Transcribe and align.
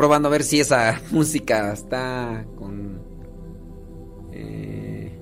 probando 0.00 0.28
a 0.28 0.30
ver 0.30 0.44
si 0.44 0.58
esa 0.58 0.98
música 1.10 1.74
está 1.74 2.46
con... 2.56 3.02
eh, 4.32 5.20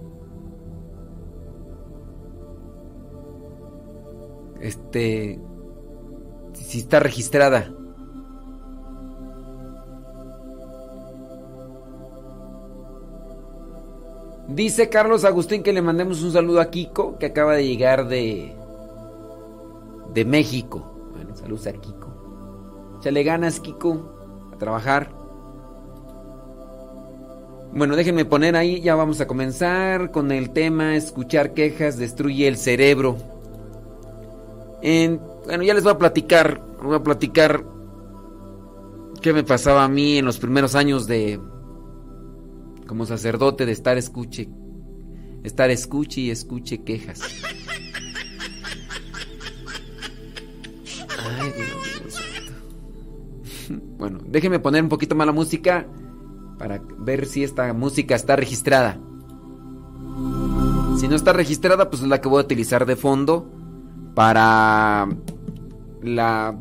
este... 4.60 5.40
Si 6.52 6.78
está 6.78 7.00
registrada. 7.00 7.74
Dice 14.46 14.88
Carlos 14.88 15.24
Agustín 15.24 15.64
que 15.64 15.72
le 15.72 15.82
mandemos 15.82 16.22
un 16.22 16.30
saludo 16.30 16.60
a 16.60 16.70
Kiko, 16.70 17.18
que 17.18 17.26
acaba 17.26 17.56
de 17.56 17.66
llegar 17.66 18.06
de... 18.06 18.54
de 20.14 20.24
México. 20.24 21.10
Bueno, 21.16 21.34
saludos 21.34 21.66
a 21.66 21.72
Kiko. 21.72 23.00
Chale 23.00 23.24
ganas, 23.24 23.58
Kiko 23.58 24.17
trabajar. 24.58 25.10
Bueno, 27.72 27.96
déjenme 27.96 28.24
poner 28.24 28.56
ahí, 28.56 28.80
ya 28.80 28.94
vamos 28.94 29.20
a 29.20 29.26
comenzar 29.26 30.10
con 30.10 30.32
el 30.32 30.50
tema 30.50 30.96
escuchar 30.96 31.52
quejas 31.52 31.98
destruye 31.98 32.48
el 32.48 32.56
cerebro. 32.56 33.16
bueno, 34.82 35.62
ya 35.62 35.74
les 35.74 35.84
voy 35.84 35.92
a 35.92 35.98
platicar, 35.98 36.60
voy 36.82 36.96
a 36.96 37.02
platicar 37.02 37.64
qué 39.20 39.32
me 39.32 39.44
pasaba 39.44 39.84
a 39.84 39.88
mí 39.88 40.18
en 40.18 40.24
los 40.24 40.38
primeros 40.38 40.74
años 40.74 41.06
de 41.06 41.40
como 42.86 43.04
sacerdote 43.04 43.66
de 43.66 43.72
estar 43.72 43.98
escuche, 43.98 44.48
estar 45.44 45.70
escuche 45.70 46.22
y 46.22 46.30
escuche 46.30 46.82
quejas. 46.82 47.20
Ay, 51.18 51.52
bueno, 53.98 54.20
déjenme 54.26 54.60
poner 54.60 54.82
un 54.82 54.88
poquito 54.88 55.14
más 55.14 55.26
la 55.26 55.32
música 55.32 55.86
para 56.58 56.80
ver 56.98 57.26
si 57.26 57.44
esta 57.44 57.72
música 57.72 58.14
está 58.14 58.36
registrada. 58.36 58.98
Si 60.98 61.06
no 61.06 61.14
está 61.14 61.32
registrada, 61.32 61.90
pues 61.90 62.02
es 62.02 62.08
la 62.08 62.20
que 62.20 62.28
voy 62.28 62.40
a 62.40 62.44
utilizar 62.44 62.86
de 62.86 62.96
fondo 62.96 63.48
para 64.14 65.08
la 66.02 66.58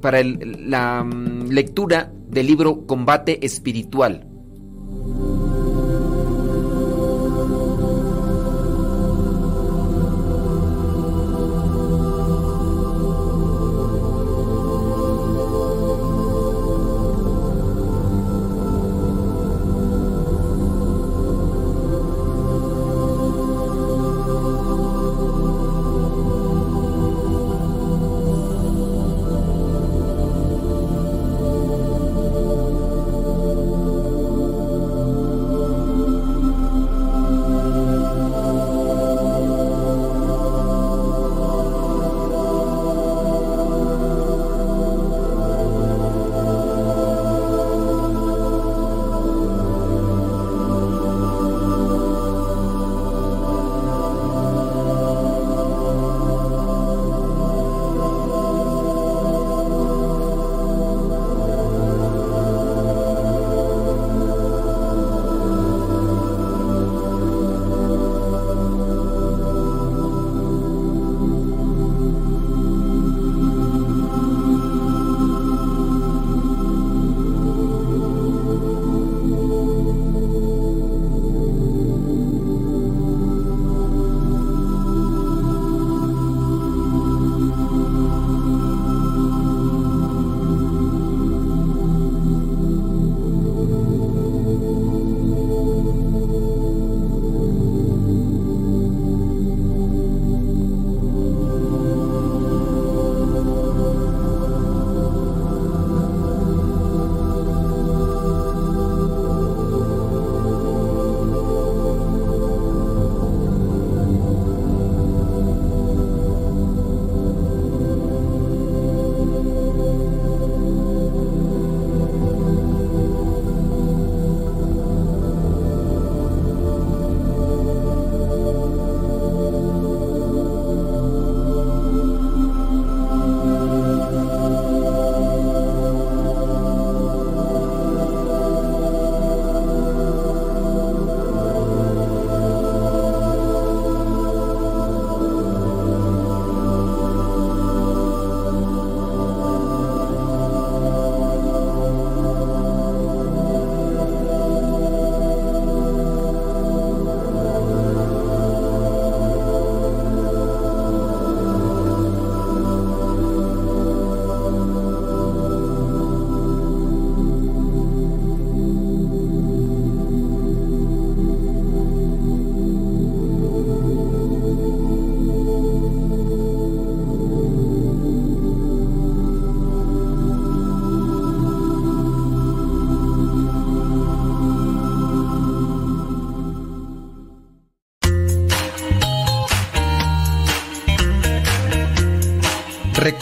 para 0.00 0.22
la 0.24 1.04
mm, 1.04 1.48
lectura 1.50 2.12
del 2.28 2.46
libro 2.46 2.86
Combate 2.86 3.44
Espiritual. 3.44 4.26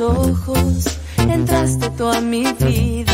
Ojos 0.00 0.98
entraste 1.18 1.90
tú 1.90 2.08
a 2.08 2.20
mi 2.20 2.44
vida. 2.52 3.12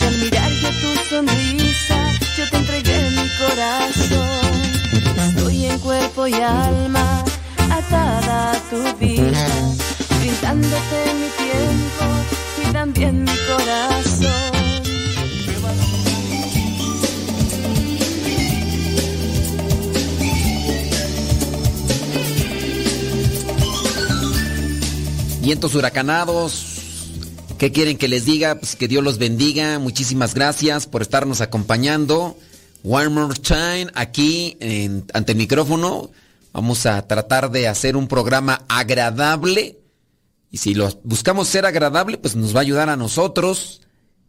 Y 0.00 0.04
al 0.04 0.18
mirar 0.18 0.50
yo 0.50 0.68
tu 0.68 0.90
sonrisa, 1.08 2.12
yo 2.36 2.48
te 2.50 2.56
entregué 2.56 3.10
mi 3.10 3.28
corazón. 3.38 4.56
Estoy 5.28 5.66
en 5.66 5.78
cuerpo 5.78 6.26
y 6.26 6.34
alma 6.34 7.24
atada 7.70 8.52
a 8.52 8.60
tu 8.70 8.96
vida, 8.98 9.46
brindándote 10.20 10.98
mi 11.20 11.28
tiempo 11.44 12.04
y 12.62 12.72
también 12.72 13.24
mi 13.24 13.36
corazón. 13.48 14.55
Vientos 25.46 25.76
huracanados. 25.76 26.82
¿Qué 27.56 27.70
quieren 27.70 27.96
que 27.98 28.08
les 28.08 28.24
diga? 28.24 28.56
Pues 28.56 28.74
que 28.74 28.88
Dios 28.88 29.04
los 29.04 29.18
bendiga. 29.18 29.78
Muchísimas 29.78 30.34
gracias 30.34 30.88
por 30.88 31.02
estarnos 31.02 31.40
acompañando. 31.40 32.36
One 32.82 33.10
more 33.10 33.34
time 33.38 33.86
aquí 33.94 34.58
ante 35.14 35.32
el 35.32 35.38
micrófono. 35.38 36.10
Vamos 36.52 36.84
a 36.86 37.06
tratar 37.06 37.52
de 37.52 37.68
hacer 37.68 37.96
un 37.96 38.08
programa 38.08 38.64
agradable. 38.66 39.78
Y 40.50 40.58
si 40.58 40.74
buscamos 41.04 41.46
ser 41.46 41.64
agradable, 41.64 42.18
pues 42.18 42.34
nos 42.34 42.52
va 42.52 42.58
a 42.58 42.62
ayudar 42.62 42.88
a 42.88 42.96
nosotros 42.96 43.82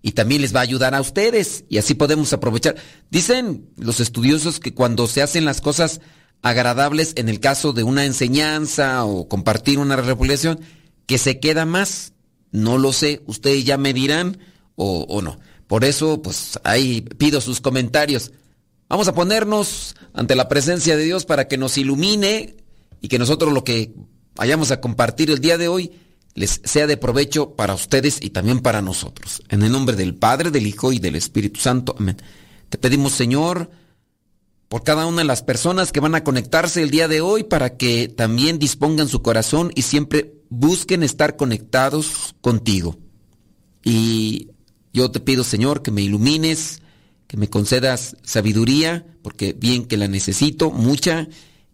y 0.04 0.12
también 0.12 0.42
les 0.42 0.56
va 0.56 0.60
a 0.60 0.64
ayudar 0.64 0.94
a 0.94 1.02
ustedes. 1.02 1.64
Y 1.68 1.80
así 1.80 1.96
podemos 1.96 2.32
aprovechar. 2.32 2.76
Dicen 3.10 3.72
los 3.76 4.00
estudiosos 4.02 4.60
que 4.60 4.76
cuando 4.76 5.08
se 5.08 5.24
hacen 5.24 5.46
las 5.46 5.62
cosas 5.62 6.00
agradables 6.44 7.14
en 7.16 7.28
el 7.28 7.40
caso 7.40 7.74
de 7.74 7.82
una 7.82 8.06
enseñanza 8.06 9.04
o 9.04 9.28
compartir 9.28 9.80
una 9.80 9.96
reflexión, 9.96 10.60
que 11.08 11.18
se 11.18 11.40
queda 11.40 11.66
más. 11.66 12.14
No 12.52 12.78
lo 12.78 12.94
sé, 12.94 13.24
ustedes 13.26 13.66
ya 13.66 13.78
me 13.78 13.94
dirán 13.94 14.38
o, 14.76 15.06
o 15.10 15.22
no. 15.24 15.40
Por 15.66 15.84
eso, 15.84 16.22
pues 16.22 16.60
ahí 16.64 17.02
pido 17.02 17.42
sus 17.42 17.60
comentarios. 17.60 18.32
Vamos 18.88 19.08
a 19.08 19.16
ponernos 19.16 19.96
ante 20.14 20.36
la 20.36 20.48
presencia 20.48 20.96
de 20.96 21.04
Dios 21.04 21.26
para 21.26 21.48
que 21.48 21.58
nos 21.58 21.78
ilumine 21.78 22.56
y 23.02 23.08
que 23.08 23.20
nosotros 23.20 23.52
lo 23.52 23.64
que 23.64 23.94
vayamos 24.36 24.72
a 24.72 24.80
compartir 24.80 25.30
el 25.30 25.40
día 25.40 25.58
de 25.58 25.68
hoy 25.68 25.92
les 26.36 26.62
sea 26.64 26.88
de 26.88 26.98
provecho 26.98 27.56
para 27.56 27.74
ustedes 27.74 28.20
y 28.22 28.30
también 28.30 28.60
para 28.60 28.82
nosotros. 28.82 29.42
En 29.50 29.64
el 29.64 29.72
nombre 29.72 29.96
del 29.96 30.16
Padre, 30.16 30.52
del 30.52 30.68
Hijo 30.68 30.94
y 30.94 31.00
del 31.00 31.16
Espíritu 31.16 31.60
Santo. 31.60 31.96
Amén. 31.98 32.18
Te 32.70 32.78
pedimos, 32.78 33.14
Señor, 33.14 33.72
por 34.68 34.84
cada 34.84 35.08
una 35.08 35.20
de 35.20 35.24
las 35.24 35.42
personas 35.42 35.92
que 35.92 36.00
van 36.00 36.16
a 36.16 36.24
conectarse 36.24 36.84
el 36.84 36.92
día 36.92 37.08
de 37.08 37.22
hoy 37.22 37.44
para 37.44 37.76
que 37.76 38.08
también 38.08 38.60
dispongan 38.60 39.08
su 39.08 39.22
corazón 39.22 39.72
y 39.74 39.82
siempre 39.82 40.36
busquen 40.50 41.04
estar 41.04 41.36
conectados 41.36 42.36
contigo. 42.42 42.98
Y 43.84 44.50
yo 44.94 45.12
te 45.12 45.20
pido, 45.20 45.44
Señor, 45.44 45.82
que 45.82 45.92
me 45.92 46.02
ilumines, 46.02 46.82
que 47.28 47.38
me 47.38 47.50
concedas 47.50 48.18
sabiduría, 48.24 49.06
porque 49.22 49.54
bien 49.54 49.86
que 49.86 49.98
la 49.98 50.08
necesito, 50.08 50.72
mucha, 50.72 51.28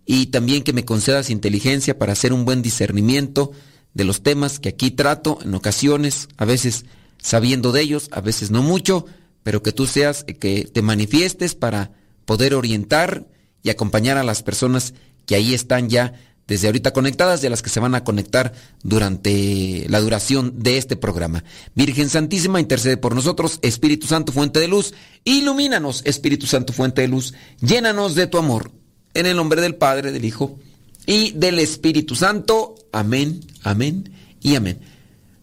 y 0.05 0.27
también 0.27 0.63
que 0.63 0.73
me 0.73 0.85
concedas 0.85 1.29
inteligencia 1.29 1.97
para 1.97 2.13
hacer 2.13 2.33
un 2.33 2.45
buen 2.45 2.61
discernimiento 2.61 3.51
de 3.93 4.03
los 4.03 4.23
temas 4.23 4.59
que 4.59 4.69
aquí 4.69 4.91
trato 4.91 5.39
en 5.43 5.53
ocasiones, 5.53 6.27
a 6.37 6.45
veces 6.45 6.85
sabiendo 7.19 7.71
de 7.71 7.81
ellos, 7.81 8.09
a 8.11 8.21
veces 8.21 8.51
no 8.51 8.61
mucho, 8.61 9.05
pero 9.43 9.61
que 9.61 9.71
tú 9.71 9.87
seas, 9.87 10.23
que 10.23 10.69
te 10.71 10.81
manifiestes 10.81 11.55
para 11.55 11.91
poder 12.25 12.55
orientar 12.55 13.27
y 13.61 13.69
acompañar 13.69 14.17
a 14.17 14.23
las 14.23 14.43
personas 14.43 14.93
que 15.25 15.35
ahí 15.35 15.53
están 15.53 15.89
ya 15.89 16.13
desde 16.47 16.67
ahorita 16.67 16.91
conectadas 16.91 17.43
a 17.43 17.49
las 17.49 17.61
que 17.61 17.69
se 17.69 17.79
van 17.79 17.95
a 17.95 18.03
conectar 18.03 18.53
durante 18.83 19.85
la 19.89 20.01
duración 20.01 20.59
de 20.59 20.77
este 20.77 20.95
programa. 20.95 21.43
Virgen 21.75 22.09
Santísima, 22.09 22.59
intercede 22.59 22.97
por 22.97 23.15
nosotros, 23.15 23.59
Espíritu 23.61 24.07
Santo, 24.07 24.31
fuente 24.31 24.59
de 24.59 24.67
luz, 24.67 24.93
ilumínanos, 25.23 26.01
Espíritu 26.05 26.45
Santo, 26.45 26.73
fuente 26.73 27.01
de 27.01 27.07
luz, 27.07 27.33
llénanos 27.61 28.15
de 28.15 28.27
tu 28.27 28.37
amor. 28.37 28.71
En 29.13 29.25
el 29.25 29.35
nombre 29.35 29.61
del 29.61 29.75
Padre, 29.75 30.11
del 30.11 30.25
Hijo 30.25 30.59
y 31.05 31.31
del 31.31 31.59
Espíritu 31.59 32.15
Santo. 32.15 32.75
Amén, 32.91 33.41
amén 33.63 34.11
y 34.41 34.55
amén. 34.55 34.79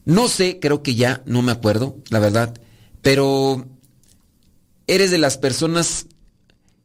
No 0.04 0.28
sé, 0.28 0.58
creo 0.60 0.82
que 0.82 0.96
ya, 0.96 1.22
no 1.24 1.40
me 1.42 1.52
acuerdo, 1.52 1.96
la 2.08 2.18
verdad, 2.18 2.54
pero 3.00 3.66
eres 4.86 5.10
de 5.10 5.18
las 5.18 5.38
personas 5.38 6.06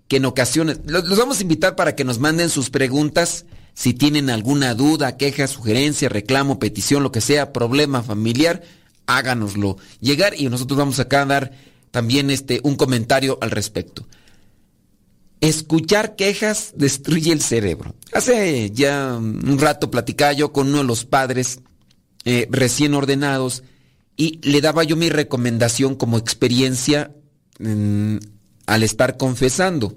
que 0.08 0.18
en 0.18 0.26
ocasiones, 0.26 0.80
los 0.86 1.18
vamos 1.18 1.40
a 1.40 1.42
invitar 1.42 1.76
para 1.76 1.96
que 1.96 2.04
nos 2.04 2.20
manden 2.20 2.52
sus 2.52 2.70
preguntas 2.70 3.46
si 3.76 3.94
tienen 3.94 4.30
alguna 4.30 4.74
duda, 4.74 5.18
queja, 5.18 5.48
sugerencia, 5.48 6.08
reclamo, 6.08 6.60
petición, 6.60 7.04
lo 7.04 7.12
que 7.12 7.20
sea, 7.22 7.52
problema 7.52 8.02
familiar, 8.02 8.64
háganoslo 9.06 9.78
llegar 10.00 10.34
y 10.36 10.48
nosotros 10.50 10.80
vamos 10.80 11.00
acá 11.00 11.22
a 11.22 11.26
dar 11.26 11.52
también 11.92 12.32
este, 12.32 12.62
un 12.64 12.78
comentario 12.78 13.38
al 13.42 13.52
respecto. 13.52 14.08
Escuchar 15.42 16.16
quejas 16.16 16.72
destruye 16.76 17.34
el 17.34 17.42
cerebro. 17.42 17.94
Hace 18.14 18.72
ya 18.72 19.18
un 19.18 19.60
rato 19.60 19.92
platicaba 19.92 20.32
yo 20.32 20.54
con 20.54 20.70
uno 20.70 20.78
de 20.80 20.84
los 20.86 21.04
padres 21.04 21.60
eh, 22.24 22.48
recién 22.50 22.94
ordenados 22.94 23.64
y 24.16 24.40
le 24.42 24.62
daba 24.62 24.86
yo 24.86 24.96
mi 24.96 25.10
recomendación 25.10 25.96
como 25.96 26.18
experiencia 26.18 27.12
mm, 27.60 28.18
al 28.68 28.84
estar 28.84 29.18
confesando. 29.18 29.96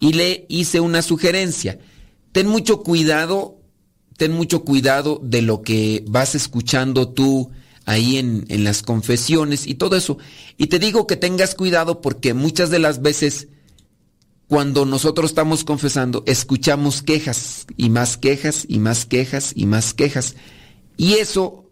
Y 0.00 0.14
le 0.14 0.46
hice 0.48 0.80
una 0.80 1.00
sugerencia 1.02 1.78
ten 2.36 2.48
mucho 2.48 2.82
cuidado, 2.82 3.62
ten 4.18 4.32
mucho 4.32 4.62
cuidado 4.62 5.18
de 5.24 5.40
lo 5.40 5.62
que 5.62 6.04
vas 6.06 6.34
escuchando 6.34 7.08
tú 7.08 7.50
ahí 7.86 8.18
en, 8.18 8.44
en, 8.50 8.62
las 8.62 8.82
confesiones 8.82 9.66
y 9.66 9.76
todo 9.76 9.96
eso. 9.96 10.18
Y 10.58 10.66
te 10.66 10.78
digo 10.78 11.06
que 11.06 11.16
tengas 11.16 11.54
cuidado 11.54 12.02
porque 12.02 12.34
muchas 12.34 12.68
de 12.68 12.78
las 12.78 13.00
veces 13.00 13.48
cuando 14.48 14.84
nosotros 14.84 15.30
estamos 15.30 15.64
confesando, 15.64 16.24
escuchamos 16.26 17.00
quejas 17.00 17.64
y 17.74 17.88
más 17.88 18.18
quejas 18.18 18.66
y 18.68 18.80
más 18.80 19.06
quejas 19.06 19.52
y 19.54 19.64
más 19.64 19.94
quejas. 19.94 20.36
Y 20.98 21.14
eso, 21.14 21.70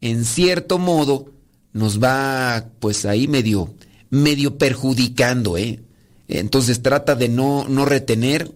en 0.00 0.24
cierto 0.24 0.78
modo, 0.78 1.34
nos 1.74 2.02
va 2.02 2.70
pues 2.80 3.04
ahí 3.04 3.28
medio, 3.28 3.74
medio 4.08 4.56
perjudicando, 4.56 5.58
¿eh? 5.58 5.82
Entonces 6.28 6.80
trata 6.80 7.14
de 7.14 7.28
no, 7.28 7.66
no 7.68 7.84
retener, 7.84 8.54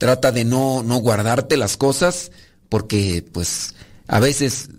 Trata 0.00 0.32
de 0.32 0.46
no, 0.46 0.82
no 0.82 0.96
guardarte 0.96 1.58
las 1.58 1.76
cosas 1.76 2.32
porque 2.70 3.22
pues 3.32 3.74
a 4.06 4.18
veces 4.18 4.70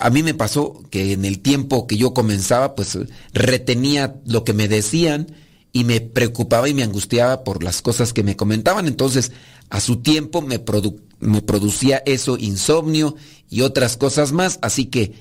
a 0.00 0.08
mí 0.08 0.22
me 0.22 0.32
pasó 0.32 0.82
que 0.88 1.12
en 1.12 1.26
el 1.26 1.40
tiempo 1.40 1.86
que 1.86 1.98
yo 1.98 2.14
comenzaba 2.14 2.74
pues 2.74 2.96
retenía 3.34 4.16
lo 4.24 4.42
que 4.42 4.54
me 4.54 4.68
decían 4.68 5.26
y 5.70 5.84
me 5.84 6.00
preocupaba 6.00 6.66
y 6.66 6.72
me 6.72 6.82
angustiaba 6.82 7.44
por 7.44 7.62
las 7.62 7.82
cosas 7.82 8.14
que 8.14 8.22
me 8.22 8.36
comentaban. 8.36 8.86
Entonces, 8.86 9.32
a 9.68 9.80
su 9.80 9.98
tiempo 9.98 10.40
me, 10.40 10.58
producía 10.58 12.02
eso, 12.06 12.38
insomnio 12.38 13.16
y 13.50 13.60
otras 13.60 13.98
cosas 13.98 14.32
más. 14.32 14.58
Así 14.62 14.86
que, 14.86 15.12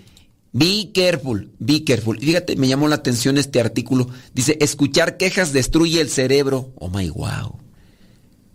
be 0.54 0.92
careful, 0.94 1.52
be 1.60 1.84
careful. 1.84 2.18
Fíjate, 2.18 2.56
me 2.56 2.70
llamó 2.70 2.88
la 2.88 2.96
atención 2.96 3.38
este 3.38 3.60
artículo. 3.60 4.08
Dice, 4.34 4.58
escuchar 4.62 5.18
quejas 5.18 5.52
destruye 5.52 6.00
el 6.00 6.10
cerebro. 6.10 6.72
Oh 6.76 6.90
my 6.90 7.10
wow. 7.10 7.60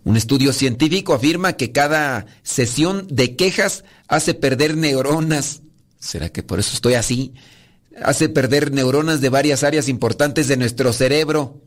Un 0.05 0.17
estudio 0.17 0.53
científico 0.53 1.15
afirma 1.15 1.53
que 1.53 1.71
cada 1.71 2.27
sesión 2.43 3.07
de 3.09 3.35
quejas 3.35 3.83
hace 4.07 4.35
perder 4.35 4.77
neuronas. 4.77 5.63
¿Será 5.99 6.29
que 6.29 6.43
por 6.43 6.59
eso 6.59 6.75
estoy 6.75 6.93
así? 6.93 7.33
Hace 8.03 8.29
perder 8.29 8.71
neuronas 8.71 9.19
de 9.19 9.29
varias 9.29 9.63
áreas 9.63 9.89
importantes 9.89 10.47
de 10.47 10.57
nuestro 10.57 10.93
cerebro. 10.93 11.59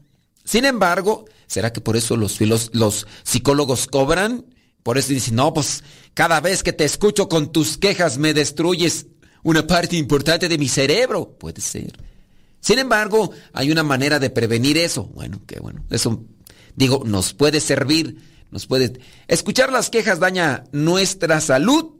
Sin 0.44 0.64
embargo, 0.66 1.24
¿será 1.48 1.72
que 1.72 1.80
por 1.80 1.96
eso 1.96 2.16
los, 2.16 2.38
psicólogos 3.24 3.88
cobran? 3.88 4.46
Por 4.84 4.98
eso 4.98 5.08
dicen, 5.08 5.34
no, 5.34 5.52
pues 5.52 5.82
cada 6.14 6.40
vez 6.40 6.62
que 6.62 6.72
te 6.72 6.84
escucho 6.84 7.28
con 7.28 7.50
tus 7.50 7.76
quejas 7.76 8.18
me 8.18 8.34
destruyes 8.34 9.06
una 9.42 9.66
parte 9.66 9.96
importante 9.96 10.48
de 10.48 10.58
mi 10.58 10.68
cerebro. 10.68 11.36
Puede 11.40 11.60
ser. 11.60 11.92
Sin 12.60 12.78
embargo, 12.78 13.32
hay 13.52 13.72
una 13.72 13.82
manera 13.82 14.20
de 14.20 14.30
prevenir 14.30 14.78
eso. 14.78 15.06
Bueno, 15.06 15.40
qué 15.44 15.58
bueno. 15.58 15.84
Eso, 15.90 16.24
digo, 16.78 17.02
nos 17.04 17.34
puede 17.34 17.60
servir, 17.60 18.16
nos 18.52 18.66
puede... 18.66 19.00
Escuchar 19.26 19.72
las 19.72 19.90
quejas 19.90 20.20
daña 20.20 20.62
nuestra 20.70 21.40
salud 21.40 21.96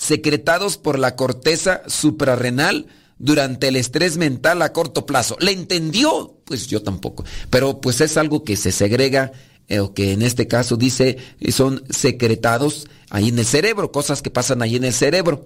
secretados 0.00 0.78
por 0.78 0.98
la 0.98 1.14
corteza 1.14 1.82
suprarrenal 1.86 2.86
durante 3.18 3.68
el 3.68 3.76
estrés 3.76 4.16
mental 4.16 4.62
a 4.62 4.72
corto 4.72 5.04
plazo. 5.04 5.36
¿Le 5.40 5.52
entendió? 5.52 6.38
Pues 6.46 6.68
yo 6.68 6.82
tampoco. 6.82 7.22
Pero 7.50 7.82
pues 7.82 8.00
es 8.00 8.16
algo 8.16 8.42
que 8.42 8.56
se 8.56 8.72
segrega 8.72 9.32
eh, 9.68 9.80
o 9.80 9.92
que 9.92 10.12
en 10.12 10.22
este 10.22 10.48
caso 10.48 10.78
dice 10.78 11.18
son 11.50 11.84
secretados 11.90 12.88
ahí 13.10 13.28
en 13.28 13.38
el 13.38 13.44
cerebro, 13.44 13.92
cosas 13.92 14.22
que 14.22 14.30
pasan 14.30 14.62
ahí 14.62 14.76
en 14.76 14.84
el 14.84 14.94
cerebro. 14.94 15.44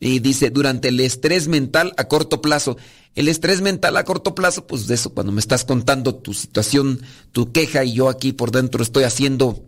Y 0.00 0.18
dice, 0.18 0.50
durante 0.50 0.88
el 0.88 0.98
estrés 0.98 1.46
mental 1.46 1.94
a 1.96 2.08
corto 2.08 2.42
plazo. 2.42 2.76
El 3.14 3.28
estrés 3.28 3.60
mental 3.60 3.96
a 3.96 4.02
corto 4.02 4.34
plazo, 4.34 4.66
pues 4.66 4.88
de 4.88 4.96
eso, 4.96 5.14
cuando 5.14 5.30
me 5.30 5.40
estás 5.40 5.64
contando 5.64 6.16
tu 6.16 6.34
situación, 6.34 7.00
tu 7.30 7.52
queja 7.52 7.84
y 7.84 7.92
yo 7.92 8.08
aquí 8.08 8.32
por 8.32 8.50
dentro 8.50 8.82
estoy 8.82 9.04
haciendo, 9.04 9.64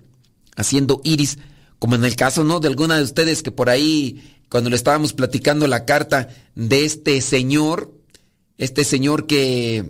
haciendo 0.57 1.01
iris, 1.05 1.39
como 1.79 1.95
en 1.95 2.05
el 2.05 2.17
caso, 2.17 2.45
¿no? 2.45 2.61
De 2.61 2.69
alguna 2.69 2.97
de 2.97 3.03
ustedes 3.03 3.43
que 3.43 3.51
por 3.51 3.69
ahí 3.69 4.37
cuando 4.49 4.71
le 4.71 4.77
estábamos 4.77 5.13
platicando 5.13 5.67
la 5.67 5.85
carta 5.85 6.29
de 6.55 6.85
este 6.85 7.21
señor, 7.21 7.93
este 8.59 8.85
señor 8.85 9.27
que, 9.27 9.85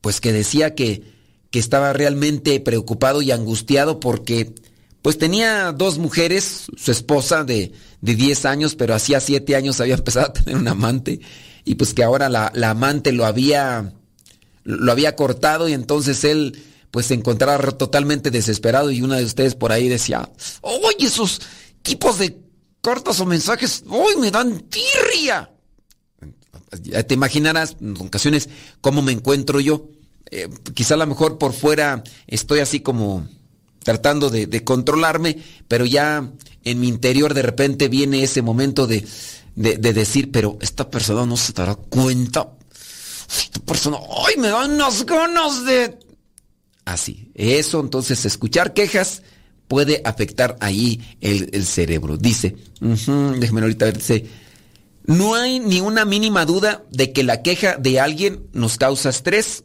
pues 0.00 0.20
que 0.20 0.32
decía 0.32 0.74
que, 0.74 1.02
que 1.50 1.58
estaba 1.58 1.92
realmente 1.92 2.60
preocupado 2.60 3.22
y 3.22 3.30
angustiado 3.30 3.98
porque, 3.98 4.54
pues 5.02 5.18
tenía 5.18 5.72
dos 5.72 5.98
mujeres, 5.98 6.66
su 6.76 6.90
esposa 6.90 7.44
de, 7.44 7.72
de 8.00 8.14
10 8.14 8.44
años, 8.44 8.74
pero 8.74 8.94
hacía 8.94 9.20
7 9.20 9.56
años 9.56 9.80
había 9.80 9.94
empezado 9.98 10.26
a 10.26 10.32
tener 10.32 10.56
un 10.56 10.68
amante 10.68 11.20
y 11.64 11.74
pues 11.76 11.94
que 11.94 12.04
ahora 12.04 12.28
la, 12.28 12.52
la 12.54 12.70
amante 12.70 13.12
lo 13.12 13.24
había, 13.24 13.92
lo 14.64 14.92
había 14.92 15.16
cortado 15.16 15.68
y 15.68 15.72
entonces 15.72 16.24
él 16.24 16.62
pues 16.96 17.04
se 17.04 17.12
encontraba 17.12 17.58
totalmente 17.72 18.30
desesperado 18.30 18.90
y 18.90 19.02
una 19.02 19.18
de 19.18 19.24
ustedes 19.26 19.54
por 19.54 19.70
ahí 19.70 19.86
decía, 19.86 20.30
oye, 20.62 21.06
esos 21.06 21.42
tipos 21.82 22.18
de 22.18 22.38
cartas 22.80 23.20
o 23.20 23.26
mensajes, 23.26 23.84
¡Uy, 23.86 24.16
me 24.18 24.30
dan 24.30 24.60
tirria! 24.60 25.50
Te 27.06 27.12
imaginarás 27.12 27.76
en 27.82 27.98
ocasiones 28.00 28.48
cómo 28.80 29.02
me 29.02 29.12
encuentro 29.12 29.60
yo. 29.60 29.90
Eh, 30.30 30.48
quizá 30.72 30.94
a 30.94 30.96
lo 30.96 31.06
mejor 31.06 31.36
por 31.36 31.52
fuera 31.52 32.02
estoy 32.26 32.60
así 32.60 32.80
como 32.80 33.28
tratando 33.84 34.30
de, 34.30 34.64
controlarme, 34.64 35.36
pero 35.68 35.84
ya 35.84 36.26
en 36.64 36.80
mi 36.80 36.88
interior 36.88 37.34
de 37.34 37.42
repente 37.42 37.88
viene 37.88 38.22
ese 38.22 38.40
momento 38.40 38.86
de, 38.86 39.06
de, 39.54 39.92
decir, 39.92 40.32
pero 40.32 40.56
esta 40.62 40.88
persona 40.88 41.26
no 41.26 41.36
se 41.36 41.52
dará 41.52 41.74
cuenta. 41.74 42.48
Esta 43.28 43.60
persona, 43.60 43.98
¡ay, 44.26 44.40
me 44.40 44.48
dan 44.48 44.70
unas 44.70 45.04
ganas 45.04 45.62
de... 45.66 46.05
Así, 46.86 47.32
eso 47.34 47.80
entonces, 47.80 48.24
escuchar 48.24 48.72
quejas 48.72 49.22
puede 49.66 50.02
afectar 50.04 50.56
ahí 50.60 51.02
el, 51.20 51.66
cerebro. 51.66 52.16
Dice, 52.16 52.56
déjeme 52.80 53.60
ahorita 53.60 53.86
ver, 53.86 53.96
dice, 53.98 54.26
no 55.04 55.34
hay 55.34 55.58
ni 55.58 55.80
una 55.80 56.04
mínima 56.04 56.46
duda 56.46 56.84
de 56.92 57.12
que 57.12 57.24
la 57.24 57.42
queja 57.42 57.76
de 57.76 57.98
alguien 57.98 58.46
nos 58.52 58.78
causa 58.78 59.10
estrés. 59.10 59.64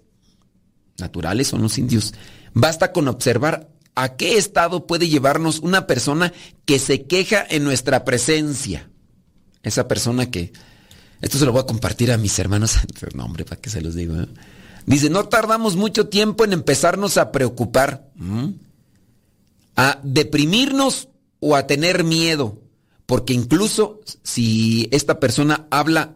Naturales 0.98 1.48
son 1.48 1.62
los 1.62 1.78
indios. 1.78 2.16
Basta 2.54 2.92
con 2.92 3.08
observar 3.08 3.70
a 3.94 4.16
qué 4.16 4.38
estado 4.38 4.88
puede 4.88 5.08
llevarnos 5.08 5.60
una 5.60 5.86
persona 5.86 6.34
que 6.66 6.80
se 6.80 7.04
queja 7.04 7.46
en 7.48 7.64
nuestra 7.64 8.04
presencia. 8.04 8.90
Esa 9.62 9.88
persona 9.88 10.32
que... 10.32 10.54
Esto 11.22 11.38
se 11.38 11.46
lo 11.46 11.52
voy 11.52 11.62
a 11.62 11.68
compartir 11.68 12.12
a 12.12 12.18
mis 12.18 12.40
hermanos. 12.40 12.80
No, 13.14 13.26
hombre, 13.26 13.46
para 13.46 13.62
que 13.62 13.70
se 13.70 13.80
los 13.80 13.94
digo. 13.94 14.20
¿eh? 14.20 14.28
Dice, 14.86 15.10
no 15.10 15.28
tardamos 15.28 15.76
mucho 15.76 16.08
tiempo 16.08 16.44
en 16.44 16.54
empezarnos 16.54 17.18
a 17.18 17.32
preocupar 17.32 18.10
a 19.76 20.00
deprimirnos 20.04 21.10
o 21.40 21.56
a 21.56 21.68
tener 21.68 22.04
miedo. 22.04 22.62
Porque 23.06 23.34
incluso 23.34 24.00
si 24.24 24.88
esta 24.92 25.20
persona 25.20 25.68
habla, 25.70 26.16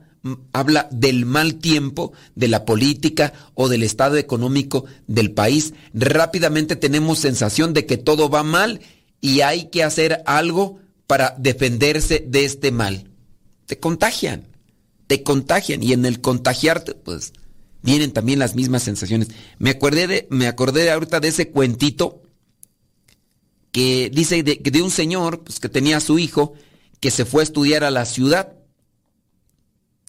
habla 0.53 0.87
del 0.91 1.25
mal 1.25 1.55
tiempo, 1.55 2.13
de 2.35 2.47
la 2.47 2.63
política 2.63 3.33
o 3.53 3.67
del 3.67 3.83
estado 3.83 4.17
económico 4.17 4.85
del 5.07 5.31
país, 5.31 5.73
rápidamente 5.93 6.75
tenemos 6.75 7.19
sensación 7.19 7.73
de 7.73 7.85
que 7.85 7.97
todo 7.97 8.29
va 8.29 8.43
mal 8.43 8.79
y 9.19 9.41
hay 9.41 9.65
que 9.65 9.83
hacer 9.83 10.23
algo 10.25 10.79
para 11.07 11.35
defenderse 11.37 12.23
de 12.25 12.45
este 12.45 12.71
mal. 12.71 13.09
Te 13.65 13.79
contagian, 13.79 14.47
te 15.07 15.23
contagian 15.23 15.83
y 15.83 15.91
en 15.93 16.05
el 16.05 16.21
contagiarte, 16.21 16.93
pues 16.93 17.33
vienen 17.85 18.11
también 18.11 18.39
las 18.39 18.55
mismas 18.55 18.83
sensaciones. 18.83 19.29
Me 19.59 19.69
acordé 19.69 20.07
de, 20.07 20.27
me 20.31 20.47
acordé 20.47 20.91
ahorita 20.91 21.19
de 21.19 21.29
ese 21.29 21.51
cuentito 21.51 22.23
que 23.71 24.09
dice 24.11 24.43
de, 24.43 24.55
de 24.55 24.81
un 24.81 24.91
señor 24.91 25.43
pues, 25.43 25.59
que 25.59 25.69
tenía 25.69 25.97
a 25.97 26.01
su 26.01 26.19
hijo 26.19 26.53
que 26.99 27.11
se 27.11 27.25
fue 27.25 27.41
a 27.41 27.43
estudiar 27.43 27.83
a 27.83 27.91
la 27.91 28.05
ciudad. 28.05 28.53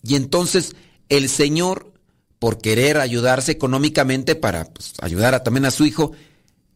Y 0.02 0.14
entonces 0.14 0.74
el 1.08 1.28
señor, 1.28 1.92
por 2.38 2.58
querer 2.58 2.96
ayudarse 2.96 3.52
económicamente 3.52 4.34
para 4.34 4.64
pues, 4.64 4.94
ayudar 5.00 5.34
a, 5.34 5.42
también 5.42 5.66
a 5.66 5.70
su 5.70 5.84
hijo, 5.84 6.12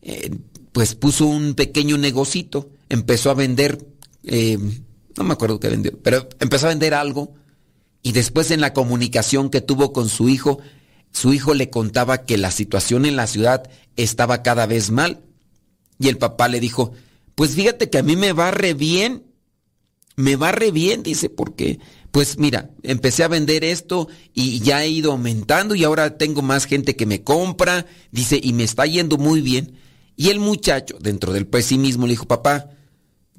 eh, 0.02 0.30
pues 0.72 0.94
puso 0.94 1.26
un 1.26 1.54
pequeño 1.54 1.96
negocito, 1.96 2.70
empezó 2.88 3.30
a 3.30 3.34
vender, 3.34 3.86
eh, 4.24 4.58
no 5.16 5.24
me 5.24 5.32
acuerdo 5.32 5.58
qué 5.58 5.68
vendió, 5.68 5.98
pero 6.02 6.28
empezó 6.38 6.66
a 6.66 6.70
vender 6.70 6.92
algo 6.92 7.34
y 8.02 8.12
después 8.12 8.50
en 8.50 8.60
la 8.60 8.72
comunicación 8.72 9.50
que 9.50 9.60
tuvo 9.60 9.92
con 9.92 10.08
su 10.08 10.28
hijo, 10.28 10.60
su 11.12 11.32
hijo 11.32 11.54
le 11.54 11.70
contaba 11.70 12.24
que 12.24 12.38
la 12.38 12.50
situación 12.50 13.04
en 13.04 13.16
la 13.16 13.26
ciudad 13.26 13.68
estaba 13.96 14.42
cada 14.42 14.66
vez 14.66 14.90
mal 14.90 15.20
y 15.98 16.08
el 16.08 16.18
papá 16.18 16.48
le 16.48 16.60
dijo, 16.60 16.92
pues 17.34 17.54
fíjate 17.54 17.90
que 17.90 17.98
a 17.98 18.02
mí 18.02 18.16
me 18.16 18.32
va 18.32 18.50
re 18.50 18.74
bien, 18.74 19.24
me 20.16 20.36
va 20.36 20.52
re 20.52 20.70
bien, 20.70 21.02
dice, 21.02 21.28
porque, 21.28 21.78
pues 22.10 22.38
mira, 22.38 22.70
empecé 22.82 23.24
a 23.24 23.28
vender 23.28 23.64
esto 23.64 24.08
y 24.34 24.60
ya 24.60 24.84
he 24.84 24.88
ido 24.88 25.12
aumentando 25.12 25.74
y 25.74 25.84
ahora 25.84 26.16
tengo 26.16 26.42
más 26.42 26.66
gente 26.66 26.96
que 26.96 27.06
me 27.06 27.22
compra, 27.22 27.86
dice, 28.10 28.40
y 28.42 28.52
me 28.52 28.64
está 28.64 28.86
yendo 28.86 29.18
muy 29.18 29.40
bien. 29.40 29.76
Y 30.16 30.28
el 30.28 30.38
muchacho, 30.38 30.98
dentro 31.00 31.32
del 31.32 31.46
pesimismo, 31.46 32.06
le 32.06 32.12
dijo, 32.12 32.26
papá, 32.26 32.70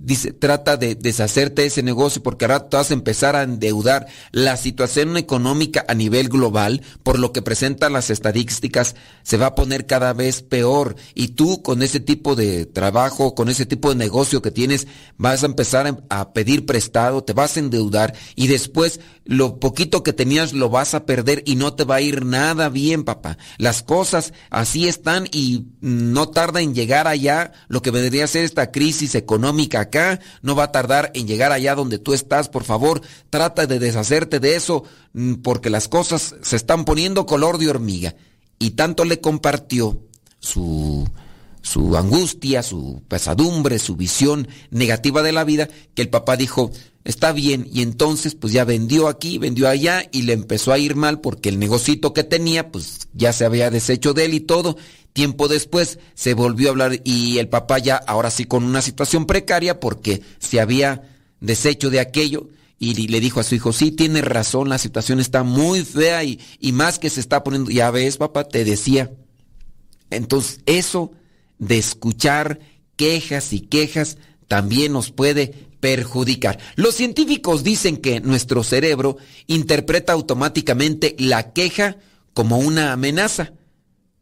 Dice, 0.04 0.34
trata 0.34 0.78
de 0.78 0.96
deshacerte 0.96 1.62
de 1.62 1.68
ese 1.68 1.84
negocio 1.84 2.24
porque 2.24 2.46
ahora 2.46 2.68
te 2.68 2.76
vas 2.76 2.90
a 2.90 2.96
empezar 2.96 3.36
a 3.36 3.44
endeudar. 3.44 4.08
La 4.32 4.58
situación 4.58 5.16
económica 5.16 5.86
a 5.88 5.94
nivel 5.94 6.28
global, 6.28 6.82
por 7.04 7.20
lo 7.20 7.32
que 7.32 7.44
presentan 7.44 7.94
las 7.94 8.10
estadísticas, 8.10 8.96
se 9.22 9.38
va 9.38 9.48
a 9.48 9.56
poner 9.56 9.86
cada 9.86 10.14
vez 10.14 10.42
peor. 10.42 10.96
Y 11.14 11.30
tú 11.30 11.62
con 11.62 11.84
ese 11.84 12.00
tipo 12.00 12.36
de 12.36 12.66
trabajo, 12.66 13.36
con 13.36 13.48
ese 13.48 13.68
tipo 13.68 13.90
de 13.90 13.96
negocio 13.96 14.42
que 14.42 14.50
tienes, 14.50 14.88
vas 15.18 15.44
a 15.44 15.46
empezar 15.46 16.04
a 16.10 16.34
pedir 16.34 16.66
prestado, 16.66 17.24
te 17.24 17.34
vas 17.34 17.56
a 17.56 17.60
endeudar 17.60 18.16
y 18.36 18.48
después 18.48 19.00
lo 19.24 19.60
poquito 19.60 20.02
que 20.02 20.14
tenías 20.14 20.54
lo 20.54 20.70
vas 20.70 20.96
a 20.96 21.06
perder 21.06 21.44
y 21.46 21.56
no 21.56 21.76
te 21.76 21.84
va 21.84 21.96
a 21.96 22.02
ir 22.02 22.26
nada 22.26 22.70
bien, 22.70 23.04
papá. 23.04 23.38
Las 23.58 23.84
cosas 23.84 24.34
así 24.50 24.88
están 24.88 25.28
y 25.32 25.68
no 25.80 26.30
tarda 26.30 26.62
en 26.62 26.74
llegar 26.74 27.08
allá 27.08 27.52
lo 27.68 27.84
que 27.84 27.92
vendría 27.92 28.26
a 28.26 28.28
ser 28.28 28.44
esta 28.44 28.72
crisis 28.72 29.14
económica 29.14 29.91
acá, 29.92 30.20
no 30.42 30.56
va 30.56 30.66
a 30.66 30.72
tardar 30.72 31.12
en 31.14 31.28
llegar 31.28 31.52
allá 31.52 31.76
donde 31.76 32.00
tú 32.00 32.14
estás, 32.14 32.50
por 32.50 32.64
favor, 32.64 33.02
trata 33.30 33.68
de 33.68 33.78
deshacerte 33.78 34.40
de 34.40 34.56
eso, 34.56 34.84
mm, 35.14 35.36
porque 35.36 35.70
las 35.70 35.88
cosas 35.88 36.36
se 36.42 36.56
están 36.56 36.86
poniendo 36.86 37.26
color 37.26 37.58
de 37.58 37.70
hormiga. 37.70 38.16
Y 38.58 38.72
tanto 38.72 39.06
le 39.06 39.20
compartió 39.20 40.00
su, 40.40 41.08
su 41.62 41.98
angustia, 41.98 42.64
su 42.64 43.02
pesadumbre, 43.08 43.80
su 43.80 43.96
visión 43.96 44.48
negativa 44.70 45.22
de 45.22 45.32
la 45.32 45.44
vida, 45.44 45.68
que 45.94 46.02
el 46.02 46.10
papá 46.10 46.38
dijo, 46.38 46.72
está 47.04 47.32
bien, 47.32 47.68
y 47.72 47.82
entonces 47.82 48.36
pues 48.36 48.54
ya 48.54 48.64
vendió 48.64 49.08
aquí, 49.08 49.38
vendió 49.38 49.68
allá, 49.68 50.04
y 50.12 50.24
le 50.24 50.34
empezó 50.34 50.72
a 50.72 50.80
ir 50.80 50.96
mal 50.96 51.22
porque 51.22 51.50
el 51.50 51.60
negocito 51.60 52.14
que 52.14 52.24
tenía, 52.24 52.72
pues 52.72 53.08
ya 53.14 53.34
se 53.34 53.46
había 53.46 53.70
deshecho 53.70 54.14
de 54.14 54.26
él 54.26 54.34
y 54.34 54.40
todo. 54.42 54.78
Tiempo 55.14 55.48
después 55.48 56.00
se 56.14 56.34
volvió 56.34 56.70
a 56.70 56.72
hablar 56.72 57.02
y 57.04 57.38
el 57.38 57.50
papá 57.50 57.80
ya 57.80 57.96
ahora 57.96 58.32
sí 58.32 58.46
con 58.46 58.64
una 58.64 58.82
situación 58.82 59.26
precaria 59.26 59.80
porque 59.80 60.22
se 60.40 60.62
había 60.62 61.02
deshecho 61.40 61.90
de 61.90 62.00
aquello 62.00 62.48
y 62.80 63.08
le 63.08 63.20
dijo 63.20 63.40
a 63.40 63.44
su 63.44 63.54
hijo, 63.54 63.74
sí, 63.74 63.92
tiene 63.92 64.22
razón, 64.22 64.70
la 64.70 64.80
situación 64.80 65.20
está 65.20 65.44
muy 65.44 65.84
fea 65.84 66.24
y, 66.24 66.40
y 66.60 66.72
más 66.72 66.98
que 66.98 67.12
se 67.12 67.20
está 67.20 67.44
poniendo, 67.44 67.70
ya 67.70 67.92
ves 67.92 68.18
papá, 68.18 68.46
te 68.48 68.66
decía. 68.66 69.12
Entonces 70.10 70.62
eso 70.66 71.12
de 71.60 71.78
escuchar 71.78 72.60
quejas 72.96 73.54
y 73.54 73.60
quejas 73.60 74.18
también 74.48 74.94
nos 74.94 75.12
puede 75.12 75.70
perjudicar. 75.80 76.60
Los 76.76 76.96
científicos 76.96 77.64
dicen 77.64 77.98
que 77.98 78.20
nuestro 78.22 78.64
cerebro 78.64 79.18
interpreta 79.48 80.14
automáticamente 80.14 81.16
la 81.20 81.52
queja 81.52 81.98
como 82.34 82.60
una 82.60 82.94
amenaza, 82.94 83.54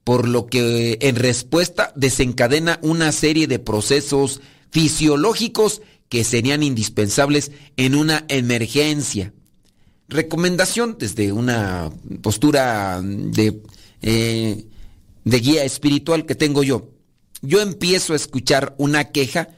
por 0.09 0.27
lo 0.27 0.47
que 0.47 0.97
en 1.01 1.15
respuesta 1.15 1.93
desencadena 1.95 2.79
una 2.81 3.11
serie 3.11 3.45
de 3.45 3.59
procesos 3.59 4.41
fisiológicos 4.71 5.83
que 6.09 6.23
serían 6.23 6.63
indispensables 6.63 7.51
en 7.77 7.93
una 7.93 8.25
emergencia. 8.27 9.35
Recomendación 10.07 10.95
desde 10.97 11.31
una 11.31 11.91
postura 12.23 12.99
de, 13.03 13.61
eh, 14.01 14.65
de 15.25 15.39
guía 15.39 15.63
espiritual 15.63 16.25
que 16.25 16.33
tengo 16.33 16.63
yo 16.63 16.89
yo 17.43 17.61
empiezo 17.61 18.13
a 18.13 18.15
escuchar 18.15 18.73
una 18.79 19.11
queja, 19.11 19.49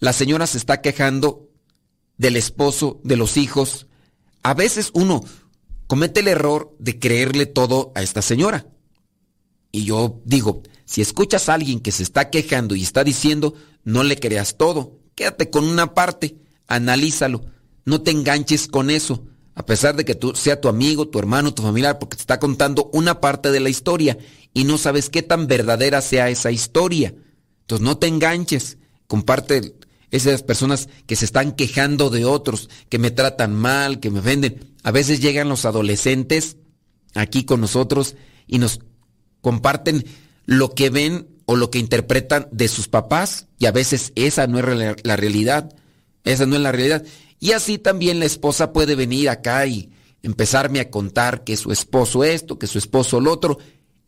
la 0.00 0.14
señora 0.14 0.46
se 0.46 0.56
está 0.56 0.80
quejando 0.80 1.50
del 2.16 2.36
esposo, 2.36 2.98
de 3.04 3.18
los 3.18 3.36
hijos. 3.36 3.88
A 4.42 4.54
veces 4.54 4.88
uno 4.94 5.22
comete 5.86 6.20
el 6.20 6.28
error 6.28 6.74
de 6.78 6.98
creerle 6.98 7.44
todo 7.44 7.92
a 7.94 8.02
esta 8.02 8.22
señora. 8.22 8.66
Y 9.78 9.84
yo 9.84 10.20
digo, 10.24 10.64
si 10.86 11.02
escuchas 11.02 11.48
a 11.48 11.54
alguien 11.54 11.78
que 11.78 11.92
se 11.92 12.02
está 12.02 12.30
quejando 12.30 12.74
y 12.74 12.82
está 12.82 13.04
diciendo, 13.04 13.54
no 13.84 14.02
le 14.02 14.18
creas 14.18 14.56
todo, 14.56 14.98
quédate 15.14 15.50
con 15.50 15.62
una 15.62 15.94
parte, 15.94 16.36
analízalo, 16.66 17.44
no 17.84 18.00
te 18.00 18.10
enganches 18.10 18.66
con 18.66 18.90
eso, 18.90 19.24
a 19.54 19.64
pesar 19.64 19.94
de 19.94 20.04
que 20.04 20.16
tú 20.16 20.34
sea 20.34 20.60
tu 20.60 20.66
amigo, 20.66 21.06
tu 21.06 21.20
hermano, 21.20 21.54
tu 21.54 21.62
familiar, 21.62 22.00
porque 22.00 22.16
te 22.16 22.22
está 22.22 22.40
contando 22.40 22.90
una 22.92 23.20
parte 23.20 23.52
de 23.52 23.60
la 23.60 23.68
historia 23.68 24.18
y 24.52 24.64
no 24.64 24.78
sabes 24.78 25.10
qué 25.10 25.22
tan 25.22 25.46
verdadera 25.46 26.00
sea 26.00 26.28
esa 26.28 26.50
historia. 26.50 27.14
Entonces 27.60 27.84
no 27.84 27.96
te 27.98 28.08
enganches, 28.08 28.78
comparte 29.06 29.76
esas 30.10 30.42
personas 30.42 30.88
que 31.06 31.14
se 31.14 31.24
están 31.24 31.52
quejando 31.52 32.10
de 32.10 32.24
otros, 32.24 32.68
que 32.88 32.98
me 32.98 33.12
tratan 33.12 33.54
mal, 33.54 34.00
que 34.00 34.10
me 34.10 34.20
venden. 34.20 34.74
A 34.82 34.90
veces 34.90 35.20
llegan 35.20 35.48
los 35.48 35.66
adolescentes 35.66 36.56
aquí 37.14 37.44
con 37.44 37.60
nosotros 37.60 38.16
y 38.48 38.58
nos 38.58 38.80
comparten 39.40 40.04
lo 40.46 40.74
que 40.74 40.90
ven 40.90 41.28
o 41.46 41.56
lo 41.56 41.70
que 41.70 41.78
interpretan 41.78 42.48
de 42.52 42.68
sus 42.68 42.88
papás 42.88 43.46
y 43.58 43.66
a 43.66 43.72
veces 43.72 44.12
esa 44.14 44.46
no 44.46 44.58
es 44.58 44.96
la 45.02 45.16
realidad, 45.16 45.74
esa 46.24 46.46
no 46.46 46.56
es 46.56 46.62
la 46.62 46.72
realidad. 46.72 47.04
Y 47.40 47.52
así 47.52 47.78
también 47.78 48.18
la 48.18 48.26
esposa 48.26 48.72
puede 48.72 48.94
venir 48.94 49.30
acá 49.30 49.66
y 49.66 49.90
empezarme 50.22 50.80
a 50.80 50.90
contar 50.90 51.44
que 51.44 51.56
su 51.56 51.72
esposo 51.72 52.24
esto, 52.24 52.58
que 52.58 52.66
su 52.66 52.78
esposo 52.78 53.20
lo 53.20 53.32
otro, 53.32 53.58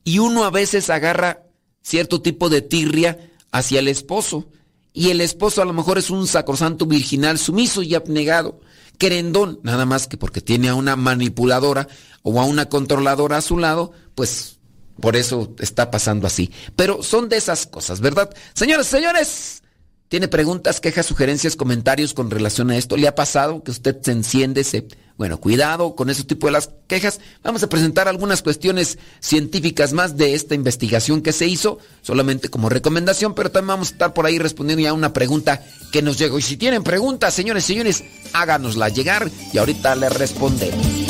y 0.04 0.18
uno 0.18 0.44
a 0.44 0.50
veces 0.50 0.90
agarra 0.90 1.44
cierto 1.82 2.20
tipo 2.20 2.48
de 2.48 2.62
tirria 2.62 3.18
hacia 3.52 3.80
el 3.80 3.88
esposo. 3.88 4.48
Y 4.92 5.10
el 5.10 5.20
esposo 5.20 5.62
a 5.62 5.64
lo 5.64 5.72
mejor 5.72 5.98
es 5.98 6.10
un 6.10 6.26
sacrosanto 6.26 6.84
virginal, 6.86 7.38
sumiso 7.38 7.82
y 7.82 7.94
abnegado, 7.94 8.60
querendón, 8.98 9.60
nada 9.62 9.86
más 9.86 10.08
que 10.08 10.16
porque 10.16 10.40
tiene 10.40 10.68
a 10.68 10.74
una 10.74 10.96
manipuladora 10.96 11.88
o 12.22 12.40
a 12.40 12.44
una 12.44 12.68
controladora 12.68 13.38
a 13.38 13.42
su 13.42 13.56
lado, 13.56 13.92
pues 14.14 14.58
por 15.00 15.16
eso 15.16 15.54
está 15.58 15.90
pasando 15.90 16.26
así. 16.26 16.50
Pero 16.76 17.02
son 17.02 17.28
de 17.28 17.36
esas 17.36 17.66
cosas, 17.66 18.00
¿verdad? 18.00 18.30
Señores, 18.54 18.86
señores, 18.86 19.62
¿tiene 20.08 20.28
preguntas, 20.28 20.80
quejas, 20.80 21.06
sugerencias, 21.06 21.56
comentarios 21.56 22.14
con 22.14 22.30
relación 22.30 22.70
a 22.70 22.76
esto? 22.76 22.96
¿Le 22.96 23.08
ha 23.08 23.14
pasado 23.14 23.62
que 23.62 23.70
usted 23.70 23.96
se 24.02 24.12
enciende, 24.12 24.64
se 24.64 24.86
bueno, 25.20 25.38
cuidado 25.38 25.96
con 25.96 26.08
ese 26.08 26.24
tipo 26.24 26.46
de 26.46 26.54
las 26.54 26.70
quejas. 26.86 27.20
Vamos 27.42 27.62
a 27.62 27.68
presentar 27.68 28.08
algunas 28.08 28.40
cuestiones 28.40 28.98
científicas 29.20 29.92
más 29.92 30.16
de 30.16 30.32
esta 30.32 30.54
investigación 30.54 31.20
que 31.20 31.32
se 31.34 31.46
hizo, 31.46 31.78
solamente 32.00 32.48
como 32.48 32.70
recomendación, 32.70 33.34
pero 33.34 33.50
también 33.50 33.68
vamos 33.68 33.88
a 33.88 33.92
estar 33.92 34.14
por 34.14 34.24
ahí 34.24 34.38
respondiendo 34.38 34.82
ya 34.82 34.94
una 34.94 35.12
pregunta 35.12 35.62
que 35.92 36.00
nos 36.00 36.16
llegó. 36.16 36.38
Y 36.38 36.42
si 36.42 36.56
tienen 36.56 36.82
preguntas, 36.82 37.34
señores, 37.34 37.66
señores, 37.66 38.02
háganosla 38.32 38.88
llegar 38.88 39.30
y 39.52 39.58
ahorita 39.58 39.94
le 39.94 40.08
respondemos. 40.08 41.09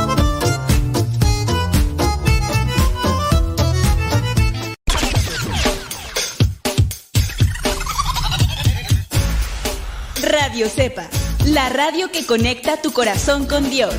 Radio 10.51 10.67
Cepa, 10.67 11.07
la 11.45 11.69
radio 11.69 12.11
que 12.11 12.25
conecta 12.25 12.81
tu 12.81 12.91
corazón 12.91 13.45
con 13.45 13.69
Dios. 13.69 13.93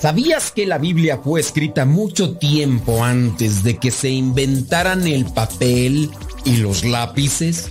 ¿Sabías 0.00 0.50
que 0.50 0.66
la 0.66 0.78
Biblia 0.78 1.20
fue 1.22 1.38
escrita 1.38 1.84
mucho 1.84 2.36
tiempo 2.36 3.04
antes 3.04 3.62
de 3.62 3.78
que 3.78 3.92
se 3.92 4.08
inventaran 4.08 5.06
el 5.06 5.24
papel 5.26 6.10
y 6.44 6.56
los 6.56 6.84
lápices? 6.84 7.68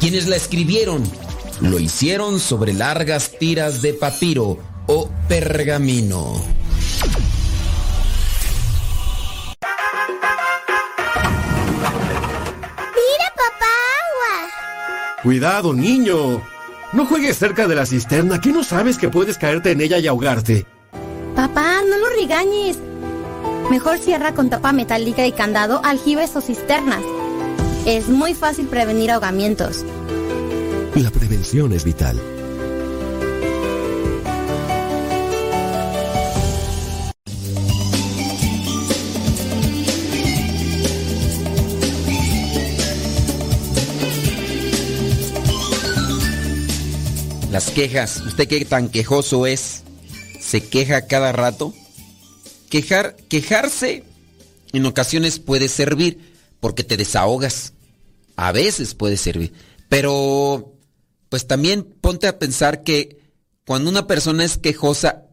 Quienes 0.00 0.28
la 0.28 0.36
escribieron 0.36 1.02
lo 1.60 1.78
hicieron 1.78 2.40
sobre 2.40 2.72
largas 2.72 3.32
tiras 3.38 3.82
de 3.82 3.92
papiro 3.92 4.56
o 4.86 5.10
pergamino. 5.28 6.63
Cuidado, 15.24 15.72
niño. 15.72 16.42
No 16.92 17.06
juegues 17.06 17.38
cerca 17.38 17.66
de 17.66 17.74
la 17.74 17.86
cisterna, 17.86 18.42
que 18.42 18.52
no 18.52 18.62
sabes 18.62 18.98
que 18.98 19.08
puedes 19.08 19.38
caerte 19.38 19.70
en 19.70 19.80
ella 19.80 19.98
y 19.98 20.06
ahogarte. 20.06 20.66
Papá, 21.34 21.80
no 21.88 21.96
lo 21.96 22.10
regañes. 22.10 22.78
Mejor 23.70 23.96
cierra 23.96 24.34
con 24.34 24.50
tapa 24.50 24.74
metálica 24.74 25.26
y 25.26 25.32
candado 25.32 25.80
aljibes 25.82 26.36
o 26.36 26.42
cisternas. 26.42 27.02
Es 27.86 28.10
muy 28.10 28.34
fácil 28.34 28.66
prevenir 28.66 29.10
ahogamientos. 29.10 29.82
La 30.94 31.10
prevención 31.10 31.72
es 31.72 31.84
vital. 31.84 32.20
Las 47.54 47.70
quejas, 47.70 48.20
¿usted 48.26 48.48
qué 48.48 48.64
tan 48.64 48.88
quejoso 48.88 49.46
es? 49.46 49.84
¿Se 50.40 50.60
queja 50.60 51.06
cada 51.06 51.30
rato? 51.30 51.72
Quejar, 52.68 53.14
quejarse 53.28 54.02
en 54.72 54.84
ocasiones 54.86 55.38
puede 55.38 55.68
servir, 55.68 56.34
porque 56.58 56.82
te 56.82 56.96
desahogas. 56.96 57.74
A 58.34 58.50
veces 58.50 58.96
puede 58.96 59.16
servir. 59.16 59.52
Pero, 59.88 60.74
pues 61.28 61.46
también 61.46 61.84
ponte 61.84 62.26
a 62.26 62.40
pensar 62.40 62.82
que 62.82 63.20
cuando 63.64 63.88
una 63.88 64.08
persona 64.08 64.44
es 64.44 64.58
quejosa 64.58 65.26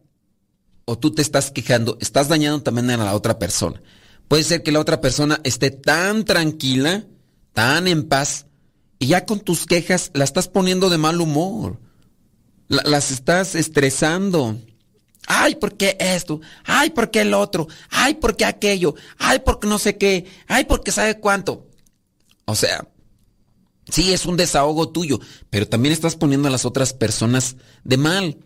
o 0.84 0.96
tú 0.96 1.10
te 1.10 1.22
estás 1.22 1.50
quejando, 1.50 1.98
estás 2.00 2.28
dañando 2.28 2.62
también 2.62 2.88
a 2.90 2.98
la 2.98 3.16
otra 3.16 3.40
persona. 3.40 3.82
Puede 4.28 4.44
ser 4.44 4.62
que 4.62 4.70
la 4.70 4.78
otra 4.78 5.00
persona 5.00 5.40
esté 5.42 5.72
tan 5.72 6.24
tranquila, 6.24 7.04
tan 7.52 7.88
en 7.88 8.06
paz, 8.06 8.46
y 9.00 9.08
ya 9.08 9.26
con 9.26 9.40
tus 9.40 9.66
quejas 9.66 10.12
la 10.14 10.22
estás 10.22 10.46
poniendo 10.46 10.88
de 10.88 10.98
mal 10.98 11.20
humor. 11.20 11.80
Las 12.72 13.10
estás 13.10 13.54
estresando. 13.54 14.58
Ay, 15.26 15.54
¿por 15.56 15.76
qué 15.76 15.96
esto? 16.00 16.40
Ay, 16.64 16.90
¿por 16.90 17.10
qué 17.10 17.20
el 17.20 17.34
otro? 17.34 17.68
Ay, 17.90 18.14
¿por 18.14 18.36
qué 18.36 18.44
aquello? 18.44 18.94
Ay, 19.18 19.40
¿por 19.40 19.60
qué 19.60 19.68
no 19.68 19.78
sé 19.78 19.96
qué? 19.96 20.26
Ay, 20.48 20.64
¿por 20.64 20.82
qué 20.82 20.90
sabe 20.90 21.20
cuánto? 21.20 21.68
O 22.44 22.54
sea, 22.54 22.88
sí 23.88 24.12
es 24.12 24.26
un 24.26 24.36
desahogo 24.36 24.88
tuyo, 24.88 25.20
pero 25.50 25.68
también 25.68 25.92
estás 25.92 26.16
poniendo 26.16 26.48
a 26.48 26.50
las 26.50 26.64
otras 26.64 26.92
personas 26.92 27.56
de 27.84 27.98
mal. 27.98 28.38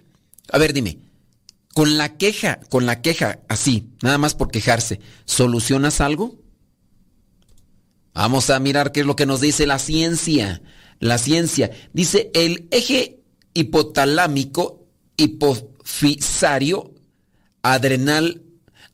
A 0.53 0.59
ver, 0.59 0.73
dime, 0.73 0.99
con 1.73 1.97
la 1.97 2.17
queja, 2.17 2.61
con 2.69 2.85
la 2.85 3.01
queja 3.01 3.41
así, 3.49 3.91
nada 4.03 4.19
más 4.19 4.35
por 4.35 4.51
quejarse, 4.51 5.01
¿solucionas 5.25 6.01
algo? 6.01 6.37
Vamos 8.13 8.51
a 8.51 8.59
mirar 8.61 8.93
qué 8.93 9.01
es 9.01 9.07
lo 9.07 9.17
que 9.17 9.27
nos 9.27 9.41
dice 9.41 9.67
la 9.67 9.79
ciencia. 9.79 10.63
La 11.01 11.19
ciencia 11.19 11.71
dice 11.93 12.31
el 12.35 12.67
eje 12.71 13.21
hipotalámico 13.57 14.87
hipofisario 15.17 16.93
adrenal 17.63 18.43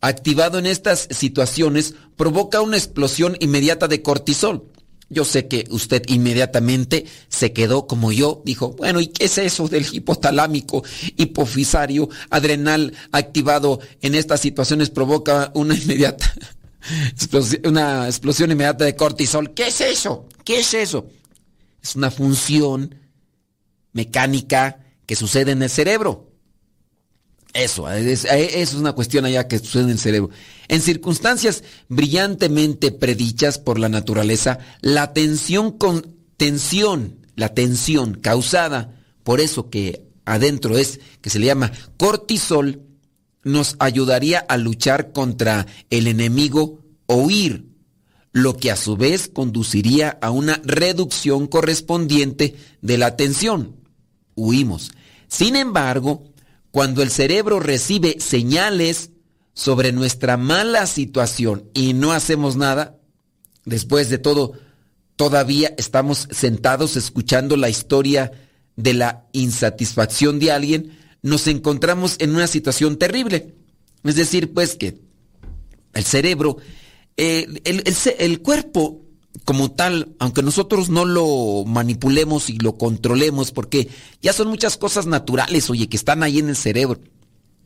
activado 0.00 0.58
en 0.58 0.66
estas 0.66 1.08
situaciones 1.10 1.94
provoca 2.16 2.60
una 2.60 2.76
explosión 2.76 3.36
inmediata 3.40 3.88
de 3.88 4.02
cortisol. 4.02 4.68
Yo 5.08 5.24
sé 5.26 5.46
que 5.46 5.66
usted 5.68 6.02
inmediatamente 6.06 7.04
se 7.28 7.52
quedó 7.52 7.86
como 7.86 8.12
yo, 8.12 8.40
dijo, 8.46 8.70
bueno, 8.72 9.00
¿y 9.00 9.08
qué 9.08 9.26
es 9.26 9.36
eso 9.36 9.68
del 9.68 9.86
hipotalámico 9.92 10.84
hipofisario 11.16 12.08
adrenal 12.30 12.94
activado 13.10 13.80
en 14.00 14.14
estas 14.14 14.40
situaciones 14.40 14.88
provoca 14.88 15.50
una 15.54 15.76
inmediata 15.76 16.32
una 17.64 18.06
explosión 18.06 18.50
inmediata 18.52 18.84
de 18.84 18.96
cortisol? 18.96 19.52
¿Qué 19.52 19.66
es 19.66 19.80
eso? 19.82 20.28
¿Qué 20.44 20.60
es 20.60 20.72
eso? 20.72 21.06
Es 21.82 21.94
una 21.94 22.10
función 22.10 23.01
mecánica 23.92 24.80
que 25.06 25.16
sucede 25.16 25.52
en 25.52 25.62
el 25.62 25.70
cerebro. 25.70 26.30
Eso, 27.54 27.90
es, 27.90 28.24
es 28.24 28.74
una 28.74 28.92
cuestión 28.94 29.26
allá 29.26 29.46
que 29.46 29.58
sucede 29.58 29.84
en 29.84 29.90
el 29.90 29.98
cerebro. 29.98 30.30
En 30.68 30.80
circunstancias 30.80 31.62
brillantemente 31.88 32.92
predichas 32.92 33.58
por 33.58 33.78
la 33.78 33.90
naturaleza, 33.90 34.58
la 34.80 35.12
tensión 35.12 35.76
con 35.76 36.16
tensión, 36.38 37.18
la 37.36 37.52
tensión 37.52 38.14
causada 38.14 39.02
por 39.22 39.40
eso 39.40 39.70
que 39.70 40.08
adentro 40.24 40.78
es, 40.78 41.00
que 41.20 41.30
se 41.30 41.38
le 41.38 41.46
llama 41.46 41.72
cortisol, 41.96 42.82
nos 43.44 43.76
ayudaría 43.78 44.38
a 44.38 44.56
luchar 44.56 45.12
contra 45.12 45.66
el 45.90 46.06
enemigo 46.06 46.80
o 47.06 47.16
huir, 47.16 47.66
lo 48.32 48.56
que 48.56 48.70
a 48.70 48.76
su 48.76 48.96
vez 48.96 49.28
conduciría 49.28 50.18
a 50.22 50.30
una 50.30 50.60
reducción 50.64 51.46
correspondiente 51.46 52.56
de 52.80 52.98
la 52.98 53.16
tensión. 53.16 53.76
Huimos. 54.34 54.92
Sin 55.28 55.56
embargo, 55.56 56.24
cuando 56.70 57.02
el 57.02 57.10
cerebro 57.10 57.60
recibe 57.60 58.16
señales 58.20 59.10
sobre 59.54 59.92
nuestra 59.92 60.36
mala 60.36 60.86
situación 60.86 61.70
y 61.74 61.92
no 61.92 62.12
hacemos 62.12 62.56
nada, 62.56 62.98
después 63.64 64.08
de 64.08 64.18
todo, 64.18 64.52
todavía 65.16 65.74
estamos 65.76 66.28
sentados 66.30 66.96
escuchando 66.96 67.56
la 67.56 67.68
historia 67.68 68.32
de 68.76 68.94
la 68.94 69.26
insatisfacción 69.32 70.38
de 70.38 70.52
alguien, 70.52 70.98
nos 71.22 71.46
encontramos 71.46 72.16
en 72.18 72.34
una 72.34 72.46
situación 72.46 72.96
terrible. 72.96 73.54
Es 74.02 74.16
decir, 74.16 74.52
pues 74.52 74.74
que 74.74 74.98
el 75.94 76.04
cerebro, 76.04 76.56
eh, 77.16 77.46
el, 77.64 77.84
el 78.18 78.40
cuerpo 78.40 79.02
como 79.44 79.72
tal, 79.72 80.14
aunque 80.18 80.42
nosotros 80.42 80.88
no 80.88 81.04
lo 81.04 81.64
manipulemos 81.66 82.50
y 82.50 82.58
lo 82.58 82.76
controlemos, 82.76 83.50
porque 83.50 83.88
ya 84.20 84.32
son 84.32 84.48
muchas 84.48 84.76
cosas 84.76 85.06
naturales, 85.06 85.68
oye, 85.70 85.88
que 85.88 85.96
están 85.96 86.22
ahí 86.22 86.38
en 86.38 86.48
el 86.48 86.56
cerebro. 86.56 87.00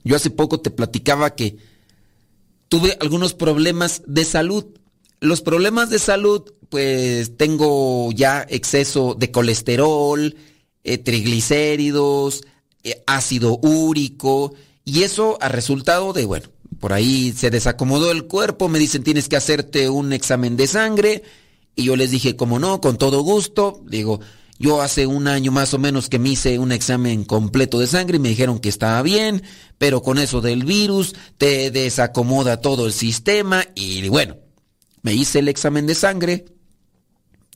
Yo 0.04 0.16
hace 0.16 0.30
poco 0.30 0.60
te 0.60 0.70
platicaba 0.70 1.34
que 1.34 1.56
tuve 2.68 2.96
algunos 3.00 3.34
problemas 3.34 4.02
de 4.06 4.24
salud. 4.24 4.64
Los 5.20 5.42
problemas 5.42 5.90
de 5.90 5.98
salud, 5.98 6.42
pues 6.68 7.36
tengo 7.36 8.12
ya 8.12 8.46
exceso 8.48 9.14
de 9.18 9.30
colesterol, 9.30 10.36
eh, 10.84 10.98
triglicéridos, 10.98 12.44
eh, 12.84 13.02
ácido 13.06 13.58
úrico, 13.58 14.54
y 14.84 15.02
eso 15.02 15.36
ha 15.40 15.48
resultado 15.48 16.12
de, 16.12 16.24
bueno, 16.24 16.48
por 16.78 16.92
ahí 16.92 17.32
se 17.36 17.50
desacomodó 17.50 18.12
el 18.12 18.26
cuerpo, 18.26 18.68
me 18.68 18.78
dicen 18.78 19.02
tienes 19.02 19.28
que 19.28 19.36
hacerte 19.36 19.88
un 19.88 20.12
examen 20.12 20.56
de 20.56 20.68
sangre, 20.68 21.22
y 21.76 21.84
yo 21.84 21.94
les 21.94 22.10
dije, 22.10 22.34
como 22.36 22.58
no, 22.58 22.80
con 22.80 22.96
todo 22.96 23.20
gusto. 23.20 23.82
Digo, 23.86 24.18
yo 24.58 24.80
hace 24.80 25.06
un 25.06 25.28
año 25.28 25.52
más 25.52 25.74
o 25.74 25.78
menos 25.78 26.08
que 26.08 26.18
me 26.18 26.30
hice 26.30 26.58
un 26.58 26.72
examen 26.72 27.24
completo 27.24 27.78
de 27.78 27.86
sangre 27.86 28.16
y 28.16 28.20
me 28.20 28.30
dijeron 28.30 28.58
que 28.58 28.70
estaba 28.70 29.02
bien, 29.02 29.42
pero 29.76 30.02
con 30.02 30.18
eso 30.18 30.40
del 30.40 30.64
virus 30.64 31.14
te 31.36 31.70
desacomoda 31.70 32.62
todo 32.62 32.86
el 32.86 32.94
sistema 32.94 33.62
y 33.74 34.08
bueno, 34.08 34.38
me 35.02 35.12
hice 35.12 35.40
el 35.40 35.48
examen 35.48 35.86
de 35.86 35.94
sangre 35.94 36.46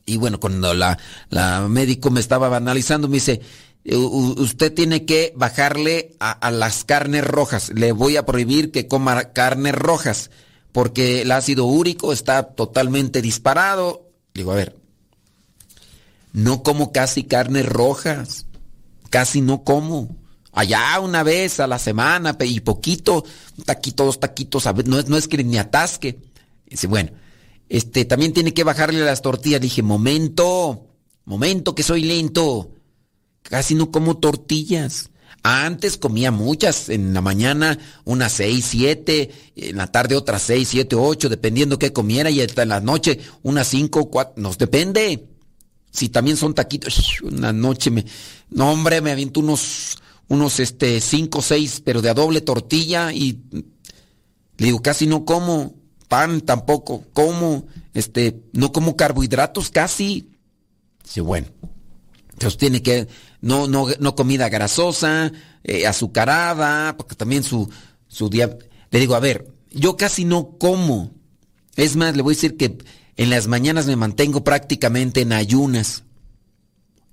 y 0.05 0.19
bueno, 0.19 0.39
cuando 0.39 0.75
la, 0.75 0.99
la 1.31 1.67
médico 1.69 2.11
me 2.11 2.21
estaba 2.21 2.55
analizando 2.55 3.09
me 3.09 3.15
dice, 3.15 3.41
usted 3.87 4.75
tiene 4.75 5.07
que 5.07 5.33
bajarle 5.35 6.17
a, 6.21 6.33
a 6.33 6.51
las 6.51 6.85
carnes 6.85 7.25
rojas, 7.25 7.73
le 7.75 7.93
voy 7.93 8.17
a 8.17 8.27
prohibir 8.27 8.71
que 8.71 8.87
coma 8.87 9.33
carnes 9.33 9.75
rojas 9.75 10.31
porque 10.73 11.23
el 11.23 11.33
ácido 11.33 11.65
úrico 11.65 12.13
está 12.13 12.43
totalmente 12.43 13.23
disparado 13.23 14.10
Digo, 14.35 14.53
a 14.53 14.57
ver, 14.57 14.79
no 16.33 16.63
como 16.63 16.93
casi 16.93 17.25
carnes 17.25 17.67
rojas, 17.67 18.47
casi 19.11 19.41
no 19.41 19.65
como. 19.65 20.17
Allá 20.53 20.99
una 21.01 21.23
vez 21.23 21.61
a 21.61 21.67
la 21.67 21.79
semana 21.79 22.37
y 22.41 22.61
poquito, 22.61 23.25
un 23.57 23.65
taquito, 23.65 24.05
dos 24.05 24.19
taquitos, 24.19 24.67
a 24.67 24.73
ver, 24.73 24.89
no, 24.89 25.01
no 25.03 25.17
es 25.17 25.29
que 25.29 25.43
ni 25.45 25.59
atasque. 25.59 26.19
Dice, 26.67 26.87
bueno, 26.87 27.11
este, 27.69 28.05
también 28.05 28.33
tiene 28.33 28.53
que 28.53 28.65
bajarle 28.65 29.01
las 29.01 29.23
tortillas. 29.23 29.61
Dije, 29.61 29.83
momento, 29.83 30.89
momento 31.25 31.75
que 31.75 31.83
soy 31.83 32.03
lento. 32.03 32.73
Casi 33.43 33.75
no 33.75 33.91
como 33.91 34.19
tortillas. 34.19 35.11
Antes 35.43 35.97
comía 35.97 36.31
muchas, 36.31 36.91
en 36.91 37.15
la 37.15 37.23
mañana 37.23 37.79
unas 38.05 38.33
seis, 38.33 38.67
siete, 38.71 39.31
en 39.57 39.79
la 39.79 39.87
tarde 39.87 40.15
otras 40.15 40.43
seis, 40.43 40.69
siete, 40.69 40.97
ocho, 40.97 41.31
dependiendo 41.31 41.79
qué 41.79 41.93
comiera, 41.93 42.31
y 42.31 42.43
hasta 42.43 42.63
en 42.63 42.69
la 42.69 42.81
noche 42.81 43.19
unas 43.43 43.69
cinco, 43.69 44.11
cuatro, 44.11 44.35
nos 44.37 44.59
depende. 44.59 45.27
Si 45.91 46.11
también 46.11 46.37
son 46.37 46.55
taquitos, 46.55 47.21
una 47.23 47.53
noche 47.53 47.91
me, 47.91 48.05
no 48.51 48.71
hombre, 48.71 49.01
me 49.01 49.13
aviento 49.13 49.41
unos, 49.41 49.99
unos 50.29 50.61
este, 50.61 51.01
cinco, 51.01 51.41
seis, 51.41 51.81
pero 51.83 52.03
de 52.03 52.11
a 52.11 52.15
doble 52.15 52.43
tortilla 52.43 53.13
y 53.13 53.41
le 54.59 54.67
digo, 54.67 54.83
casi 54.83 55.07
no 55.07 55.25
como, 55.25 55.75
pan 56.07 56.43
tampoco, 56.43 57.05
como, 57.15 57.67
este, 57.95 58.43
no 58.53 58.73
como 58.73 58.95
carbohidratos 58.95 59.71
casi. 59.71 60.29
Dice, 61.03 61.23
bueno, 61.23 61.47
tiene 62.49 62.83
que 62.83 63.09
no, 63.41 63.69
no, 63.69 63.87
no 63.99 64.15
comida 64.15 64.49
grasosa, 64.49 65.33
eh, 65.65 65.87
azucarada, 65.87 66.97
porque 66.97 67.15
también 67.15 67.43
su, 67.43 67.71
su 68.09 68.29
día... 68.29 68.57
Le 68.91 68.99
digo, 68.99 69.15
a 69.15 69.21
ver, 69.21 69.47
yo 69.71 69.97
casi 69.97 70.25
no 70.25 70.57
como. 70.59 71.13
Es 71.77 71.97
más, 71.97 72.17
le 72.17 72.23
voy 72.23 72.35
a 72.35 72.37
decir 72.37 72.57
que 72.57 72.79
en 73.17 73.31
las 73.31 73.47
mañanas 73.47 73.87
me 73.87 73.97
mantengo 73.97 74.43
prácticamente 74.43 75.21
en 75.21 75.33
ayunas. 75.33 76.05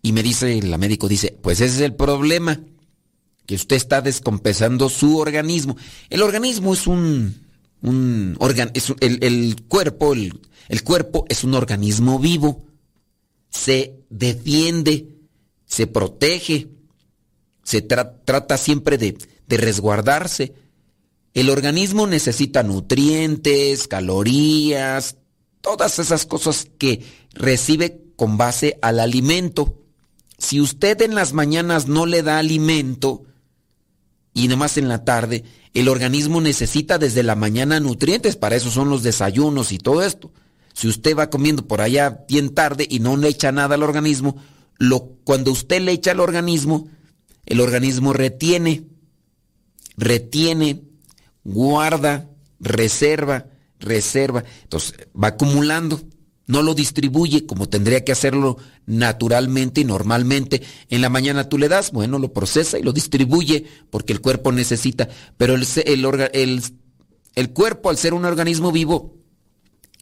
Y 0.01 0.11
me 0.11 0.23
dice, 0.23 0.61
la 0.61 0.77
médico 0.77 1.07
dice, 1.07 1.37
pues 1.41 1.61
ese 1.61 1.75
es 1.75 1.81
el 1.81 1.93
problema, 1.93 2.61
que 3.45 3.55
usted 3.55 3.75
está 3.75 4.01
descompensando 4.01 4.89
su 4.89 5.17
organismo. 5.17 5.77
El 6.09 6.21
organismo 6.21 6.73
es 6.73 6.87
un, 6.87 7.35
un 7.81 8.35
órgano, 8.39 8.71
es 8.73 8.93
el, 8.99 9.23
el, 9.23 9.63
cuerpo, 9.67 10.13
el, 10.13 10.39
el 10.69 10.83
cuerpo 10.83 11.25
es 11.29 11.43
un 11.43 11.53
organismo 11.53 12.19
vivo. 12.19 12.63
Se 13.49 13.99
defiende 14.09 15.16
se 15.67 15.85
protege, 15.85 16.69
se 17.63 17.81
trata 17.81 18.57
siempre 18.57 18.97
de, 18.97 19.17
de 19.47 19.57
resguardarse. 19.57 20.53
El 21.33 21.49
organismo 21.49 22.07
necesita 22.07 22.63
nutrientes, 22.63 23.87
calorías, 23.87 25.17
todas 25.61 25.99
esas 25.99 26.25
cosas 26.25 26.67
que 26.79 27.03
recibe 27.33 28.01
con 28.15 28.37
base 28.37 28.79
al 28.81 28.99
alimento. 28.99 29.77
Si 30.39 30.59
usted 30.61 31.01
en 31.01 31.13
las 31.13 31.33
mañanas 31.33 31.87
no 31.87 32.05
le 32.05 32.23
da 32.23 32.39
alimento 32.39 33.23
y 34.33 34.47
más 34.49 34.77
en 34.77 34.87
la 34.87 35.03
tarde, 35.03 35.43
el 35.73 35.89
organismo 35.89 36.41
necesita 36.41 36.97
desde 36.97 37.23
la 37.23 37.35
mañana 37.35 37.79
nutrientes, 37.79 38.35
para 38.35 38.55
eso 38.55 38.71
son 38.71 38.89
los 38.89 39.03
desayunos 39.03 39.71
y 39.71 39.77
todo 39.77 40.03
esto. 40.03 40.31
si 40.73 40.87
usted 40.87 41.17
va 41.17 41.31
comiendo 41.31 41.67
por 41.67 41.81
allá 41.81 42.23
bien 42.27 42.53
tarde 42.53 42.87
y 42.87 42.99
no 42.99 43.17
le 43.17 43.29
echa 43.29 43.51
nada 43.51 43.75
al 43.75 43.81
organismo, 43.83 44.37
lo, 44.77 45.17
cuando 45.23 45.51
usted 45.51 45.81
le 45.81 45.91
echa 45.91 46.11
al 46.11 46.19
organismo, 46.19 46.87
el 47.45 47.61
organismo 47.61 48.13
retiene, 48.13 48.83
retiene, 49.95 50.83
guarda, 51.43 52.29
reserva, 52.59 53.47
reserva. 53.79 54.43
Entonces 54.63 54.93
va 55.21 55.29
acumulando, 55.29 56.01
no 56.45 56.61
lo 56.61 56.73
distribuye 56.73 57.45
como 57.45 57.67
tendría 57.69 58.03
que 58.03 58.11
hacerlo 58.11 58.57
naturalmente 58.85 59.81
y 59.81 59.85
normalmente. 59.85 60.61
En 60.89 61.01
la 61.01 61.09
mañana 61.09 61.49
tú 61.49 61.57
le 61.57 61.69
das, 61.69 61.91
bueno, 61.91 62.19
lo 62.19 62.33
procesa 62.33 62.77
y 62.77 62.83
lo 62.83 62.93
distribuye 62.93 63.65
porque 63.89 64.13
el 64.13 64.21
cuerpo 64.21 64.51
necesita. 64.51 65.09
Pero 65.37 65.55
el, 65.55 65.65
el, 66.33 66.63
el 67.35 67.49
cuerpo, 67.51 67.89
al 67.89 67.97
ser 67.97 68.13
un 68.13 68.25
organismo 68.25 68.71
vivo, 68.71 69.15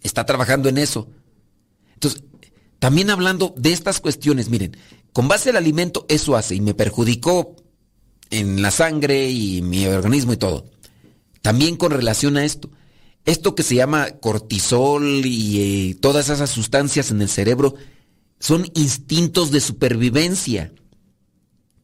está 0.04 0.26
trabajando 0.26 0.70
en 0.70 0.78
eso. 0.78 1.10
Entonces, 1.94 2.24
también 2.86 3.10
hablando 3.10 3.52
de 3.58 3.74
estas 3.74 4.00
cuestiones, 4.00 4.50
miren, 4.50 4.78
con 5.12 5.28
base 5.28 5.50
al 5.50 5.56
alimento 5.56 6.06
eso 6.08 6.36
hace 6.36 6.54
y 6.54 6.62
me 6.62 6.76
perjudicó 6.76 7.56
en 8.30 8.62
la 8.62 8.70
sangre 8.70 9.28
y 9.28 9.64
mi 9.64 9.88
organismo 9.88 10.34
y 10.34 10.38
todo. 10.38 10.70
También 11.42 11.78
con 11.78 11.90
relación 11.90 12.38
a 12.38 12.46
esto, 12.46 12.70
esto 13.26 13.56
que 13.56 13.64
se 13.64 13.74
llama 13.74 14.12
cortisol 14.20 15.26
y 15.26 15.62
eh, 15.90 15.96
todas 15.96 16.30
esas 16.30 16.52
sustancias 16.52 17.10
en 17.10 17.24
el 17.24 17.28
cerebro 17.28 17.74
son 18.40 18.68
instintos 18.76 19.50
de 19.50 19.62
supervivencia. 19.62 20.72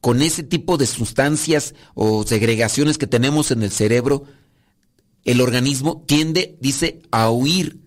Con 0.02 0.22
ese 0.22 0.44
tipo 0.44 0.78
de 0.78 0.86
sustancias 0.86 1.74
o 1.96 2.28
segregaciones 2.28 3.00
que 3.00 3.08
tenemos 3.08 3.50
en 3.50 3.64
el 3.64 3.72
cerebro, 3.72 4.26
el 5.26 5.42
organismo 5.42 6.04
tiende, 6.06 6.60
dice, 6.62 7.02
a 7.10 7.32
huir. 7.32 7.80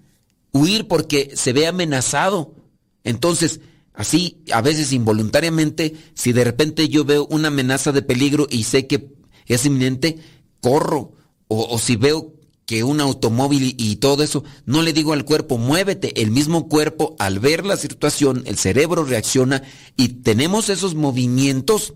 Huir 0.51 0.89
porque 0.89 1.31
se 1.37 1.53
ve 1.53 1.69
amenazado. 1.69 2.64
Entonces, 3.05 3.61
así, 3.93 4.43
a 4.53 4.61
veces 4.63 4.93
involuntariamente, 4.93 5.95
si 6.15 6.33
de 6.33 6.45
repente 6.45 6.89
yo 6.89 7.05
veo 7.05 7.27
una 7.31 7.49
amenaza 7.49 7.93
de 7.93 8.03
peligro 8.03 8.49
y 8.51 8.65
sé 8.65 8.87
que 8.87 9.15
es 9.47 9.65
inminente, 9.67 10.19
corro. 10.61 11.13
O, 11.47 11.79
si 11.79 11.95
veo 11.97 12.33
que 12.67 12.83
un 12.83 13.01
automóvil 13.01 13.75
y, 13.79 13.97
todo 13.97 14.23
eso, 14.23 14.43
no 14.65 14.83
le 14.83 14.95
digo 14.95 15.13
al 15.13 15.25
cuerpo, 15.25 15.59
muévete. 15.59 16.23
El 16.23 16.31
mismo 16.31 16.69
cuerpo, 16.69 17.15
al 17.19 17.39
ver 17.39 17.65
la 17.65 17.77
situación, 17.77 18.43
el 18.47 18.57
cerebro 18.57 19.05
reacciona 19.05 19.63
y 19.97 20.09
tenemos 20.09 20.71
esos 20.71 20.95
movimientos, 20.95 21.95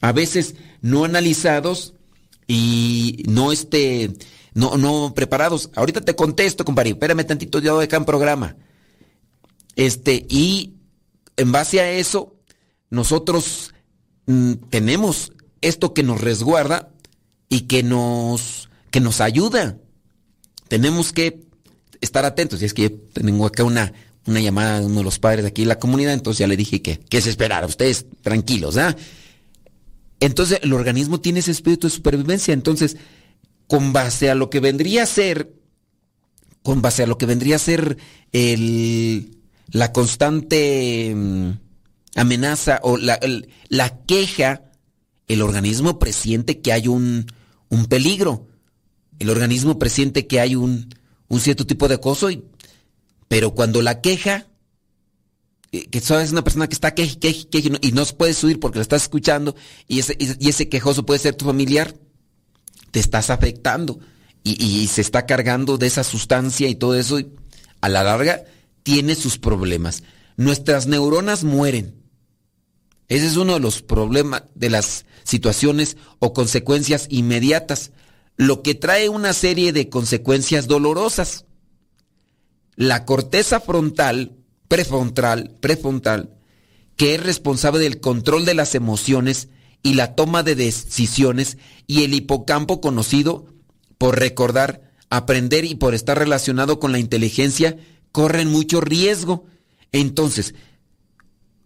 a 0.00 0.12
veces 0.12 0.54
no 0.80 1.04
analizados 1.04 1.94
y 2.46 3.24
no 3.28 3.52
este 3.52 4.16
no, 4.54 4.76
no 4.76 5.12
preparados. 5.14 5.70
Ahorita 5.74 6.00
te 6.00 6.16
contesto, 6.16 6.64
compadre. 6.64 6.90
Espérame 6.90 7.24
tantito, 7.24 7.60
de 7.60 7.84
acá 7.84 7.98
en 7.98 8.04
programa. 8.04 8.56
Este, 9.78 10.26
y 10.28 10.74
en 11.36 11.52
base 11.52 11.80
a 11.80 11.88
eso, 11.92 12.34
nosotros 12.90 13.72
mm, 14.26 14.54
tenemos 14.70 15.32
esto 15.60 15.94
que 15.94 16.02
nos 16.02 16.20
resguarda 16.20 16.90
y 17.48 17.62
que 17.62 17.84
nos, 17.84 18.68
que 18.90 18.98
nos 18.98 19.20
ayuda. 19.20 19.78
Tenemos 20.66 21.12
que 21.12 21.44
estar 22.00 22.24
atentos. 22.24 22.60
Y 22.60 22.64
es 22.64 22.74
que 22.74 22.90
tengo 22.90 23.46
acá 23.46 23.62
una, 23.62 23.92
una 24.26 24.40
llamada 24.40 24.80
de 24.80 24.86
uno 24.86 24.96
de 24.98 25.04
los 25.04 25.20
padres 25.20 25.44
de 25.44 25.50
aquí 25.50 25.62
de 25.62 25.68
la 25.68 25.78
comunidad, 25.78 26.12
entonces 26.12 26.40
ya 26.40 26.48
le 26.48 26.56
dije 26.56 26.82
que, 26.82 26.98
que 26.98 27.20
se 27.20 27.30
esperara. 27.30 27.68
Ustedes 27.68 28.04
tranquilos, 28.22 28.76
¿ah? 28.78 28.96
Entonces 30.18 30.58
el 30.60 30.72
organismo 30.72 31.20
tiene 31.20 31.38
ese 31.38 31.52
espíritu 31.52 31.86
de 31.86 31.94
supervivencia. 31.94 32.52
Entonces, 32.52 32.96
con 33.68 33.92
base 33.92 34.28
a 34.28 34.34
lo 34.34 34.50
que 34.50 34.58
vendría 34.58 35.04
a 35.04 35.06
ser, 35.06 35.52
con 36.64 36.82
base 36.82 37.04
a 37.04 37.06
lo 37.06 37.16
que 37.16 37.26
vendría 37.26 37.54
a 37.54 37.60
ser 37.60 37.96
el, 38.32 39.37
la 39.70 39.92
constante 39.92 41.12
mm, 41.14 41.50
amenaza 42.16 42.80
o 42.82 42.96
la, 42.96 43.18
la, 43.68 43.98
queja, 44.04 44.62
el 45.26 45.42
organismo 45.42 45.98
presiente 45.98 46.60
que 46.60 46.72
hay 46.72 46.88
un, 46.88 47.26
un, 47.68 47.86
peligro. 47.86 48.46
El 49.18 49.30
organismo 49.30 49.78
presiente 49.78 50.26
que 50.26 50.40
hay 50.40 50.54
un, 50.54 50.94
un 51.28 51.40
cierto 51.40 51.66
tipo 51.66 51.88
de 51.88 51.96
acoso, 51.96 52.30
y, 52.30 52.44
pero 53.28 53.54
cuando 53.54 53.82
la 53.82 54.00
queja, 54.00 54.46
eh, 55.72 55.86
que 55.88 56.00
sabes 56.00 56.32
una 56.32 56.44
persona 56.44 56.68
que 56.68 56.74
está 56.74 56.94
queje, 56.94 57.18
queje, 57.18 57.48
queje, 57.48 57.70
y 57.80 57.92
no 57.92 58.04
se 58.04 58.14
puede 58.14 58.34
subir 58.34 58.60
porque 58.60 58.78
la 58.78 58.82
estás 58.82 59.02
escuchando, 59.02 59.54
y 59.86 59.98
ese, 59.98 60.16
y 60.18 60.48
ese 60.48 60.68
quejoso 60.68 61.04
puede 61.04 61.20
ser 61.20 61.34
tu 61.34 61.44
familiar, 61.44 61.94
te 62.90 63.00
estás 63.00 63.30
afectando 63.30 63.98
y, 64.56 64.86
se 64.88 65.00
está 65.00 65.26
cargando 65.26 65.78
de 65.78 65.86
esa 65.86 66.04
sustancia 66.04 66.68
y 66.68 66.74
todo 66.74 66.94
eso. 66.94 67.18
Y 67.18 67.28
a 67.80 67.88
la 67.88 68.02
larga 68.02 68.44
tiene 68.88 69.16
sus 69.16 69.36
problemas. 69.36 70.02
Nuestras 70.38 70.86
neuronas 70.86 71.44
mueren. 71.44 71.94
Ese 73.08 73.26
es 73.26 73.36
uno 73.36 73.52
de 73.52 73.60
los 73.60 73.82
problemas, 73.82 74.44
de 74.54 74.70
las 74.70 75.04
situaciones 75.24 75.98
o 76.20 76.32
consecuencias 76.32 77.06
inmediatas, 77.10 77.92
lo 78.38 78.62
que 78.62 78.74
trae 78.74 79.10
una 79.10 79.34
serie 79.34 79.74
de 79.74 79.90
consecuencias 79.90 80.68
dolorosas. 80.68 81.44
La 82.76 83.04
corteza 83.04 83.60
frontal, 83.60 84.38
prefrontal, 84.68 85.54
prefrontal, 85.60 86.38
que 86.96 87.14
es 87.14 87.22
responsable 87.22 87.80
del 87.80 88.00
control 88.00 88.46
de 88.46 88.54
las 88.54 88.74
emociones, 88.74 89.48
y 89.82 89.94
la 89.94 90.14
toma 90.14 90.42
de 90.42 90.54
decisiones 90.54 91.58
y 91.86 92.04
el 92.04 92.14
hipocampo 92.14 92.80
conocido 92.80 93.52
por 93.98 94.18
recordar, 94.18 94.92
aprender 95.10 95.66
y 95.66 95.74
por 95.74 95.94
estar 95.94 96.18
relacionado 96.18 96.80
con 96.80 96.90
la 96.90 96.98
inteligencia 96.98 97.76
corren 98.12 98.48
mucho 98.48 98.80
riesgo. 98.80 99.46
Entonces, 99.92 100.54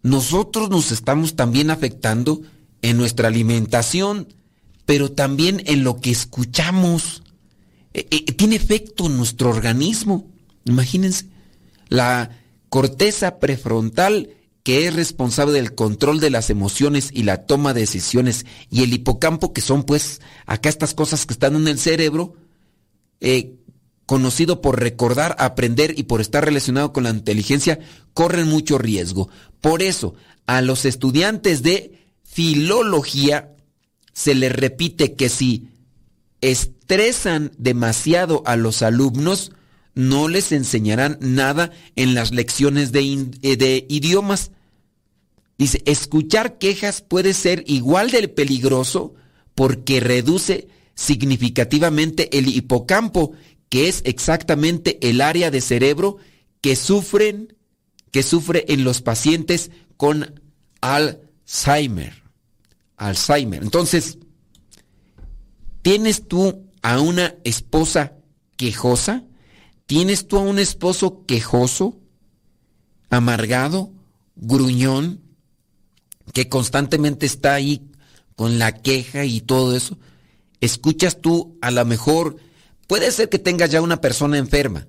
nosotros 0.01 0.69
nos 0.69 0.91
estamos 0.91 1.35
también 1.35 1.69
afectando 1.69 2.41
en 2.81 2.97
nuestra 2.97 3.29
alimentación, 3.29 4.27
pero 4.85 5.11
también 5.11 5.63
en 5.65 5.83
lo 5.83 6.01
que 6.01 6.11
escuchamos. 6.11 7.23
E, 7.93 8.07
e, 8.09 8.21
tiene 8.33 8.55
efecto 8.55 9.05
en 9.05 9.17
nuestro 9.17 9.49
organismo. 9.49 10.27
Imagínense, 10.65 11.27
la 11.89 12.31
corteza 12.69 13.39
prefrontal 13.39 14.29
que 14.63 14.87
es 14.87 14.95
responsable 14.95 15.53
del 15.53 15.75
control 15.75 16.21
de 16.21 16.29
las 16.29 16.49
emociones 16.49 17.09
y 17.13 17.23
la 17.23 17.45
toma 17.45 17.73
de 17.73 17.81
decisiones, 17.81 18.45
y 18.69 18.83
el 18.83 18.93
hipocampo, 18.93 19.51
que 19.51 19.61
son 19.61 19.83
pues 19.83 20.21
acá 20.45 20.69
estas 20.69 20.93
cosas 20.93 21.25
que 21.25 21.33
están 21.33 21.55
en 21.55 21.67
el 21.67 21.77
cerebro, 21.77 22.35
eh, 23.19 23.57
conocido 24.13 24.61
por 24.61 24.79
recordar, 24.79 25.35
aprender 25.39 25.95
y 25.97 26.03
por 26.03 26.21
estar 26.21 26.45
relacionado 26.45 26.93
con 26.93 27.03
la 27.03 27.09
inteligencia, 27.09 27.79
corren 28.13 28.47
mucho 28.47 28.77
riesgo. 28.77 29.27
Por 29.59 29.81
eso, 29.81 30.13
a 30.45 30.61
los 30.61 30.85
estudiantes 30.85 31.63
de 31.63 32.05
filología 32.23 33.55
se 34.13 34.35
les 34.35 34.51
repite 34.51 35.15
que 35.15 35.29
si 35.29 35.69
estresan 36.41 37.53
demasiado 37.57 38.43
a 38.45 38.55
los 38.55 38.83
alumnos, 38.83 39.51
no 39.95 40.27
les 40.27 40.51
enseñarán 40.51 41.17
nada 41.19 41.71
en 41.95 42.13
las 42.13 42.31
lecciones 42.31 42.91
de, 42.91 43.29
eh, 43.41 43.57
de, 43.57 43.87
idiomas. 43.89 44.51
Dice, 45.57 45.81
escuchar 45.87 46.59
quejas 46.59 47.01
puede 47.01 47.33
ser 47.33 47.63
igual 47.65 48.11
de 48.11 48.27
peligroso 48.27 49.15
porque 49.55 49.99
reduce 49.99 50.67
significativamente 50.93 52.37
el 52.37 52.47
hipocampo, 52.47 53.31
que 53.73 53.87
es 53.87 54.03
exactamente 54.05 54.99
el 55.01 55.19
área 55.19 55.49
de 55.49 55.59
cerebro 55.59 56.17
que 56.61 56.75
sufren, 56.75 57.57
que 58.11 58.21
sufre 58.21 58.65
en 58.67 58.83
los 58.83 59.01
pacientes 59.01 59.71
con 59.97 60.39
Alzheimer. 60.79 62.21
Alzheimer. 62.97 63.63
Entonces, 63.63 64.19
¿tienes 65.81 66.27
tú 66.27 66.67
a 66.83 67.01
una 67.01 67.33
esposa 67.45 68.13
quejosa? 68.57 69.23
¿Tienes 69.87 70.27
tú 70.27 70.37
a 70.37 70.41
un 70.41 70.59
esposo 70.59 71.25
quejoso, 71.25 71.97
amargado, 73.09 73.91
gruñón, 74.35 75.19
que 76.31 76.47
constantemente 76.47 77.25
está 77.25 77.55
ahí 77.55 77.81
con 78.35 78.59
la 78.59 78.71
queja 78.71 79.25
y 79.25 79.41
todo 79.41 79.75
eso? 79.75 79.97
¿Escuchas 80.61 81.21
tú 81.21 81.57
a 81.59 81.71
lo 81.71 81.83
mejor, 81.85 82.37
puede 82.87 83.11
ser 83.11 83.29
que 83.29 83.39
tengas 83.39 83.69
ya 83.69 83.81
una 83.81 84.01
persona 84.01 84.37
enferma, 84.37 84.87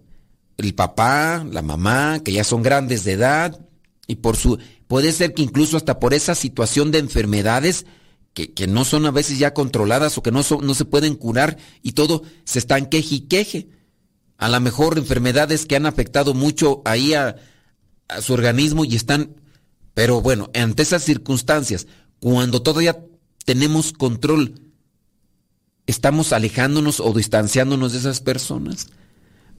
el 0.57 0.75
papá, 0.75 1.45
la 1.51 1.63
mamá, 1.63 2.21
que 2.25 2.33
ya 2.33 2.45
son 2.45 2.63
grandes 2.63 3.05
de 3.05 3.13
edad, 3.13 3.61
y 4.07 4.17
por 4.17 4.37
su, 4.37 4.59
puede 4.87 5.13
ser 5.13 5.35
que 5.35 5.43
incluso 5.43 5.77
hasta 5.77 5.99
por 5.99 6.15
esa 6.15 6.35
situación 6.35 6.91
de 6.91 6.99
enfermedades, 6.99 7.87
que, 8.35 8.53
que, 8.53 8.67
no 8.67 8.85
son 8.85 9.07
a 9.07 9.13
veces 9.13 9.39
ya 9.39 9.55
controladas 9.55 10.19
o 10.19 10.23
que 10.23 10.33
no, 10.33 10.43
no 10.63 10.75
se 10.75 10.85
pueden 10.85 11.15
curar 11.15 11.57
y 11.83 11.93
todo, 11.93 12.23
se 12.45 12.59
están 12.59 12.87
queje 12.87 13.15
y 13.17 13.21
queje. 13.21 13.69
A 14.39 14.49
lo 14.49 14.61
mejor 14.61 14.99
enfermedades 14.99 15.67
que 15.67 15.77
han 15.77 15.87
afectado 15.87 16.35
mucho 16.35 16.83
ahí 16.85 17.15
a, 17.15 17.37
su 18.21 18.35
organismo 18.35 18.85
y 18.85 18.97
están, 18.97 19.37
pero 19.95 20.21
bueno, 20.21 20.51
ante 20.53 20.83
esas 20.83 21.03
circunstancias, 21.05 21.87
cuando 22.21 22.61
todavía 22.61 23.05
tenemos 23.45 23.93
control, 23.93 24.61
estamos 25.87 26.33
alejándonos 26.33 27.01
o 27.01 27.13
distanciándonos 27.13 27.93
de 27.93 27.99
esas 27.99 28.21
personas. 28.21 28.89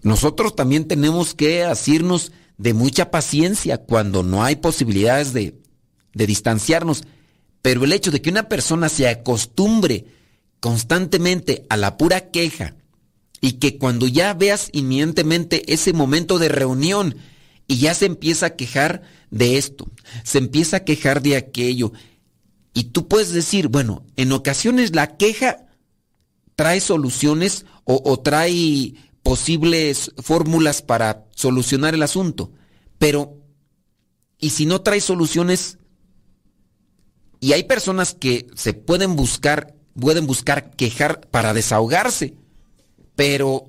nosotros 0.02 0.56
también 0.56 0.88
tenemos 0.88 1.34
que 1.34 1.64
asirnos 1.64 2.32
de 2.58 2.74
mucha 2.74 3.12
paciencia 3.12 3.80
cuando 3.80 4.24
no 4.24 4.44
hay 4.44 4.56
posibilidades 4.56 5.34
de, 5.34 5.60
de 6.14 6.28
distanciarnos. 6.28 7.04
Pero 7.62 7.84
el 7.84 7.92
hecho 7.92 8.12
de 8.12 8.22
que 8.22 8.30
una 8.30 8.48
persona 8.48 8.88
se 8.88 9.08
acostumbre 9.08 10.06
constantemente 10.60 11.66
a 11.70 11.78
la 11.78 11.98
pura 11.98 12.30
queja 12.30 12.76
y 13.42 13.54
que 13.54 13.78
cuando 13.78 14.08
ya 14.08 14.34
veas 14.34 14.70
inminentemente 14.74 15.74
ese 15.74 15.92
momento 15.92 16.38
de 16.38 16.50
reunión 16.50 17.16
y 17.68 17.78
ya 17.78 17.96
se 17.96 18.06
empieza 18.06 18.46
a 18.48 18.56
quejar 18.56 19.02
de 19.32 19.58
esto, 19.58 19.88
se 20.24 20.38
empieza 20.38 20.78
a 20.78 20.84
quejar 20.84 21.24
de 21.24 21.36
aquello, 21.36 21.92
y 22.76 22.84
tú 22.84 23.08
puedes 23.08 23.32
decir, 23.32 23.70
bueno, 23.70 24.04
en 24.18 24.34
ocasiones 24.34 24.94
la 24.94 25.16
queja 25.16 25.65
trae 26.56 26.80
soluciones 26.80 27.66
o, 27.84 28.20
trae 28.20 28.96
posibles 29.22 30.12
fórmulas 30.18 30.82
para 30.82 31.26
solucionar 31.36 31.94
el 31.94 32.04
asunto. 32.04 32.52
Pero, 32.98 33.38
¿y 34.40 34.52
si 34.52 34.66
no 34.66 34.82
trae 34.82 35.02
soluciones? 35.02 35.78
Y 37.40 37.54
hay 37.54 37.64
personas 37.64 38.16
que 38.16 38.48
se 38.56 38.74
pueden 38.74 39.16
buscar, 39.16 39.76
pueden 40.00 40.26
buscar 40.26 40.72
quejar 40.72 41.22
para 41.30 41.54
desahogarse. 41.54 42.34
Pero, 43.16 43.68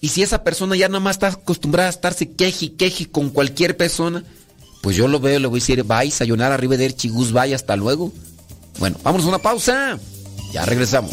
¿y 0.00 0.08
si 0.08 0.22
esa 0.22 0.44
persona 0.44 0.76
ya 0.76 0.88
nada 0.88 1.00
más 1.00 1.16
está 1.16 1.28
acostumbrada 1.28 1.88
a 1.88 1.92
estarse 1.92 2.30
queje 2.30 2.66
y 2.66 2.70
queje 2.70 3.10
con 3.10 3.30
cualquier 3.30 3.76
persona? 3.76 4.22
Pues 4.82 4.96
yo 4.96 5.08
lo 5.08 5.20
veo, 5.20 5.40
le 5.40 5.48
voy 5.48 5.58
a 5.58 5.62
decir, 5.62 5.82
bye, 5.82 6.10
sayonara, 6.10 6.54
arrivederci, 6.54 7.08
chigus, 7.08 7.32
bye, 7.32 7.54
hasta 7.54 7.76
luego. 7.76 8.12
Bueno, 8.78 8.96
vamos 9.02 9.24
a 9.24 9.28
una 9.28 9.38
pausa. 9.38 9.98
Ya 10.52 10.64
regresamos. 10.64 11.12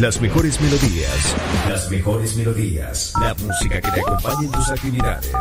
Las 0.00 0.20
mejores 0.20 0.60
melodías. 0.60 1.34
Las 1.68 1.90
mejores 1.90 2.36
melodías. 2.36 3.12
La 3.20 3.34
música 3.34 3.80
que 3.80 3.90
te 3.90 4.00
acompañe 4.00 4.46
en 4.46 4.52
tus 4.52 4.70
actividades. 4.70 5.32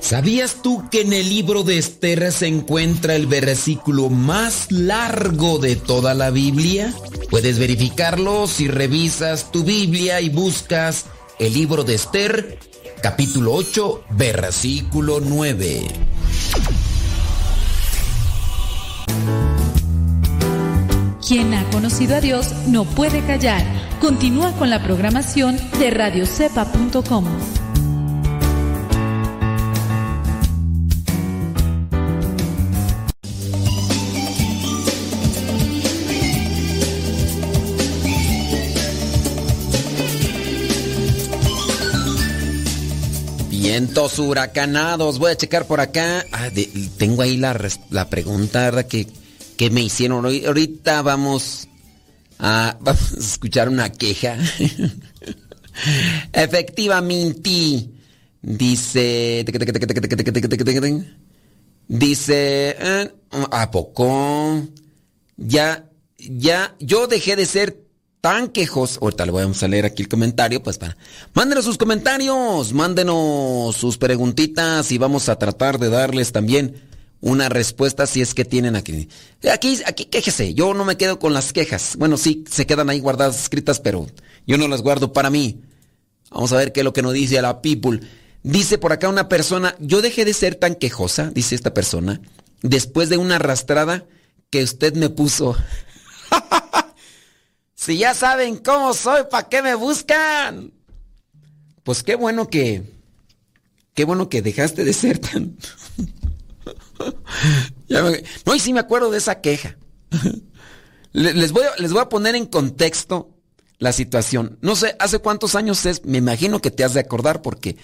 ¿Sabías 0.00 0.62
tú 0.62 0.88
que 0.90 1.02
en 1.02 1.12
el 1.12 1.28
libro 1.28 1.62
de 1.62 1.76
Esther 1.76 2.32
se 2.32 2.46
encuentra 2.46 3.16
el 3.16 3.26
versículo 3.26 4.08
más 4.08 4.72
largo 4.72 5.58
de 5.58 5.76
toda 5.76 6.14
la 6.14 6.30
Biblia? 6.30 6.94
Puedes 7.28 7.58
verificarlo 7.58 8.46
si 8.46 8.66
revisas 8.66 9.52
tu 9.52 9.62
Biblia 9.62 10.22
y 10.22 10.30
buscas 10.30 11.04
el 11.38 11.52
libro 11.52 11.84
de 11.84 11.96
Esther 11.96 12.69
capítulo 13.00 13.54
8, 13.54 14.04
versículo 14.10 15.20
9. 15.20 15.88
Quien 21.26 21.54
ha 21.54 21.68
conocido 21.70 22.16
a 22.16 22.20
Dios 22.20 22.52
no 22.66 22.84
puede 22.84 23.24
callar. 23.24 23.64
Continúa 24.00 24.52
con 24.52 24.70
la 24.70 24.82
programación 24.82 25.58
de 25.78 25.90
radiocepa.com. 25.90 27.24
Vientos 43.80 44.18
huracanados. 44.18 45.18
Voy 45.18 45.32
a 45.32 45.36
checar 45.38 45.66
por 45.66 45.80
acá. 45.80 46.26
Ah, 46.32 46.50
tengo 46.98 47.22
ahí 47.22 47.38
la, 47.38 47.58
la 47.88 48.10
pregunta, 48.10 48.64
¿verdad? 48.64 48.84
Que, 48.86 49.06
que, 49.56 49.70
me 49.70 49.80
hicieron. 49.80 50.26
Ahorita 50.26 51.00
vamos 51.00 51.66
a, 52.38 52.76
vamos 52.82 53.12
a 53.14 53.18
escuchar 53.18 53.70
una 53.70 53.90
queja. 53.90 54.36
Efectivamente. 56.34 57.88
Dice. 58.42 59.46
Dice. 61.88 62.76
¿A 63.50 63.70
poco? 63.70 64.62
Ya. 65.38 65.88
Ya. 66.18 66.76
Yo 66.80 67.06
dejé 67.06 67.34
de 67.34 67.46
ser 67.46 67.82
tan 68.20 68.48
quejos. 68.48 68.98
Ahorita 69.00 69.26
le 69.26 69.32
vamos 69.32 69.62
a 69.62 69.68
leer 69.68 69.84
aquí 69.84 70.02
el 70.02 70.08
comentario, 70.08 70.62
pues 70.62 70.78
para. 70.78 70.96
Mándenos 71.34 71.64
sus 71.64 71.78
comentarios, 71.78 72.72
mándenos 72.72 73.76
sus 73.76 73.98
preguntitas 73.98 74.90
y 74.92 74.98
vamos 74.98 75.28
a 75.28 75.36
tratar 75.36 75.78
de 75.78 75.88
darles 75.88 76.32
también 76.32 76.82
una 77.20 77.48
respuesta 77.48 78.06
si 78.06 78.20
es 78.20 78.34
que 78.34 78.44
tienen 78.44 78.76
aquí. 78.76 79.08
Aquí, 79.52 79.78
aquí 79.86 80.06
quéjese. 80.06 80.54
Yo 80.54 80.74
no 80.74 80.84
me 80.84 80.96
quedo 80.96 81.18
con 81.18 81.32
las 81.32 81.52
quejas. 81.52 81.96
Bueno, 81.98 82.16
sí, 82.16 82.44
se 82.50 82.66
quedan 82.66 82.90
ahí 82.90 83.00
guardadas 83.00 83.40
escritas, 83.40 83.80
pero 83.80 84.06
yo 84.46 84.56
no 84.56 84.68
las 84.68 84.82
guardo 84.82 85.12
para 85.12 85.30
mí. 85.30 85.60
Vamos 86.30 86.52
a 86.52 86.56
ver 86.56 86.72
qué 86.72 86.80
es 86.80 86.84
lo 86.84 86.92
que 86.92 87.02
nos 87.02 87.12
dice 87.12 87.40
la 87.42 87.60
people. 87.60 88.00
Dice 88.42 88.78
por 88.78 88.92
acá 88.92 89.08
una 89.08 89.28
persona, 89.28 89.76
yo 89.80 90.00
dejé 90.00 90.24
de 90.24 90.32
ser 90.32 90.54
tan 90.54 90.74
quejosa, 90.74 91.30
dice 91.30 91.54
esta 91.54 91.74
persona, 91.74 92.22
después 92.62 93.10
de 93.10 93.18
una 93.18 93.36
arrastrada 93.36 94.06
que 94.48 94.62
usted 94.62 94.94
me 94.94 95.10
puso. 95.10 95.56
Si 97.80 97.96
ya 97.96 98.12
saben 98.12 98.58
cómo 98.58 98.92
soy, 98.92 99.22
¿para 99.30 99.48
qué 99.48 99.62
me 99.62 99.74
buscan? 99.74 100.70
Pues 101.82 102.02
qué 102.02 102.14
bueno 102.14 102.50
que. 102.50 102.82
Qué 103.94 104.04
bueno 104.04 104.28
que 104.28 104.42
dejaste 104.42 104.84
de 104.84 104.92
ser 104.92 105.18
tan. 105.18 105.56
no, 107.88 108.54
y 108.54 108.60
sí 108.60 108.74
me 108.74 108.80
acuerdo 108.80 109.10
de 109.10 109.16
esa 109.16 109.40
queja. 109.40 109.78
les, 111.12 111.52
voy 111.52 111.64
a, 111.64 111.80
les 111.80 111.90
voy 111.94 112.02
a 112.02 112.10
poner 112.10 112.34
en 112.34 112.44
contexto 112.44 113.30
la 113.78 113.94
situación. 113.94 114.58
No 114.60 114.76
sé, 114.76 114.94
hace 114.98 115.20
cuántos 115.20 115.54
años 115.54 115.86
es, 115.86 116.04
me 116.04 116.18
imagino 116.18 116.60
que 116.60 116.70
te 116.70 116.84
has 116.84 116.92
de 116.92 117.00
acordar 117.00 117.40
porque 117.40 117.78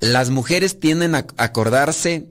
las 0.00 0.28
mujeres 0.28 0.80
tienden 0.80 1.14
a 1.14 1.26
acordarse 1.38 2.28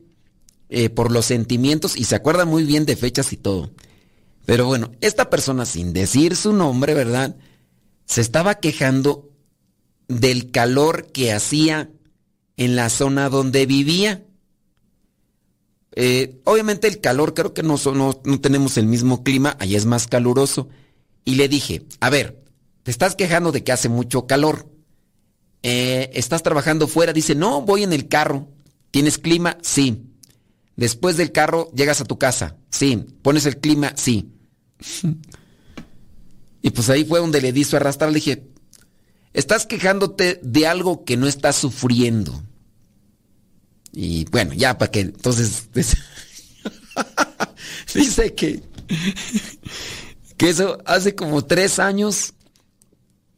eh, 0.70 0.92
por 0.92 1.12
los 1.12 1.26
sentimientos 1.26 1.98
y 1.98 2.04
se 2.04 2.14
acuerda 2.14 2.46
muy 2.46 2.66
bien 2.66 2.86
de 2.86 2.96
fechas 2.96 3.34
y 3.34 3.38
todo. 3.38 3.72
Pero 4.46 4.66
bueno, 4.66 4.92
esta 5.02 5.30
persona, 5.30 5.66
sin 5.66 5.94
decir 5.94 6.36
su 6.36 6.54
nombre, 6.54 6.94
¿verdad? 6.94 7.36
Se 8.06 8.22
estaba 8.22 8.56
quejando 8.56 9.30
del 10.08 10.52
calor 10.52 11.12
que 11.12 11.32
hacía 11.32 11.90
en 12.58 12.76
la 12.76 12.90
zona 12.90 13.30
donde 13.30 13.66
vivía. 13.66 14.24
Eh, 15.96 16.42
obviamente 16.44 16.88
el 16.88 17.00
calor, 17.00 17.34
creo 17.34 17.54
que 17.54 17.64
no, 17.64 17.78
no, 17.94 18.40
tenemos 18.40 18.78
el 18.78 18.88
mismo 18.88 19.24
clima, 19.24 19.56
allá 19.60 19.78
es 19.78 19.86
más 19.86 20.08
caluroso. 20.08 20.68
Y 21.24 21.36
le 21.36 21.48
dije, 21.48 21.86
a 22.02 22.10
ver, 22.10 22.44
te 22.84 22.92
estás 22.92 23.16
quejando 23.16 23.52
de 23.52 23.64
que 23.64 23.72
hace 23.72 23.88
mucho 23.88 24.28
calor. 24.28 24.68
Eh, 25.62 26.12
¿Estás 26.14 26.44
trabajando 26.44 26.88
fuera? 26.88 27.14
Dice, 27.14 27.36
no, 27.36 27.62
voy 27.62 27.84
en 27.84 27.94
el 27.94 28.10
carro. 28.10 28.50
¿Tienes 28.92 29.18
clima? 29.18 29.58
Sí. 29.62 30.13
Después 30.76 31.18
del 31.18 31.32
carro 31.32 31.70
llegas 31.76 32.02
a 32.02 32.06
tu 32.06 32.18
casa. 32.18 32.58
Sí. 32.70 33.06
¿Pones 33.22 33.46
el 33.46 33.60
clima? 33.60 33.94
Sí. 33.96 34.32
y 36.62 36.70
pues 36.72 36.90
ahí 36.90 37.06
fue 37.06 37.20
donde 37.20 37.42
le 37.42 37.52
di 37.52 37.64
su 37.64 37.76
arrastrar. 37.76 38.12
Le 38.12 38.16
dije, 38.16 38.48
estás 39.34 39.66
quejándote 39.66 40.40
de 40.42 40.68
algo 40.68 41.06
que 41.06 41.18
no 41.18 41.28
estás 41.28 41.56
sufriendo. 41.56 42.44
Y 43.92 44.26
bueno, 44.26 44.54
ya 44.54 44.78
para 44.78 44.90
que 44.90 45.02
entonces 45.02 45.70
dice 47.94 48.34
que 48.34 48.64
que 50.38 50.50
eso 50.50 50.80
hace 50.86 51.16
como 51.16 51.46
tres 51.46 51.80
años, 51.80 52.34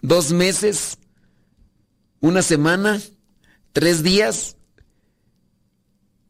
dos 0.01 0.31
meses, 0.31 0.97
una 2.19 2.41
semana, 2.41 3.01
tres 3.73 4.01
días, 4.01 4.55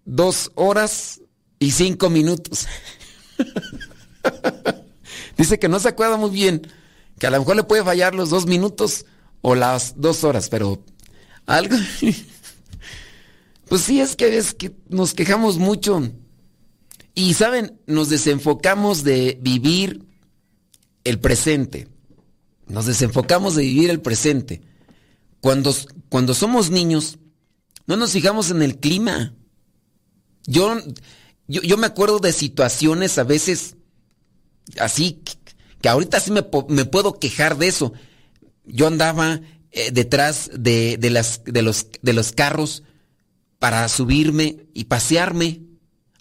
dos 0.05 0.51
horas 0.55 1.21
y 1.59 1.71
cinco 1.71 2.09
minutos. 2.09 2.67
Dice 5.37 5.59
que 5.59 5.67
no 5.67 5.79
se 5.79 5.89
acuerda 5.89 6.17
muy 6.17 6.29
bien, 6.29 6.61
que 7.19 7.27
a 7.27 7.31
lo 7.31 7.39
mejor 7.39 7.57
le 7.57 7.63
puede 7.63 7.83
fallar 7.83 8.15
los 8.15 8.29
dos 8.29 8.45
minutos 8.45 9.05
o 9.41 9.55
las 9.55 9.99
dos 9.99 10.23
horas, 10.23 10.49
pero 10.49 10.83
algo... 11.45 11.75
Pues 13.67 13.81
sí, 13.81 13.99
es 13.99 14.15
que 14.15 14.37
es 14.37 14.53
que 14.53 14.75
nos 14.89 15.13
quejamos 15.13 15.57
mucho. 15.57 16.11
Y 17.15 17.33
saben, 17.33 17.79
nos 17.87 18.09
desenfocamos 18.09 19.03
de 19.03 19.39
vivir 19.41 20.05
el 21.03 21.19
presente. 21.19 21.87
Nos 22.67 22.85
desenfocamos 22.85 23.55
de 23.55 23.63
vivir 23.63 23.89
el 23.89 24.01
presente. 24.01 24.61
Cuando, 25.41 25.73
cuando 26.09 26.33
somos 26.33 26.69
niños, 26.69 27.17
no 27.87 27.97
nos 27.97 28.11
fijamos 28.11 28.51
en 28.51 28.61
el 28.61 28.77
clima. 28.77 29.33
Yo, 30.47 30.77
yo, 31.47 31.77
me 31.77 31.87
acuerdo 31.87 32.19
de 32.19 32.33
situaciones 32.33 33.17
a 33.17 33.23
veces 33.23 33.75
así, 34.79 35.21
que, 35.81 35.89
ahorita 35.89 36.19
sí 36.19 36.31
me, 36.31 36.43
puedo 36.43 37.19
quejar 37.19 37.57
de 37.57 37.67
eso. 37.67 37.93
Yo 38.65 38.87
andaba 38.87 39.41
eh, 39.71 39.91
detrás 39.91 40.49
de, 40.53 40.97
de, 40.97 41.09
los, 41.09 41.41
de 41.45 42.13
los 42.13 42.31
carros 42.31 42.83
para 43.59 43.87
subirme 43.89 44.67
y 44.73 44.85
pasearme, 44.85 45.61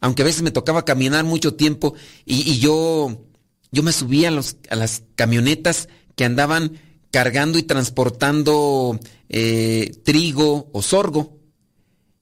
aunque 0.01 0.23
a 0.23 0.25
veces 0.25 0.43
me 0.43 0.51
tocaba 0.51 0.85
caminar 0.85 1.25
mucho 1.25 1.55
tiempo 1.55 1.95
y, 2.25 2.59
yo, 2.59 3.27
yo 3.73 3.83
me 3.83 3.93
subía 3.93 4.29
a, 4.29 4.31
los, 4.31 4.57
a, 4.69 4.77
las 4.77 5.03
camionetas 5.15 5.89
que 6.17 6.25
andaban 6.25 6.79
cargando 7.11 7.59
y 7.59 7.63
transportando 7.63 8.99
eh, 9.29 9.93
trigo 10.05 10.69
o 10.73 10.83
sorgo. 10.83 11.39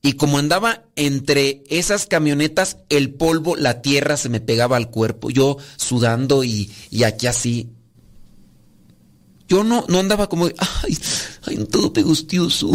Y 0.03 0.14
como 0.14 0.38
andaba 0.38 0.84
entre 0.96 1.62
esas 1.68 2.07
camionetas, 2.07 2.78
el 2.88 3.14
polvo, 3.14 3.55
la 3.55 3.82
tierra 3.82 4.16
se 4.16 4.28
me 4.28 4.40
pegaba 4.40 4.76
al 4.76 4.90
cuerpo, 4.90 5.30
yo 5.30 5.59
sudando 5.76 6.42
y, 6.42 6.70
y 6.90 7.05
aquí 7.05 7.28
así. 7.28 7.70
Yo 9.48 9.62
no, 9.62 9.84
no 9.88 10.00
andaba 10.00 10.28
como, 10.28 10.46
ay, 10.46 10.98
ay, 11.42 11.66
todo 11.70 11.92
pegostioso. 11.92 12.70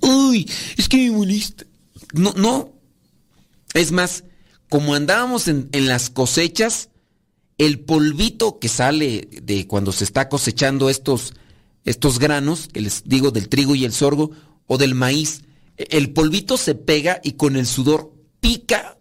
Uy, 0.00 0.48
es 0.76 0.88
que 0.88 0.98
me 0.98 1.10
molesta. 1.10 1.66
No, 2.12 2.32
no. 2.36 2.72
Es 3.74 3.90
más, 3.90 4.24
como 4.68 4.94
andábamos 4.94 5.48
en, 5.48 5.68
las 5.72 6.10
cosechas, 6.10 6.90
el 7.56 7.80
polvito 7.80 8.58
que 8.58 8.68
sale 8.68 9.28
de 9.42 9.66
cuando 9.66 9.92
se 9.92 10.04
está 10.04 10.28
cosechando 10.28 10.90
estos, 10.90 11.34
estos 11.84 12.18
granos, 12.18 12.68
que 12.68 12.80
les 12.80 13.04
digo 13.04 13.30
del 13.30 13.48
trigo 13.48 13.74
y 13.74 13.84
el 13.84 13.92
sorgo, 13.92 14.30
o 14.66 14.78
del 14.78 14.94
maíz, 14.94 15.42
el 15.78 16.12
polvito 16.12 16.56
se 16.56 16.74
pega 16.74 17.20
y 17.22 17.32
con 17.32 17.56
el 17.56 17.66
sudor 17.66 18.12
pica. 18.40 18.98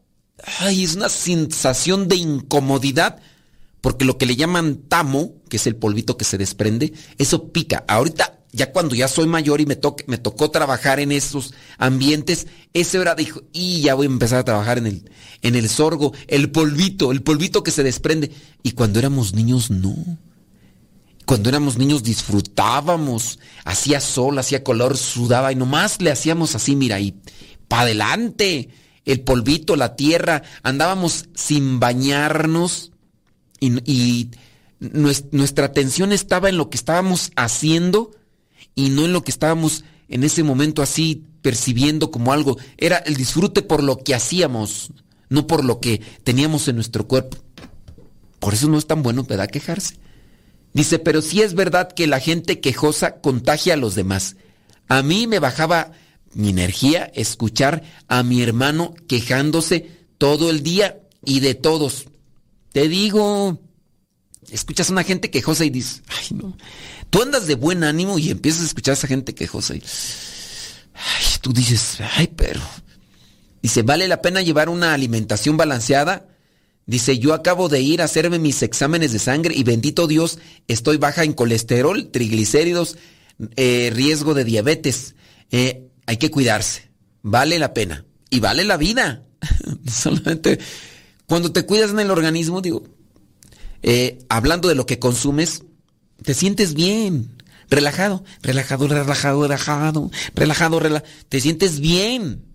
Ay, 0.59 0.83
es 0.83 0.95
una 0.95 1.09
sensación 1.09 2.07
de 2.07 2.15
incomodidad, 2.15 3.19
porque 3.81 4.05
lo 4.05 4.17
que 4.17 4.25
le 4.25 4.35
llaman 4.35 4.77
tamo, 4.87 5.33
que 5.49 5.57
es 5.57 5.67
el 5.67 5.75
polvito 5.75 6.17
que 6.17 6.25
se 6.25 6.37
desprende, 6.37 6.93
eso 7.17 7.51
pica. 7.51 7.83
Ahorita 7.87 8.37
ya 8.51 8.71
cuando 8.71 8.95
ya 8.95 9.07
soy 9.07 9.27
mayor 9.27 9.61
y 9.61 9.65
me, 9.65 9.77
me 10.07 10.17
tocó 10.17 10.51
trabajar 10.51 10.99
en 10.99 11.11
esos 11.11 11.53
ambientes, 11.77 12.47
ese 12.73 12.97
hora 12.97 13.13
dijo, 13.13 13.43
y 13.51 13.81
ya 13.81 13.93
voy 13.93 14.07
a 14.07 14.09
empezar 14.09 14.39
a 14.39 14.45
trabajar 14.45 14.77
en 14.77 14.87
el, 14.87 15.11
en 15.41 15.55
el 15.55 15.69
sorgo, 15.69 16.13
el 16.27 16.49
polvito, 16.51 17.11
el 17.11 17.21
polvito 17.21 17.63
que 17.63 17.71
se 17.71 17.83
desprende. 17.83 18.31
Y 18.63 18.71
cuando 18.71 18.99
éramos 18.99 19.33
niños, 19.33 19.69
no. 19.69 19.95
Cuando 21.27 21.49
éramos 21.49 21.77
niños 21.77 22.03
disfrutábamos, 22.03 23.37
hacía 23.65 23.99
sol, 23.99 24.39
hacía 24.39 24.63
color, 24.63 24.95
sudaba 24.95 25.51
y 25.51 25.55
nomás 25.55 26.01
le 26.01 26.09
hacíamos 26.09 26.55
así, 26.55 26.73
mira, 26.73 27.01
y 27.01 27.15
para 27.67 27.81
adelante, 27.81 28.69
el 29.03 29.19
polvito, 29.19 29.75
la 29.75 29.97
tierra, 29.97 30.43
andábamos 30.63 31.25
sin 31.35 31.81
bañarnos 31.81 32.93
y, 33.59 33.77
y 33.91 34.31
nuestra 34.79 35.65
atención 35.65 36.13
estaba 36.13 36.47
en 36.47 36.55
lo 36.55 36.69
que 36.69 36.77
estábamos 36.77 37.31
haciendo 37.35 38.11
y 38.73 38.89
no 38.91 39.03
en 39.03 39.11
lo 39.11 39.21
que 39.25 39.31
estábamos 39.31 39.83
en 40.07 40.23
ese 40.23 40.43
momento 40.43 40.81
así 40.81 41.25
percibiendo 41.41 42.09
como 42.09 42.31
algo. 42.31 42.57
Era 42.77 42.99
el 42.99 43.15
disfrute 43.15 43.63
por 43.63 43.83
lo 43.83 43.97
que 43.97 44.15
hacíamos, 44.15 44.93
no 45.27 45.45
por 45.45 45.65
lo 45.65 45.81
que 45.81 45.99
teníamos 46.23 46.69
en 46.69 46.75
nuestro 46.75 47.05
cuerpo. 47.05 47.35
Por 48.39 48.53
eso 48.53 48.69
no 48.69 48.77
es 48.77 48.87
tan 48.87 49.03
bueno, 49.03 49.25
¿verdad? 49.25 49.49
Quejarse. 49.49 49.95
Dice, 50.77 50.99
pero 50.99 51.23
sí 51.23 51.41
es 51.41 51.55
verdad 51.55 51.91
que 51.91 52.05
la 52.05 52.19
gente 52.19 52.59
quejosa 52.59 53.15
contagia 53.15 53.73
a 53.73 53.77
los 53.77 53.95
demás. 53.95 54.35
A 54.87 55.01
mí 55.01 55.25
me 55.25 55.39
bajaba 55.39 55.91
mi 56.35 56.49
energía 56.49 57.11
escuchar 57.15 57.81
a 58.07 58.21
mi 58.21 58.43
hermano 58.43 58.93
quejándose 59.07 59.89
todo 60.19 60.51
el 60.51 60.61
día 60.61 60.99
y 61.25 61.39
de 61.39 61.55
todos. 61.55 62.05
Te 62.73 62.87
digo, 62.87 63.59
escuchas 64.51 64.89
a 64.89 64.91
una 64.93 65.03
gente 65.03 65.31
quejosa 65.31 65.65
y 65.65 65.71
dices, 65.71 66.03
ay 66.09 66.37
no, 66.37 66.55
Tú 67.09 67.23
andas 67.23 67.47
de 67.47 67.55
buen 67.55 67.83
ánimo 67.83 68.19
y 68.19 68.29
empiezas 68.29 68.61
a 68.61 68.65
escuchar 68.67 68.91
a 68.91 68.97
esa 68.99 69.07
gente 69.07 69.33
quejosa 69.33 69.73
y 69.73 69.81
tú 71.41 71.53
dices, 71.53 71.97
ay, 72.17 72.27
pero 72.27 72.61
dice, 73.63 73.81
¿vale 73.81 74.07
la 74.07 74.21
pena 74.21 74.43
llevar 74.43 74.69
una 74.69 74.93
alimentación 74.93 75.57
balanceada? 75.57 76.36
Dice, 76.87 77.19
yo 77.19 77.33
acabo 77.33 77.69
de 77.69 77.81
ir 77.81 78.01
a 78.01 78.05
hacerme 78.05 78.39
mis 78.39 78.63
exámenes 78.63 79.11
de 79.11 79.19
sangre 79.19 79.53
y 79.55 79.63
bendito 79.63 80.07
Dios, 80.07 80.39
estoy 80.67 80.97
baja 80.97 81.23
en 81.23 81.33
colesterol, 81.33 82.09
triglicéridos, 82.09 82.97
eh, 83.55 83.91
riesgo 83.93 84.33
de 84.33 84.45
diabetes. 84.45 85.15
Eh, 85.51 85.89
hay 86.05 86.17
que 86.17 86.31
cuidarse. 86.31 86.89
Vale 87.21 87.59
la 87.59 87.73
pena. 87.73 88.05
Y 88.29 88.39
vale 88.39 88.63
la 88.63 88.77
vida. 88.77 89.25
Solamente 89.87 90.59
cuando 91.27 91.51
te 91.51 91.65
cuidas 91.65 91.91
en 91.91 91.99
el 91.99 92.09
organismo, 92.09 92.61
digo, 92.61 92.83
eh, 93.83 94.17
hablando 94.29 94.69
de 94.69 94.75
lo 94.75 94.85
que 94.85 94.97
consumes, 94.97 95.63
te 96.23 96.33
sientes 96.33 96.73
bien, 96.73 97.35
relajado, 97.69 98.23
relajado, 98.41 98.87
relajado, 98.87 99.43
relajado, 99.43 100.09
relajado, 100.33 100.79
relajado, 100.79 101.09
te 101.27 101.41
sientes 101.41 101.81
bien. 101.81 102.45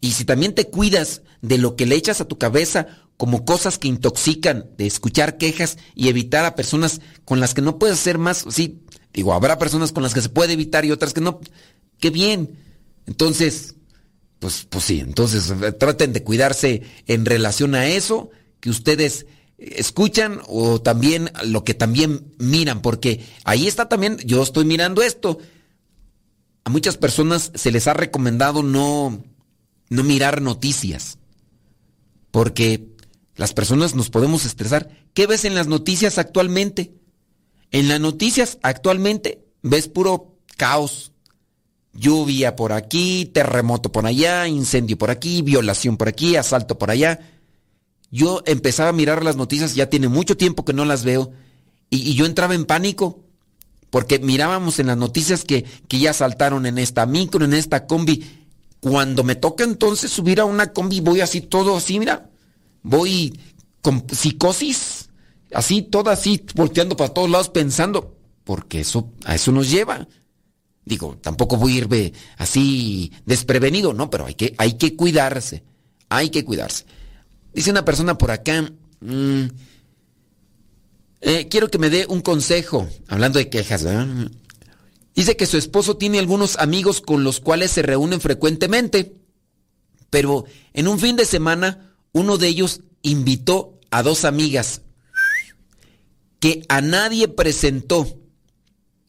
Y 0.00 0.12
si 0.12 0.24
también 0.24 0.54
te 0.54 0.68
cuidas 0.68 1.20
de 1.42 1.58
lo 1.58 1.76
que 1.76 1.84
le 1.84 1.96
echas 1.96 2.22
a 2.22 2.26
tu 2.26 2.38
cabeza 2.38 2.86
como 3.18 3.44
cosas 3.44 3.78
que 3.78 3.88
intoxican, 3.88 4.70
de 4.78 4.86
escuchar 4.86 5.36
quejas 5.38 5.76
y 5.94 6.08
evitar 6.08 6.44
a 6.44 6.54
personas 6.54 7.00
con 7.24 7.40
las 7.40 7.52
que 7.52 7.60
no 7.60 7.78
puedes 7.78 7.98
hacer 7.98 8.16
más, 8.16 8.44
sí, 8.48 8.84
digo, 9.12 9.34
habrá 9.34 9.58
personas 9.58 9.92
con 9.92 10.04
las 10.04 10.14
que 10.14 10.22
se 10.22 10.28
puede 10.28 10.52
evitar 10.52 10.84
y 10.84 10.92
otras 10.92 11.12
que 11.12 11.20
no, 11.20 11.40
qué 11.98 12.10
bien. 12.10 12.56
Entonces, 13.06 13.74
pues, 14.38 14.66
pues 14.70 14.84
sí, 14.84 15.00
entonces 15.00 15.52
traten 15.78 16.12
de 16.12 16.22
cuidarse 16.22 16.82
en 17.08 17.26
relación 17.26 17.74
a 17.74 17.88
eso, 17.88 18.30
que 18.60 18.70
ustedes 18.70 19.26
escuchan 19.58 20.40
o 20.46 20.80
también 20.80 21.32
lo 21.44 21.64
que 21.64 21.74
también 21.74 22.32
miran, 22.38 22.82
porque 22.82 23.26
ahí 23.42 23.66
está 23.66 23.88
también, 23.88 24.18
yo 24.18 24.44
estoy 24.44 24.64
mirando 24.64 25.02
esto. 25.02 25.38
A 26.62 26.70
muchas 26.70 26.96
personas 26.96 27.50
se 27.52 27.72
les 27.72 27.88
ha 27.88 27.94
recomendado 27.94 28.62
no, 28.62 29.24
no 29.88 30.04
mirar 30.04 30.40
noticias, 30.40 31.18
porque 32.30 32.96
las 33.38 33.54
personas 33.54 33.94
nos 33.94 34.10
podemos 34.10 34.44
estresar. 34.44 34.90
¿Qué 35.14 35.28
ves 35.28 35.44
en 35.44 35.54
las 35.54 35.68
noticias 35.68 36.18
actualmente? 36.18 36.92
En 37.70 37.86
las 37.86 38.00
noticias 38.00 38.58
actualmente 38.62 39.44
ves 39.62 39.86
puro 39.86 40.34
caos, 40.56 41.12
lluvia 41.92 42.56
por 42.56 42.72
aquí, 42.72 43.30
terremoto 43.32 43.92
por 43.92 44.06
allá, 44.06 44.48
incendio 44.48 44.98
por 44.98 45.10
aquí, 45.10 45.42
violación 45.42 45.96
por 45.96 46.08
aquí, 46.08 46.34
asalto 46.34 46.78
por 46.78 46.90
allá. 46.90 47.20
Yo 48.10 48.42
empezaba 48.44 48.88
a 48.88 48.92
mirar 48.92 49.22
las 49.22 49.36
noticias, 49.36 49.76
ya 49.76 49.88
tiene 49.88 50.08
mucho 50.08 50.36
tiempo 50.36 50.64
que 50.64 50.72
no 50.72 50.84
las 50.84 51.04
veo, 51.04 51.30
y, 51.90 52.14
yo 52.14 52.26
entraba 52.26 52.56
en 52.56 52.64
pánico, 52.64 53.20
porque 53.90 54.18
mirábamos 54.18 54.80
en 54.80 54.88
las 54.88 54.96
noticias 54.96 55.44
que, 55.44 55.64
que 55.86 56.00
ya 56.00 56.10
asaltaron 56.10 56.66
en 56.66 56.76
esta 56.76 57.06
micro, 57.06 57.44
en 57.44 57.54
esta 57.54 57.86
combi. 57.86 58.46
Cuando 58.80 59.22
me 59.22 59.36
toca 59.36 59.62
entonces 59.62 60.10
subir 60.10 60.40
a 60.40 60.44
una 60.44 60.72
combi, 60.72 60.98
voy 60.98 61.20
así 61.20 61.40
todo 61.40 61.76
así, 61.76 62.00
mira, 62.00 62.30
voy 62.82 63.38
con 63.82 64.04
psicosis, 64.08 65.10
así, 65.52 65.82
toda 65.82 66.12
así, 66.12 66.44
volteando 66.54 66.96
para 66.96 67.12
todos 67.12 67.30
lados 67.30 67.48
pensando, 67.48 68.16
porque 68.44 68.80
eso, 68.80 69.12
a 69.24 69.34
eso 69.34 69.52
nos 69.52 69.70
lleva. 69.70 70.08
Digo, 70.84 71.18
tampoco 71.20 71.56
voy 71.56 71.74
a 71.74 71.78
irme 71.78 72.12
así 72.38 73.12
desprevenido, 73.26 73.92
no, 73.92 74.08
pero 74.08 74.26
hay 74.26 74.34
que, 74.34 74.54
hay 74.58 74.74
que 74.74 74.96
cuidarse. 74.96 75.62
Hay 76.08 76.30
que 76.30 76.44
cuidarse. 76.44 76.86
Dice 77.52 77.70
una 77.70 77.84
persona 77.84 78.16
por 78.16 78.30
acá, 78.30 78.72
mm, 79.00 79.44
eh, 81.20 81.48
quiero 81.48 81.68
que 81.68 81.78
me 81.78 81.90
dé 81.90 82.06
un 82.08 82.22
consejo, 82.22 82.88
hablando 83.08 83.38
de 83.38 83.50
quejas. 83.50 83.84
Dice 85.14 85.36
que 85.36 85.46
su 85.46 85.58
esposo 85.58 85.96
tiene 85.96 86.18
algunos 86.18 86.56
amigos 86.58 87.00
con 87.00 87.24
los 87.24 87.40
cuales 87.40 87.72
se 87.72 87.82
reúnen 87.82 88.20
frecuentemente, 88.20 89.16
pero 90.10 90.44
en 90.72 90.88
un 90.88 90.98
fin 90.98 91.16
de 91.16 91.24
semana 91.24 91.87
uno 92.18 92.36
de 92.36 92.48
ellos 92.48 92.82
invitó 93.02 93.78
a 93.90 94.02
dos 94.02 94.24
amigas 94.24 94.82
que 96.40 96.64
a 96.68 96.80
nadie 96.80 97.28
presentó 97.28 98.18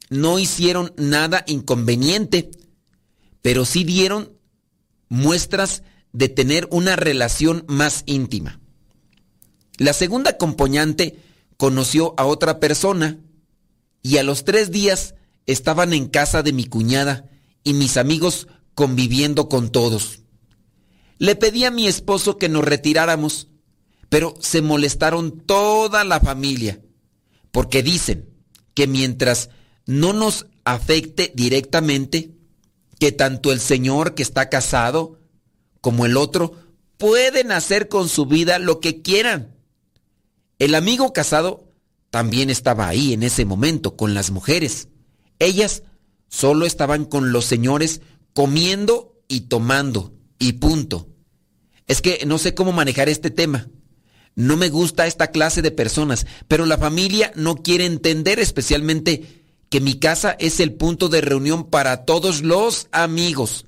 no 0.09 0.39
hicieron 0.39 0.93
nada 0.97 1.43
inconveniente, 1.47 2.49
pero 3.41 3.65
sí 3.65 3.83
dieron 3.83 4.31
muestras 5.07 5.83
de 6.13 6.29
tener 6.29 6.67
una 6.71 6.95
relación 6.95 7.65
más 7.67 8.03
íntima. 8.05 8.59
La 9.77 9.93
segunda 9.93 10.31
acompañante 10.31 11.19
conoció 11.57 12.15
a 12.17 12.25
otra 12.25 12.59
persona 12.59 13.19
y 14.01 14.17
a 14.17 14.23
los 14.23 14.45
tres 14.45 14.71
días 14.71 15.15
estaban 15.45 15.93
en 15.93 16.07
casa 16.07 16.41
de 16.41 16.53
mi 16.53 16.65
cuñada 16.65 17.29
y 17.63 17.73
mis 17.73 17.97
amigos 17.97 18.47
conviviendo 18.73 19.49
con 19.49 19.71
todos. 19.71 20.21
Le 21.19 21.35
pedí 21.35 21.65
a 21.65 21.71
mi 21.71 21.85
esposo 21.85 22.37
que 22.37 22.47
nos 22.47 22.63
retiráramos, 22.63 23.49
pero 24.07 24.33
se 24.39 24.61
molestaron 24.61 25.41
toda 25.41 26.05
la 26.05 26.21
familia, 26.21 26.81
porque 27.51 27.83
dicen 27.83 28.29
que 28.73 28.87
mientras 28.87 29.49
no 29.85 30.13
nos 30.13 30.47
afecte 30.63 31.33
directamente, 31.35 32.31
que 32.99 33.11
tanto 33.11 33.51
el 33.51 33.59
señor 33.59 34.15
que 34.15 34.23
está 34.23 34.49
casado 34.49 35.19
como 35.81 36.05
el 36.05 36.15
otro 36.15 36.53
pueden 36.97 37.51
hacer 37.51 37.89
con 37.89 38.07
su 38.07 38.25
vida 38.25 38.57
lo 38.57 38.79
que 38.79 39.01
quieran. 39.01 39.57
El 40.57 40.73
amigo 40.73 41.11
casado 41.11 41.69
también 42.11 42.49
estaba 42.49 42.87
ahí 42.87 43.13
en 43.13 43.23
ese 43.23 43.43
momento 43.43 43.97
con 43.97 44.13
las 44.13 44.31
mujeres. 44.31 44.87
Ellas 45.37 45.83
solo 46.29 46.65
estaban 46.65 47.03
con 47.05 47.33
los 47.33 47.45
señores 47.45 48.01
comiendo 48.33 49.21
y 49.27 49.41
tomando 49.41 50.18
y 50.39 50.53
punto. 50.53 51.07
Es 51.85 52.01
que 52.01 52.23
no 52.25 52.37
sé 52.37 52.55
cómo 52.55 52.71
manejar 52.71 53.09
este 53.09 53.29
tema. 53.29 53.67
No 54.35 54.55
me 54.57 54.69
gusta 54.69 55.05
esta 55.05 55.27
clase 55.27 55.61
de 55.61 55.71
personas, 55.71 56.25
pero 56.47 56.65
la 56.65 56.77
familia 56.77 57.31
no 57.35 57.57
quiere 57.57 57.85
entender 57.85 58.39
especialmente 58.39 59.43
que 59.69 59.81
mi 59.81 59.99
casa 59.99 60.35
es 60.39 60.59
el 60.59 60.73
punto 60.73 61.09
de 61.09 61.21
reunión 61.21 61.69
para 61.69 62.05
todos 62.05 62.41
los 62.41 62.87
amigos. 62.91 63.65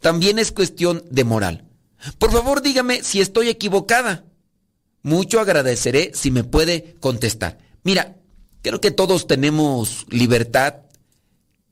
También 0.00 0.38
es 0.38 0.50
cuestión 0.50 1.04
de 1.10 1.24
moral. 1.24 1.68
Por 2.18 2.32
favor, 2.32 2.62
dígame 2.62 3.02
si 3.02 3.20
estoy 3.20 3.48
equivocada. 3.48 4.24
Mucho 5.02 5.40
agradeceré 5.40 6.12
si 6.14 6.30
me 6.30 6.44
puede 6.44 6.96
contestar. 7.00 7.58
Mira, 7.84 8.16
creo 8.62 8.80
que 8.80 8.90
todos 8.90 9.26
tenemos 9.26 10.06
libertad 10.08 10.76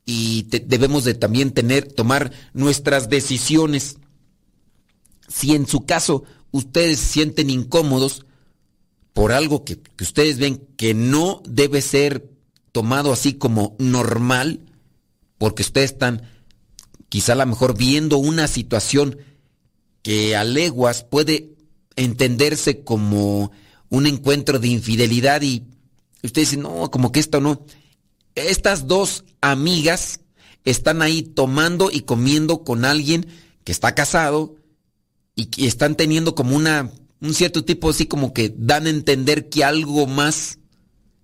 y 0.05 0.43
debemos 0.43 1.05
de 1.05 1.15
también 1.15 1.53
tener, 1.53 1.93
tomar 1.93 2.33
nuestras 2.53 3.09
decisiones. 3.09 3.99
Si 5.31 5.55
en 5.55 5.67
su 5.67 5.87
caso 5.87 6.25
ustedes 6.51 6.99
se 6.99 7.07
sienten 7.07 7.49
incómodos 7.51 8.27
por 9.13 9.33
algo 9.33 9.65
que, 9.65 9.81
ustedes 10.01 10.39
ven 10.39 10.67
que 10.77 10.93
no 10.93 11.43
debe 11.49 11.83
ser 11.83 12.31
tomado 12.73 13.13
así 13.13 13.35
como 13.35 13.77
normal, 13.79 14.61
porque 15.39 15.63
ustedes 15.63 15.93
están 15.93 16.23
quizá 17.09 17.33
a 17.33 17.37
lo 17.37 17.47
mejor 17.47 17.77
viendo 17.77 18.19
una 18.19 18.49
situación 18.49 19.19
que 20.03 20.37
a 20.37 20.45
leguas 20.45 21.05
puede 21.05 21.55
entenderse 21.97 22.83
como 22.83 23.51
un 23.89 24.07
encuentro 24.07 24.59
de 24.59 24.69
infidelidad 24.69 25.43
y 25.43 25.65
ustedes 26.23 26.51
dicen, 26.51 26.63
no, 26.63 26.91
como 26.91 27.13
que 27.13 27.21
esto 27.21 27.41
no. 27.41 27.65
Estas 28.35 28.87
dos 28.87 29.25
amigas 29.41 30.21
están 30.65 31.03
ahí 31.03 31.23
tomando 31.23 31.91
y 31.91 32.01
comiendo 32.01 32.65
con 32.65 32.85
alguien 32.85 33.27
que 33.65 33.73
está 33.73 33.95
casado 33.95 34.60
y 35.57 35.67
están 35.67 35.97
teniendo 35.97 36.35
como 36.35 36.57
una 36.57 36.91
un 37.21 37.35
cierto 37.35 37.65
tipo 37.65 37.91
así 37.91 38.07
como 38.07 38.33
que 38.33 38.53
dan 38.57 38.87
a 38.87 38.91
entender 38.91 39.49
que 39.49 39.65
algo 39.65 40.07
más 40.07 40.59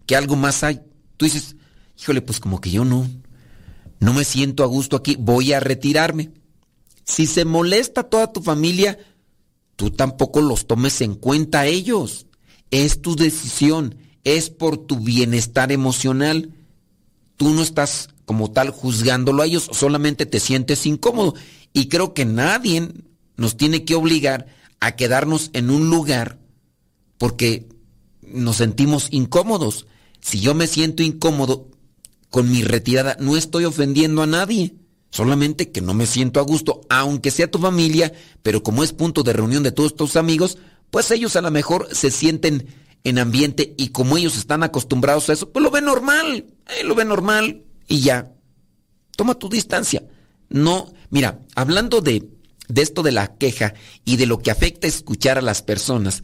que 0.06 0.16
algo 0.16 0.36
más 0.36 0.62
hay 0.62 0.80
tú 1.16 1.24
dices, 1.24 1.56
híjole, 1.98 2.22
pues 2.22 2.40
como 2.40 2.60
que 2.60 2.70
yo 2.70 2.84
no, 2.84 3.08
no 4.00 4.12
me 4.12 4.24
siento 4.24 4.62
a 4.62 4.66
gusto 4.66 4.96
aquí, 4.96 5.16
voy 5.18 5.52
a 5.52 5.60
retirarme. 5.60 6.30
Si 7.04 7.26
se 7.26 7.44
molesta 7.44 8.04
toda 8.04 8.32
tu 8.32 8.42
familia, 8.42 8.98
tú 9.76 9.90
tampoco 9.90 10.40
los 10.40 10.66
tomes 10.66 11.00
en 11.00 11.14
cuenta 11.14 11.60
a 11.60 11.66
ellos. 11.66 12.26
Es 12.70 13.00
tu 13.00 13.14
decisión, 13.14 13.96
es 14.24 14.50
por 14.50 14.76
tu 14.76 14.98
bienestar 14.98 15.70
emocional. 15.70 16.50
Tú 17.36 17.50
no 17.50 17.62
estás 17.62 18.08
como 18.24 18.50
tal 18.50 18.70
juzgándolo 18.70 19.42
a 19.42 19.46
ellos, 19.46 19.70
solamente 19.72 20.26
te 20.26 20.40
sientes 20.40 20.84
incómodo. 20.84 21.34
Y 21.72 21.88
creo 21.88 22.12
que 22.12 22.24
nadie 22.24 22.88
nos 23.36 23.56
tiene 23.56 23.84
que 23.84 23.94
obligar 23.94 24.46
a 24.80 24.96
quedarnos 24.96 25.50
en 25.52 25.70
un 25.70 25.90
lugar 25.90 26.38
porque 27.18 27.68
nos 28.22 28.56
sentimos 28.56 29.08
incómodos. 29.10 29.86
Si 30.20 30.40
yo 30.40 30.54
me 30.54 30.66
siento 30.66 31.02
incómodo 31.02 31.70
con 32.30 32.50
mi 32.50 32.62
retirada, 32.62 33.16
no 33.20 33.36
estoy 33.36 33.64
ofendiendo 33.64 34.22
a 34.22 34.26
nadie. 34.26 34.74
Solamente 35.10 35.70
que 35.70 35.80
no 35.80 35.94
me 35.94 36.06
siento 36.06 36.40
a 36.40 36.42
gusto, 36.42 36.82
aunque 36.90 37.30
sea 37.30 37.50
tu 37.50 37.58
familia, 37.58 38.12
pero 38.42 38.62
como 38.62 38.82
es 38.82 38.92
punto 38.92 39.22
de 39.22 39.32
reunión 39.32 39.62
de 39.62 39.72
todos 39.72 39.94
tus 39.94 40.16
amigos, 40.16 40.58
pues 40.90 41.10
ellos 41.10 41.36
a 41.36 41.40
lo 41.40 41.50
mejor 41.50 41.88
se 41.92 42.10
sienten 42.10 42.66
en 43.04 43.18
ambiente 43.18 43.74
y 43.78 43.88
como 43.88 44.16
ellos 44.16 44.36
están 44.36 44.62
acostumbrados 44.62 45.30
a 45.30 45.32
eso, 45.32 45.50
pues 45.52 45.62
lo 45.62 45.70
ven 45.70 45.84
normal, 45.84 46.46
eh, 46.66 46.84
lo 46.84 46.94
ven 46.94 47.08
normal 47.08 47.62
y 47.86 48.00
ya. 48.00 48.32
Toma 49.16 49.34
tu 49.36 49.48
distancia. 49.48 50.02
No, 50.48 50.92
mira, 51.10 51.40
hablando 51.54 52.00
de, 52.00 52.28
de 52.68 52.82
esto 52.82 53.02
de 53.02 53.12
la 53.12 53.36
queja 53.36 53.74
y 54.04 54.16
de 54.16 54.26
lo 54.26 54.38
que 54.38 54.50
afecta 54.50 54.86
escuchar 54.86 55.38
a 55.38 55.42
las 55.42 55.62
personas, 55.62 56.22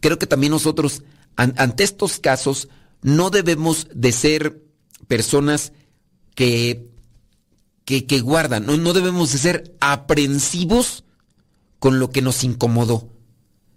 creo 0.00 0.18
que 0.18 0.26
también 0.26 0.52
nosotros, 0.52 1.02
ante 1.36 1.84
estos 1.84 2.18
casos, 2.18 2.68
no 3.02 3.30
debemos 3.30 3.88
de 3.94 4.12
ser 4.12 4.62
personas 5.06 5.72
que, 6.34 6.88
que, 7.84 8.20
guardan, 8.20 8.66
no, 8.66 8.76
no 8.76 8.92
debemos 8.92 9.32
de 9.32 9.38
ser 9.38 9.76
aprensivos 9.80 11.04
con 11.78 11.98
lo 11.98 12.10
que 12.10 12.22
nos 12.22 12.44
incomodó. 12.44 13.10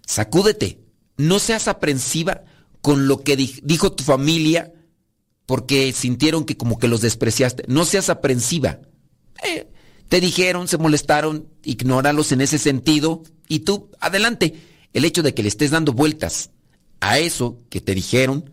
Sacúdete, 0.06 0.80
no 1.18 1.40
seas 1.40 1.68
aprensiva 1.68 2.44
con 2.82 3.08
lo 3.08 3.22
que 3.22 3.36
dijo 3.36 3.92
tu 3.92 4.04
familia 4.04 4.72
porque 5.46 5.92
sintieron 5.94 6.46
que 6.46 6.58
como 6.58 6.78
que 6.78 6.88
los 6.88 7.02
despreciaste. 7.02 7.64
No 7.68 7.86
seas 7.86 8.10
aprensiva. 8.10 8.80
Eh, 9.44 9.68
te 10.10 10.22
dijeron, 10.22 10.68
se 10.68 10.78
molestaron, 10.78 11.48
ignóralos 11.64 12.32
en 12.32 12.42
ese 12.42 12.58
sentido 12.58 13.24
y 13.48 13.60
tú, 13.60 13.90
adelante. 14.00 14.56
El 14.94 15.06
hecho 15.06 15.22
de 15.22 15.34
que 15.34 15.44
le 15.44 15.50
estés 15.50 15.72
dando 15.72 15.94
vueltas 15.94 16.52
a 17.02 17.20
eso 17.20 17.60
que 17.70 17.82
te 17.82 17.94
dijeron, 17.94 18.52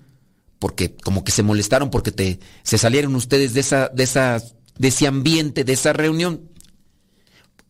porque 0.58 0.94
como 0.94 1.24
que 1.24 1.32
se 1.32 1.42
molestaron 1.42 1.90
porque 1.90 2.10
te, 2.10 2.40
se 2.62 2.78
salieron 2.78 3.14
ustedes 3.14 3.54
de, 3.54 3.60
esa, 3.60 3.88
de, 3.88 4.02
esa, 4.02 4.42
de 4.78 4.88
ese 4.88 5.06
ambiente, 5.06 5.64
de 5.64 5.72
esa 5.72 5.92
reunión. 5.92 6.50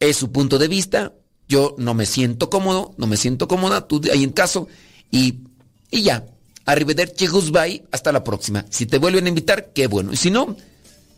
Es 0.01 0.16
su 0.16 0.32
punto 0.32 0.59
de 0.59 0.68
vista, 0.68 1.12
yo 1.49 1.74
no 1.78 1.95
me 1.95 2.07
siento 2.07 2.51
cómodo, 2.51 2.95
no 2.97 3.07
me 3.07 3.16
siento 3.16 3.49
cómoda, 3.49 3.87
tú 3.87 4.01
ahí 4.12 4.24
en 4.24 4.30
caso, 4.32 4.68
y, 5.11 5.41
y 5.91 6.03
ya. 6.03 6.26
Arrivederci, 6.66 7.26
goodbye, 7.26 7.85
hasta 7.93 8.11
la 8.11 8.24
próxima. 8.24 8.64
Si 8.70 8.87
te 8.87 8.99
vuelven 8.99 9.26
a 9.26 9.28
invitar, 9.28 9.72
qué 9.74 9.87
bueno. 9.87 10.12
Y 10.12 10.16
si 10.16 10.30
no, 10.30 10.57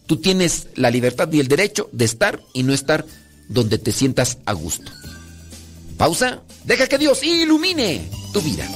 Tú 0.06 0.18
tienes 0.18 0.68
la 0.76 0.90
libertad 0.90 1.30
y 1.32 1.40
el 1.40 1.48
derecho 1.48 1.88
de 1.92 2.04
estar 2.04 2.40
y 2.52 2.62
no 2.62 2.72
estar 2.72 3.04
donde 3.48 3.78
te 3.78 3.92
sientas 3.92 4.38
a 4.46 4.52
gusto. 4.52 4.90
Pausa. 5.96 6.42
Deja 6.64 6.86
que 6.88 6.98
Dios 6.98 7.22
ilumine 7.22 8.08
tu 8.32 8.40
vida. 8.40 8.68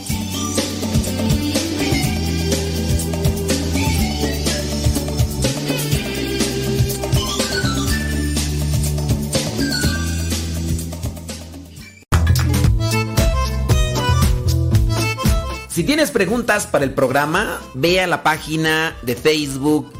Si 15.69 15.85
tienes 15.85 16.11
preguntas 16.11 16.67
para 16.67 16.85
el 16.85 16.93
programa, 16.93 17.61
ve 17.75 18.01
a 18.01 18.07
la 18.07 18.23
página 18.23 18.97
de 19.03 19.17
Facebook 19.17 20.00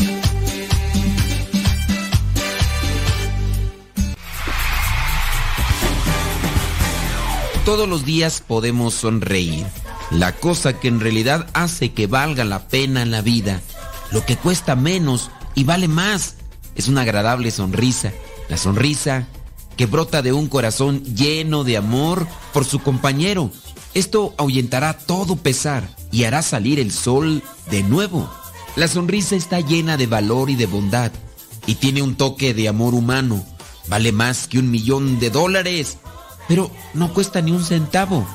Todos 7.65 7.87
los 7.87 8.05
días 8.05 8.43
podemos 8.45 8.95
sonreír. 8.95 9.67
La 10.09 10.33
cosa 10.33 10.79
que 10.79 10.87
en 10.87 10.99
realidad 10.99 11.47
hace 11.53 11.93
que 11.93 12.07
valga 12.07 12.43
la 12.43 12.67
pena 12.67 13.05
la 13.05 13.21
vida, 13.21 13.61
lo 14.11 14.25
que 14.25 14.35
cuesta 14.35 14.75
menos 14.75 15.29
y 15.53 15.63
vale 15.63 15.87
más, 15.87 16.37
es 16.75 16.87
una 16.87 17.01
agradable 17.01 17.51
sonrisa. 17.51 18.13
La 18.49 18.57
sonrisa 18.57 19.27
que 19.77 19.85
brota 19.85 20.23
de 20.23 20.33
un 20.33 20.47
corazón 20.47 21.03
lleno 21.03 21.63
de 21.63 21.77
amor 21.77 22.27
por 22.51 22.65
su 22.65 22.79
compañero. 22.79 23.51
Esto 23.93 24.33
ahuyentará 24.39 24.97
todo 24.97 25.35
pesar 25.35 25.87
y 26.11 26.23
hará 26.23 26.41
salir 26.41 26.79
el 26.79 26.91
sol 26.91 27.43
de 27.69 27.83
nuevo. 27.83 28.27
La 28.75 28.87
sonrisa 28.87 29.35
está 29.35 29.59
llena 29.59 29.97
de 29.97 30.07
valor 30.07 30.49
y 30.49 30.55
de 30.55 30.65
bondad 30.65 31.11
y 31.67 31.75
tiene 31.75 32.01
un 32.01 32.15
toque 32.15 32.55
de 32.55 32.67
amor 32.67 32.95
humano. 32.95 33.45
Vale 33.87 34.11
más 34.11 34.47
que 34.47 34.57
un 34.57 34.71
millón 34.71 35.19
de 35.19 35.29
dólares 35.29 35.97
pero 36.51 36.69
no 36.93 37.13
cuesta 37.13 37.41
ni 37.41 37.53
un 37.53 37.63
centavo. 37.63 38.27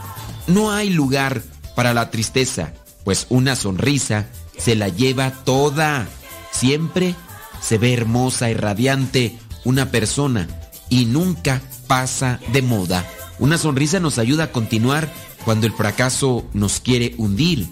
No 0.47 0.73
hay 0.73 0.89
lugar 0.89 1.43
para 1.75 1.93
la 1.93 2.11
tristeza, 2.11 2.73
pues 3.05 3.27
una 3.29 3.55
sonrisa 3.57 4.25
se 4.57 4.75
la 4.75 4.89
lleva 4.89 5.33
toda. 5.45 6.09
Siempre 6.51 7.14
se 7.61 7.77
ve 7.77 7.93
hermosa 7.93 8.49
y 8.49 8.55
radiante 8.55 9.39
una 9.64 9.91
persona 9.91 10.49
y 10.89 11.05
nunca 11.05 11.61
pasa 11.89 12.41
de 12.55 12.62
moda. 12.62 13.05
Una 13.39 13.59
sonrisa 13.59 14.01
nos 14.01 14.17
ayuda 14.17 14.45
a 14.45 14.53
continuar 14.53 15.12
cuando 15.45 15.67
el 15.67 15.75
fracaso 15.75 16.49
nos 16.55 16.81
quiere 16.81 17.14
hundir. 17.19 17.69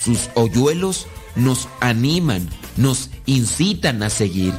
Sus 0.00 0.30
hoyuelos 0.36 1.08
nos 1.34 1.66
animan, 1.80 2.48
nos 2.76 3.10
incitan 3.26 4.04
a 4.04 4.10
seguir. 4.10 4.54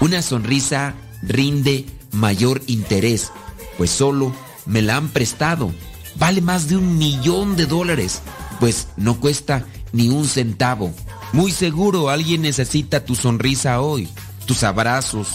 Una 0.00 0.22
sonrisa 0.22 0.94
rinde 1.20 1.84
mayor 2.12 2.62
interés, 2.66 3.30
pues 3.76 3.90
solo 3.90 4.32
me 4.66 4.82
la 4.82 4.96
han 4.96 5.08
prestado. 5.08 5.72
Vale 6.16 6.40
más 6.40 6.68
de 6.68 6.76
un 6.76 6.98
millón 6.98 7.56
de 7.56 7.66
dólares, 7.66 8.22
pues 8.58 8.88
no 8.96 9.20
cuesta 9.20 9.66
ni 9.92 10.08
un 10.08 10.26
centavo. 10.26 10.92
Muy 11.32 11.52
seguro 11.52 12.10
alguien 12.10 12.42
necesita 12.42 13.04
tu 13.04 13.14
sonrisa 13.14 13.80
hoy, 13.80 14.08
tus 14.46 14.64
abrazos, 14.64 15.28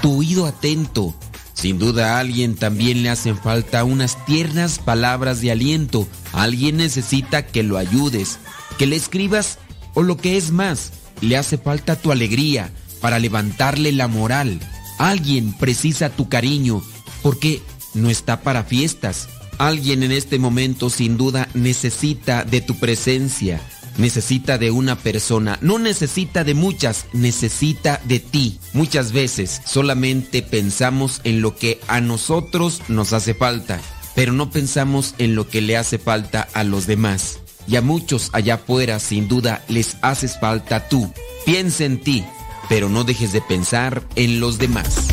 tu 0.00 0.18
oído 0.18 0.46
atento. 0.46 1.14
Sin 1.52 1.78
duda 1.78 2.16
a 2.16 2.20
alguien 2.20 2.56
también 2.56 3.02
le 3.02 3.10
hacen 3.10 3.36
falta 3.36 3.84
unas 3.84 4.24
tiernas 4.24 4.78
palabras 4.78 5.40
de 5.40 5.50
aliento. 5.50 6.08
Alguien 6.32 6.78
necesita 6.78 7.46
que 7.46 7.62
lo 7.62 7.76
ayudes, 7.76 8.38
que 8.78 8.86
le 8.86 8.96
escribas 8.96 9.58
o 9.94 10.02
lo 10.02 10.16
que 10.16 10.38
es 10.38 10.50
más, 10.50 10.92
le 11.20 11.36
hace 11.36 11.58
falta 11.58 11.96
tu 11.96 12.10
alegría 12.10 12.72
para 13.00 13.18
levantarle 13.18 13.92
la 13.92 14.08
moral. 14.08 14.60
Alguien 14.98 15.52
precisa 15.52 16.08
tu 16.08 16.28
cariño 16.28 16.82
porque 17.22 17.62
no 17.94 18.10
está 18.10 18.40
para 18.42 18.64
fiestas. 18.64 19.28
Alguien 19.58 20.02
en 20.02 20.12
este 20.12 20.38
momento 20.38 20.90
sin 20.90 21.16
duda 21.16 21.48
necesita 21.54 22.44
de 22.44 22.60
tu 22.60 22.78
presencia, 22.78 23.60
necesita 23.98 24.58
de 24.58 24.70
una 24.70 24.96
persona, 24.96 25.58
no 25.60 25.78
necesita 25.78 26.44
de 26.44 26.54
muchas, 26.54 27.06
necesita 27.12 28.00
de 28.04 28.18
ti. 28.18 28.58
Muchas 28.72 29.12
veces 29.12 29.60
solamente 29.66 30.42
pensamos 30.42 31.20
en 31.24 31.42
lo 31.42 31.54
que 31.54 31.80
a 31.86 32.00
nosotros 32.00 32.82
nos 32.88 33.12
hace 33.12 33.34
falta, 33.34 33.80
pero 34.14 34.32
no 34.32 34.50
pensamos 34.50 35.14
en 35.18 35.34
lo 35.34 35.48
que 35.48 35.60
le 35.60 35.76
hace 35.76 35.98
falta 35.98 36.48
a 36.54 36.64
los 36.64 36.86
demás. 36.86 37.38
Y 37.68 37.76
a 37.76 37.82
muchos 37.82 38.30
allá 38.32 38.54
afuera 38.54 38.98
sin 38.98 39.28
duda 39.28 39.64
les 39.68 39.96
haces 40.02 40.38
falta 40.40 40.88
tú. 40.88 41.12
Piensa 41.46 41.84
en 41.84 42.00
ti, 42.00 42.24
pero 42.68 42.88
no 42.88 43.04
dejes 43.04 43.32
de 43.32 43.40
pensar 43.40 44.02
en 44.16 44.40
los 44.40 44.58
demás. 44.58 45.08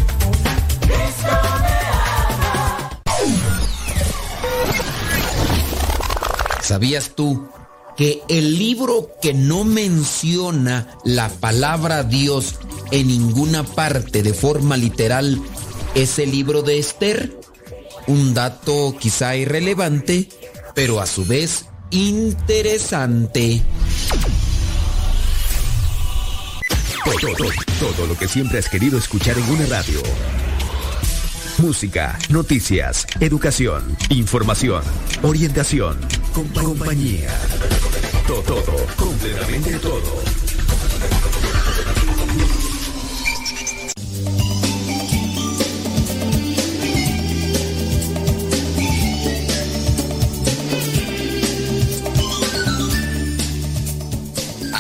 ¿Sabías 6.70 7.16
tú 7.16 7.50
que 7.98 8.22
el 8.30 8.60
libro 8.60 9.10
que 9.24 9.34
no 9.34 9.64
menciona 9.64 11.00
la 11.04 11.28
palabra 11.28 12.04
Dios 12.04 12.58
en 12.92 13.08
ninguna 13.08 13.64
parte 13.64 14.22
de 14.22 14.36
forma 14.36 14.78
literal 14.78 15.42
es 15.96 16.20
el 16.20 16.30
libro 16.30 16.62
de 16.62 16.78
Esther? 16.78 17.36
Un 18.06 18.36
dato 18.36 18.96
quizá 19.00 19.36
irrelevante, 19.36 20.30
pero 20.76 21.00
a 21.00 21.08
su 21.08 21.26
vez 21.26 21.66
interesante. 21.90 23.64
Todo, 27.80 28.06
lo 28.06 28.16
que 28.16 28.28
siempre 28.28 28.60
has 28.60 28.70
querido 28.70 29.00
escuchar 29.00 29.40
en 29.40 29.50
una 29.50 29.66
radio 29.66 30.04
música, 31.60 32.18
noticias, 32.30 33.06
educación, 33.20 33.98
información, 34.10 34.82
orientación, 35.24 36.00
compañía. 36.48 37.30
Todo, 38.28 38.42
todo, 38.42 38.76
completamente 38.96 39.80
todo. 39.80 40.20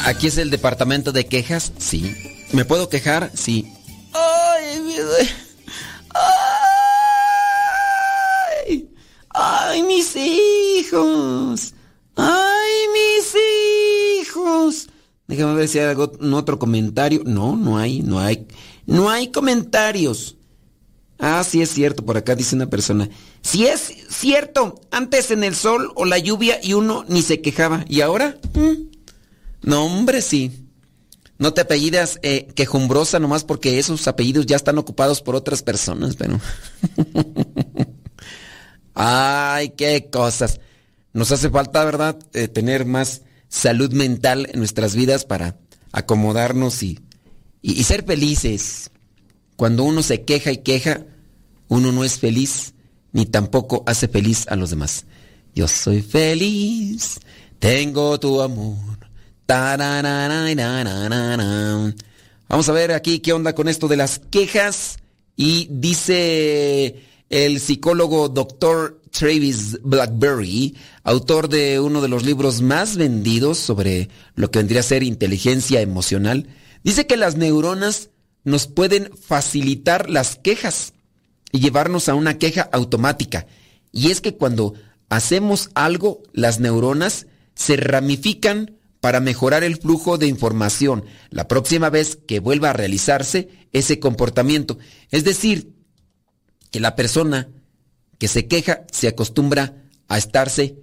Aquí 0.05 0.27
es 0.27 0.37
el 0.37 0.49
departamento 0.49 1.11
de 1.11 1.27
quejas, 1.27 1.71
sí. 1.77 2.15
¿Me 2.51 2.65
puedo 2.65 2.89
quejar? 2.89 3.31
Sí. 3.35 3.71
Hijos! 10.89 11.73
¡Ay, 12.15 12.71
mis 12.93 13.35
hijos! 14.21 14.87
Déjame 15.27 15.53
ver 15.53 15.67
si 15.67 15.79
hay 15.79 15.85
algún 15.85 16.33
otro 16.33 16.57
comentario. 16.57 17.21
No, 17.25 17.55
no 17.55 17.77
hay, 17.77 18.01
no 18.01 18.19
hay. 18.19 18.47
No 18.85 19.09
hay 19.09 19.31
comentarios. 19.31 20.35
Ah, 21.19 21.43
sí 21.43 21.61
es 21.61 21.69
cierto, 21.69 22.05
por 22.05 22.17
acá 22.17 22.35
dice 22.35 22.55
una 22.55 22.69
persona. 22.69 23.09
Si 23.41 23.65
es 23.65 23.93
cierto, 24.09 24.81
antes 24.89 25.31
en 25.31 25.43
el 25.43 25.53
sol 25.53 25.91
o 25.95 26.05
la 26.05 26.17
lluvia 26.17 26.59
y 26.63 26.73
uno 26.73 27.05
ni 27.07 27.21
se 27.21 27.41
quejaba. 27.41 27.85
¿Y 27.87 28.01
ahora? 28.01 28.37
¿Mm? 28.53 28.89
No, 29.61 29.85
hombre, 29.85 30.21
sí. 30.21 30.65
No 31.37 31.53
te 31.53 31.61
apellidas 31.61 32.19
eh, 32.21 32.47
quejumbrosa 32.55 33.19
nomás 33.19 33.43
porque 33.43 33.79
esos 33.79 34.07
apellidos 34.07 34.45
ya 34.45 34.55
están 34.55 34.77
ocupados 34.77 35.21
por 35.21 35.35
otras 35.35 35.61
personas, 35.61 36.15
pero... 36.15 36.39
Ay, 38.93 39.69
qué 39.77 40.09
cosas. 40.11 40.59
Nos 41.13 41.31
hace 41.31 41.49
falta, 41.49 41.83
¿verdad?, 41.85 42.17
eh, 42.33 42.47
tener 42.47 42.85
más 42.85 43.23
salud 43.47 43.91
mental 43.93 44.47
en 44.51 44.59
nuestras 44.59 44.95
vidas 44.95 45.25
para 45.25 45.57
acomodarnos 45.91 46.83
y, 46.83 46.99
y, 47.61 47.73
y 47.79 47.83
ser 47.83 48.05
felices. 48.05 48.91
Cuando 49.55 49.83
uno 49.83 50.03
se 50.03 50.23
queja 50.23 50.51
y 50.51 50.57
queja, 50.57 51.05
uno 51.67 51.91
no 51.91 52.03
es 52.03 52.19
feliz 52.19 52.73
ni 53.11 53.25
tampoco 53.25 53.83
hace 53.85 54.07
feliz 54.07 54.45
a 54.47 54.55
los 54.55 54.69
demás. 54.69 55.05
Yo 55.55 55.67
soy 55.67 56.01
feliz, 56.01 57.19
tengo 57.59 58.19
tu 58.19 58.41
amor. 58.41 58.99
Vamos 62.47 62.69
a 62.69 62.71
ver 62.71 62.91
aquí 62.91 63.19
qué 63.19 63.33
onda 63.33 63.53
con 63.53 63.67
esto 63.67 63.87
de 63.87 63.97
las 63.97 64.19
quejas. 64.19 64.97
Y 65.35 65.67
dice 65.71 67.03
el 67.29 67.59
psicólogo 67.59 68.29
Dr. 68.29 68.98
Travis 69.11 69.79
Blackberry, 69.83 70.75
autor 71.03 71.49
de 71.49 71.79
uno 71.79 72.01
de 72.01 72.07
los 72.07 72.23
libros 72.23 72.61
más 72.61 72.97
vendidos 72.97 73.57
sobre 73.57 74.09
lo 74.35 74.51
que 74.51 74.59
vendría 74.59 74.81
a 74.81 74.83
ser 74.83 75.03
inteligencia 75.03 75.81
emocional, 75.81 76.47
dice 76.83 77.07
que 77.07 77.17
las 77.17 77.35
neuronas 77.35 78.09
nos 78.43 78.67
pueden 78.67 79.09
facilitar 79.17 80.09
las 80.09 80.35
quejas 80.35 80.93
y 81.51 81.59
llevarnos 81.59 82.09
a 82.09 82.15
una 82.15 82.37
queja 82.37 82.69
automática. 82.71 83.47
Y 83.91 84.11
es 84.11 84.21
que 84.21 84.35
cuando 84.35 84.73
hacemos 85.09 85.69
algo, 85.73 86.23
las 86.33 86.59
neuronas 86.59 87.27
se 87.55 87.75
ramifican 87.75 88.77
para 89.01 89.19
mejorar 89.19 89.63
el 89.63 89.77
flujo 89.77 90.17
de 90.17 90.27
información 90.27 91.05
la 91.29 91.47
próxima 91.47 91.89
vez 91.89 92.17
que 92.27 92.39
vuelva 92.39 92.69
a 92.71 92.73
realizarse 92.73 93.49
ese 93.71 93.99
comportamiento. 93.99 94.77
Es 95.09 95.23
decir, 95.23 95.73
que 96.71 96.79
la 96.79 96.95
persona 96.95 97.49
que 98.19 98.27
se 98.27 98.47
queja 98.47 98.85
se 98.91 99.07
acostumbra 99.07 99.83
a 100.07 100.19
estarse 100.19 100.77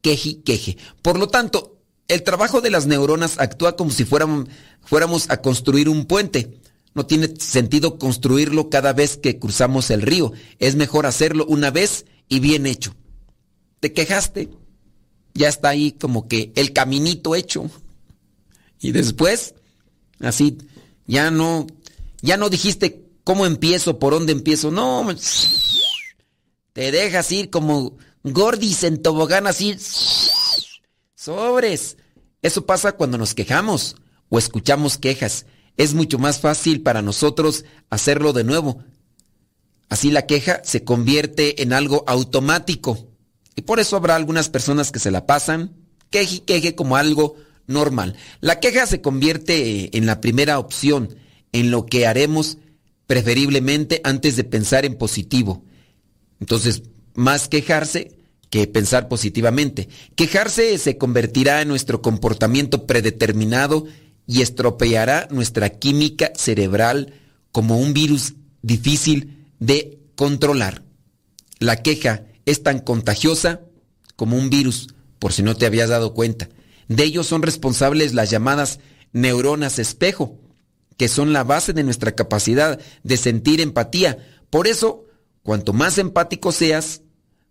queje 0.00 0.42
queje. 0.42 0.76
Por 1.02 1.18
lo 1.18 1.28
tanto, 1.28 1.80
el 2.06 2.22
trabajo 2.22 2.60
de 2.60 2.70
las 2.70 2.86
neuronas 2.86 3.38
actúa 3.38 3.74
como 3.74 3.90
si 3.90 4.04
fuéramos, 4.04 4.46
fuéramos 4.82 5.30
a 5.30 5.40
construir 5.40 5.88
un 5.88 6.04
puente. 6.04 6.60
No 6.94 7.06
tiene 7.06 7.34
sentido 7.40 7.98
construirlo 7.98 8.70
cada 8.70 8.92
vez 8.92 9.16
que 9.16 9.38
cruzamos 9.38 9.90
el 9.90 10.02
río. 10.02 10.32
Es 10.60 10.76
mejor 10.76 11.06
hacerlo 11.06 11.44
una 11.48 11.70
vez 11.70 12.04
y 12.28 12.38
bien 12.38 12.66
hecho. 12.66 12.94
Te 13.80 13.92
quejaste, 13.92 14.50
ya 15.32 15.48
está 15.48 15.70
ahí 15.70 15.92
como 15.92 16.28
que 16.28 16.52
el 16.54 16.72
caminito 16.72 17.34
hecho. 17.34 17.68
Y 18.80 18.92
después, 18.92 19.54
así, 20.20 20.58
ya 21.06 21.30
no, 21.30 21.66
ya 22.22 22.36
no 22.36 22.50
dijiste 22.50 23.02
cómo 23.24 23.46
empiezo, 23.46 23.98
por 23.98 24.12
dónde 24.12 24.32
empiezo. 24.32 24.70
No, 24.70 25.04
te 26.74 26.90
dejas 26.90 27.32
ir 27.32 27.50
como 27.50 27.96
gordis 28.24 28.82
en 28.84 29.00
tobogán 29.00 29.46
así. 29.46 29.76
Sobres. 31.14 31.96
Eso 32.42 32.66
pasa 32.66 32.92
cuando 32.92 33.16
nos 33.16 33.32
quejamos 33.32 33.96
o 34.28 34.38
escuchamos 34.38 34.98
quejas. 34.98 35.46
Es 35.76 35.94
mucho 35.94 36.18
más 36.18 36.40
fácil 36.40 36.82
para 36.82 37.00
nosotros 37.00 37.64
hacerlo 37.90 38.32
de 38.32 38.44
nuevo. 38.44 38.84
Así 39.88 40.10
la 40.10 40.26
queja 40.26 40.62
se 40.64 40.84
convierte 40.84 41.62
en 41.62 41.72
algo 41.72 42.04
automático. 42.08 43.08
Y 43.54 43.62
por 43.62 43.78
eso 43.78 43.96
habrá 43.96 44.16
algunas 44.16 44.48
personas 44.48 44.90
que 44.90 44.98
se 44.98 45.12
la 45.12 45.26
pasan 45.26 45.76
queje 46.10 46.36
y 46.36 46.40
queje 46.40 46.74
como 46.74 46.96
algo 46.96 47.36
normal. 47.68 48.16
La 48.40 48.58
queja 48.58 48.86
se 48.86 49.00
convierte 49.00 49.96
en 49.96 50.06
la 50.06 50.20
primera 50.20 50.58
opción, 50.58 51.16
en 51.52 51.70
lo 51.70 51.86
que 51.86 52.06
haremos 52.06 52.58
preferiblemente 53.06 54.00
antes 54.02 54.34
de 54.34 54.42
pensar 54.42 54.84
en 54.84 54.96
positivo. 54.96 55.64
Entonces, 56.40 56.82
más 57.14 57.48
quejarse 57.48 58.18
que 58.50 58.66
pensar 58.66 59.08
positivamente. 59.08 59.88
Quejarse 60.14 60.78
se 60.78 60.96
convertirá 60.96 61.62
en 61.62 61.68
nuestro 61.68 62.02
comportamiento 62.02 62.86
predeterminado 62.86 63.86
y 64.26 64.42
estropeará 64.42 65.28
nuestra 65.30 65.70
química 65.70 66.32
cerebral 66.36 67.14
como 67.52 67.78
un 67.78 67.94
virus 67.94 68.34
difícil 68.62 69.46
de 69.58 69.98
controlar. 70.14 70.82
La 71.58 71.82
queja 71.82 72.26
es 72.46 72.62
tan 72.62 72.78
contagiosa 72.80 73.60
como 74.16 74.36
un 74.36 74.50
virus, 74.50 74.88
por 75.18 75.32
si 75.32 75.42
no 75.42 75.56
te 75.56 75.66
habías 75.66 75.88
dado 75.88 76.14
cuenta. 76.14 76.48
De 76.88 77.04
ello 77.04 77.24
son 77.24 77.42
responsables 77.42 78.14
las 78.14 78.30
llamadas 78.30 78.80
neuronas 79.12 79.78
espejo, 79.78 80.38
que 80.96 81.08
son 81.08 81.32
la 81.32 81.44
base 81.44 81.72
de 81.72 81.82
nuestra 81.82 82.12
capacidad 82.12 82.78
de 83.02 83.16
sentir 83.16 83.60
empatía. 83.60 84.18
Por 84.50 84.66
eso, 84.66 85.03
cuanto 85.44 85.72
más 85.72 85.98
empático 85.98 86.50
seas, 86.50 87.02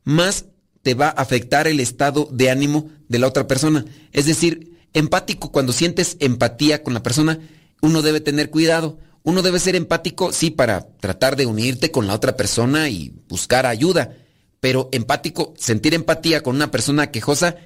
más 0.04 0.48
te 0.82 0.94
va 0.94 1.08
a 1.08 1.22
afectar 1.22 1.68
el 1.68 1.80
estado 1.80 2.28
de 2.30 2.50
ánimo 2.50 2.90
de 3.08 3.20
la 3.20 3.28
otra 3.28 3.48
persona. 3.48 3.86
Es 4.12 4.26
decir, 4.26 4.78
empático, 4.92 5.54
cuando 5.54 5.72
sientes 5.72 6.18
empatía 6.20 6.84
con 6.84 6.94
la 6.94 7.02
persona, 7.04 7.40
uno 7.82 8.02
debe 8.02 8.20
tener 8.20 8.50
cuidado. 8.50 9.00
Uno 9.24 9.42
debe 9.42 9.60
ser 9.60 9.78
empático, 9.78 10.34
sí, 10.34 10.50
para 10.50 10.86
tratar 11.00 11.38
de 11.38 11.46
unirte 11.46 11.92
con 11.92 12.08
la 12.08 12.14
otra 12.14 12.36
persona 12.36 12.90
y 12.90 13.14
buscar 13.30 13.66
ayuda 13.66 14.18
pero 14.64 14.88
empático, 14.94 15.54
sentir 15.58 15.94
empatía 15.94 16.42
con 16.42 16.56
una 16.56 16.72
persona 16.72 17.12
quejosa, 17.12 17.58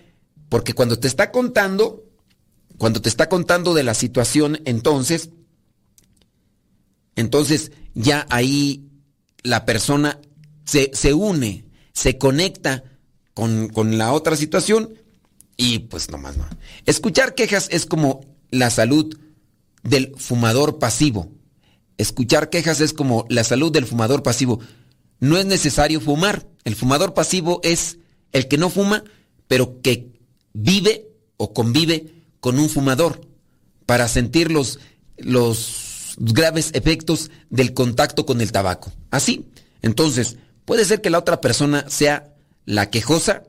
porque 0.50 0.74
cuando 0.74 0.98
te 0.98 1.08
está 1.08 1.32
contando, 1.32 2.06
cuando 2.80 3.04
te 3.04 3.08
está 3.08 3.30
contando 3.30 3.76
de 3.76 3.84
la 3.84 3.94
situación, 3.94 4.62
entonces, 4.66 5.30
entonces 7.16 7.72
ya 7.94 8.26
ahí 8.32 8.87
la 9.48 9.66
persona 9.66 10.20
se, 10.66 10.92
se 10.94 11.14
une, 11.14 11.66
se 11.94 12.18
conecta 12.18 12.84
con, 13.34 13.70
con, 13.70 13.98
la 13.98 14.12
otra 14.12 14.36
situación 14.36 14.94
y 15.56 15.80
pues 15.80 16.10
nomás 16.10 16.38
no. 16.38 16.48
Escuchar 16.86 17.34
quejas 17.34 17.68
es 17.72 17.86
como 17.86 18.22
la 18.52 18.70
salud 18.70 19.18
del 19.84 20.14
fumador 20.18 20.80
pasivo. 20.80 21.32
Escuchar 21.98 22.50
quejas 22.50 22.82
es 22.82 22.94
como 22.94 23.26
la 23.30 23.44
salud 23.44 23.72
del 23.72 23.86
fumador 23.86 24.22
pasivo 24.22 24.60
no 25.20 25.38
es 25.38 25.46
necesario 25.46 26.02
fumar. 26.02 26.48
El 26.64 26.76
fumador 26.76 27.14
pasivo 27.14 27.60
es 27.64 27.98
el 28.32 28.48
que 28.48 28.58
no 28.58 28.70
fuma, 28.70 29.04
pero 29.48 29.82
que 29.82 30.12
vive 30.54 31.08
o 31.38 31.54
convive 31.54 32.14
con 32.40 32.60
un 32.60 32.70
fumador 32.70 33.22
para 33.86 34.08
sentir 34.08 34.52
los, 34.52 34.80
los 35.18 35.87
graves 36.18 36.72
efectos 36.74 37.32
del 37.50 37.74
contacto 37.74 38.26
con 38.26 38.42
el 38.42 38.52
tabaco. 38.52 38.92
Así. 39.12 39.48
Entonces, 39.82 40.38
puede 40.66 40.84
ser 40.86 41.02
que 41.02 41.10
la 41.10 41.20
otra 41.20 41.40
persona 41.40 41.86
sea 41.88 42.34
la 42.66 42.90
quejosa, 42.90 43.44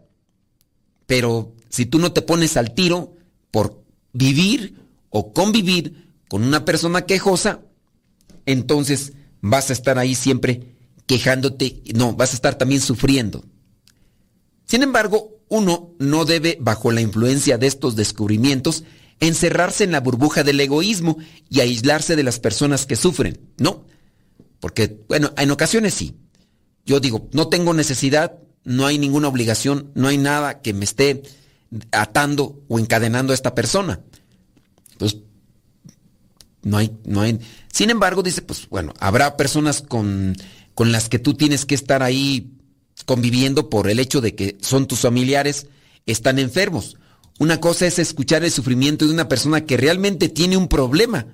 pero 1.07 1.55
si 1.69 1.87
tú 1.87 1.99
no 1.99 2.13
te 2.13 2.23
pones 2.23 2.57
al 2.57 2.75
tiro 2.75 3.17
por 3.51 3.83
vivir 4.13 4.81
o 5.11 5.33
convivir 5.33 6.13
con 6.29 6.45
una 6.45 6.65
persona 6.65 7.07
quejosa, 7.07 7.61
entonces 8.47 9.15
vas 9.41 9.71
a 9.71 9.73
estar 9.73 9.99
ahí 9.99 10.15
siempre 10.15 10.77
quejándote, 11.07 11.83
no, 11.95 12.13
vas 12.13 12.33
a 12.33 12.35
estar 12.35 12.57
también 12.57 12.81
sufriendo. 12.81 13.45
Sin 14.67 14.83
embargo, 14.83 15.39
uno 15.49 15.95
no 15.99 16.27
debe, 16.27 16.59
bajo 16.61 16.93
la 16.93 17.01
influencia 17.01 17.57
de 17.57 17.67
estos 17.67 17.97
descubrimientos, 17.97 18.85
encerrarse 19.21 19.85
en 19.85 19.93
la 19.93 20.01
burbuja 20.01 20.45
del 20.45 20.61
egoísmo 20.61 21.19
y 21.49 21.61
aislarse 21.61 22.17
de 22.17 22.23
las 22.23 22.41
personas 22.41 22.87
que 22.87 22.97
sufren. 22.97 23.41
No, 23.59 23.85
porque, 24.61 25.01
bueno, 25.09 25.33
en 25.37 25.51
ocasiones 25.51 25.95
sí. 25.95 26.17
Yo 26.85 27.01
digo, 27.01 27.29
no 27.33 27.49
tengo 27.49 27.75
necesidad, 27.75 28.39
no 28.65 28.87
hay 28.87 28.99
ninguna 28.99 29.29
obligación, 29.29 29.91
no 29.95 30.09
hay 30.09 30.19
nada 30.19 30.63
que 30.63 30.73
me 30.73 30.85
esté 30.85 31.23
atando 31.93 32.63
o 32.69 32.79
encadenando 32.79 33.33
a 33.33 33.35
esta 33.35 33.55
persona. 33.55 34.01
Pues 34.99 35.19
no 36.63 36.79
hay, 36.79 36.97
no 37.05 37.21
hay. 37.21 37.39
Sin 37.73 37.91
embargo, 37.91 38.23
dice, 38.23 38.43
pues 38.43 38.69
bueno, 38.69 38.95
habrá 38.99 39.37
personas 39.37 39.83
con 39.83 40.35
con 40.79 40.93
las 40.93 41.09
que 41.09 41.19
tú 41.19 41.35
tienes 41.35 41.67
que 41.67 41.75
estar 41.75 42.05
ahí 42.05 42.53
conviviendo 43.05 43.69
por 43.69 43.91
el 43.91 43.99
hecho 43.99 44.21
de 44.21 44.37
que 44.37 44.57
son 44.61 44.87
tus 44.87 45.01
familiares, 45.01 45.67
están 46.07 46.39
enfermos. 46.39 46.97
Una 47.39 47.61
cosa 47.61 47.87
es 47.87 47.99
escuchar 47.99 48.45
el 48.45 48.51
sufrimiento 48.51 49.07
de 49.07 49.13
una 49.13 49.29
persona 49.29 49.65
que 49.65 49.77
realmente 49.77 50.29
tiene 50.29 50.57
un 50.57 50.69
problema 50.69 51.27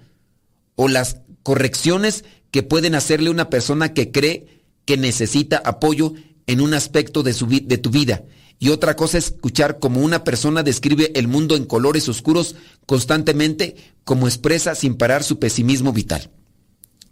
o 0.77 0.89
las 0.89 1.19
correcciones 1.43 2.25
que 2.51 2.63
pueden 2.63 2.95
hacerle 2.95 3.31
una 3.31 3.51
persona 3.51 3.95
que 3.95 4.13
cree 4.13 4.63
que 4.85 4.97
necesita 4.97 5.63
apoyo 5.65 6.13
en 6.47 6.61
un 6.61 6.75
aspecto 6.75 7.23
de, 7.23 7.33
su, 7.33 7.47
tu 7.49 7.91
vida. 7.91 8.25
Y 8.59 8.69
otra 8.69 8.97
cosa 8.97 9.19
es 9.19 9.27
escuchar 9.27 9.79
como 9.79 10.01
una 10.01 10.25
persona 10.25 10.63
describe 10.63 11.11
el 11.15 11.27
mundo 11.27 11.57
en 11.57 11.65
colores 11.65 12.09
oscuros 12.09 12.55
constantemente, 12.87 13.77
como 14.05 14.29
expresa 14.29 14.75
sin 14.75 14.95
parar 14.95 15.25
su 15.25 15.39
pesimismo 15.39 15.93
vital. 15.93 16.31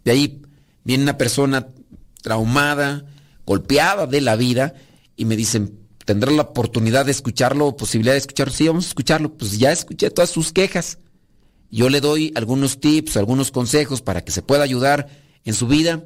De 0.05 0.11
ahí 0.11 0.41
viene 0.83 1.03
una 1.03 1.17
persona 1.17 1.67
traumada, 2.21 3.05
golpeada 3.45 4.07
de 4.07 4.21
la 4.21 4.35
vida, 4.35 4.75
y 5.15 5.25
me 5.25 5.35
dicen, 5.35 5.79
¿tendrá 6.05 6.31
la 6.31 6.43
oportunidad 6.43 7.05
de 7.05 7.11
escucharlo, 7.11 7.75
posibilidad 7.75 8.13
de 8.13 8.19
escucharlo? 8.19 8.53
Sí, 8.53 8.67
vamos 8.67 8.85
a 8.85 8.87
escucharlo. 8.89 9.33
Pues 9.37 9.57
ya 9.57 9.71
escuché 9.71 10.09
todas 10.09 10.29
sus 10.29 10.51
quejas. 10.51 10.99
Yo 11.69 11.89
le 11.89 12.01
doy 12.01 12.31
algunos 12.35 12.79
tips, 12.79 13.17
algunos 13.17 13.51
consejos 13.51 14.01
para 14.01 14.23
que 14.23 14.31
se 14.31 14.41
pueda 14.41 14.63
ayudar 14.63 15.09
en 15.43 15.53
su 15.53 15.67
vida. 15.67 16.03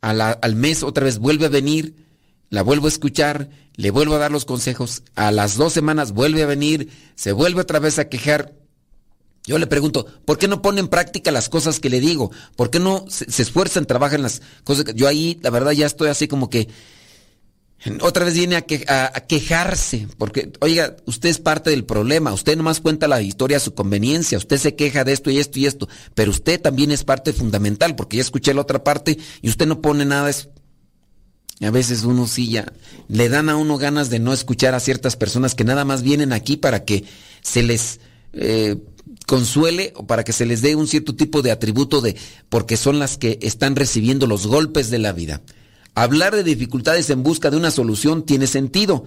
al 0.00 0.56
mes 0.56 0.82
otra 0.82 1.04
vez 1.04 1.18
vuelve 1.18 1.46
a 1.46 1.48
venir, 1.48 2.06
la 2.50 2.62
vuelvo 2.62 2.86
a 2.86 2.90
escuchar, 2.90 3.50
le 3.74 3.90
vuelvo 3.90 4.14
a 4.14 4.18
dar 4.18 4.30
los 4.30 4.44
consejos. 4.44 5.02
A 5.14 5.30
las 5.32 5.56
dos 5.56 5.72
semanas 5.72 6.12
vuelve 6.12 6.42
a 6.42 6.46
venir, 6.46 6.90
se 7.14 7.32
vuelve 7.32 7.60
otra 7.60 7.78
vez 7.78 7.98
a 7.98 8.08
quejar. 8.08 8.54
Yo 9.44 9.58
le 9.58 9.66
pregunto, 9.66 10.04
¿por 10.26 10.36
qué 10.36 10.48
no 10.48 10.60
pone 10.60 10.80
en 10.80 10.88
práctica 10.88 11.30
las 11.30 11.48
cosas 11.48 11.80
que 11.80 11.88
le 11.88 12.00
digo? 12.00 12.30
¿Por 12.54 12.70
qué 12.70 12.80
no 12.80 13.06
se, 13.08 13.24
esfuerzan, 13.40 13.86
trabajan 13.86 14.22
las 14.22 14.42
cosas? 14.64 14.84
Que... 14.84 14.94
Yo 14.94 15.08
ahí, 15.08 15.38
la 15.42 15.48
verdad, 15.48 15.72
ya 15.72 15.86
estoy 15.86 16.08
así 16.08 16.28
como 16.28 16.50
que, 16.50 16.68
Otra 18.00 18.24
vez 18.24 18.34
viene 18.34 18.56
a, 18.56 18.62
que- 18.62 18.84
a- 18.88 19.12
a 19.14 19.20
quejarse, 19.26 20.08
porque, 20.18 20.50
oiga, 20.60 20.96
usted 21.06 21.28
es 21.28 21.38
parte 21.38 21.70
del 21.70 21.84
problema, 21.84 22.32
usted 22.32 22.56
nomás 22.56 22.80
cuenta 22.80 23.06
la 23.06 23.22
historia 23.22 23.58
a 23.58 23.60
su 23.60 23.72
conveniencia, 23.74 24.36
usted 24.36 24.58
se 24.58 24.74
queja 24.74 25.04
de 25.04 25.12
esto 25.12 25.30
y 25.30 25.38
esto 25.38 25.58
y 25.60 25.66
esto, 25.66 25.88
pero 26.14 26.32
usted 26.32 26.60
también 26.60 26.90
es 26.90 27.04
parte 27.04 27.32
fundamental, 27.32 27.94
porque 27.94 28.16
ya 28.16 28.22
escuché 28.22 28.52
la 28.52 28.62
otra 28.62 28.82
parte 28.82 29.16
y 29.42 29.48
usted 29.48 29.66
no 29.66 29.80
pone 29.80 30.04
nada. 30.04 30.30
A 31.60 31.70
veces 31.70 32.02
uno 32.04 32.26
sí 32.26 32.50
ya 32.50 32.72
le 33.08 33.28
dan 33.28 33.48
a 33.48 33.56
uno 33.56 33.78
ganas 33.78 34.10
de 34.10 34.18
no 34.18 34.32
escuchar 34.32 34.74
a 34.74 34.80
ciertas 34.80 35.16
personas 35.16 35.54
que 35.54 35.64
nada 35.64 35.84
más 35.84 36.02
vienen 36.02 36.32
aquí 36.32 36.56
para 36.56 36.84
que 36.84 37.04
se 37.42 37.62
les 37.64 37.98
eh, 38.32 38.76
consuele 39.26 39.92
o 39.96 40.06
para 40.06 40.22
que 40.24 40.32
se 40.32 40.46
les 40.46 40.62
dé 40.62 40.76
un 40.76 40.86
cierto 40.86 41.14
tipo 41.16 41.42
de 41.42 41.50
atributo 41.50 42.00
de 42.00 42.16
porque 42.48 42.76
son 42.76 42.98
las 43.00 43.18
que 43.18 43.38
están 43.42 43.74
recibiendo 43.74 44.26
los 44.28 44.46
golpes 44.46 44.90
de 44.90 44.98
la 44.98 45.12
vida. 45.12 45.42
Hablar 45.98 46.36
de 46.36 46.44
dificultades 46.44 47.10
en 47.10 47.24
busca 47.24 47.50
de 47.50 47.56
una 47.56 47.72
solución 47.72 48.24
tiene 48.24 48.46
sentido. 48.46 49.06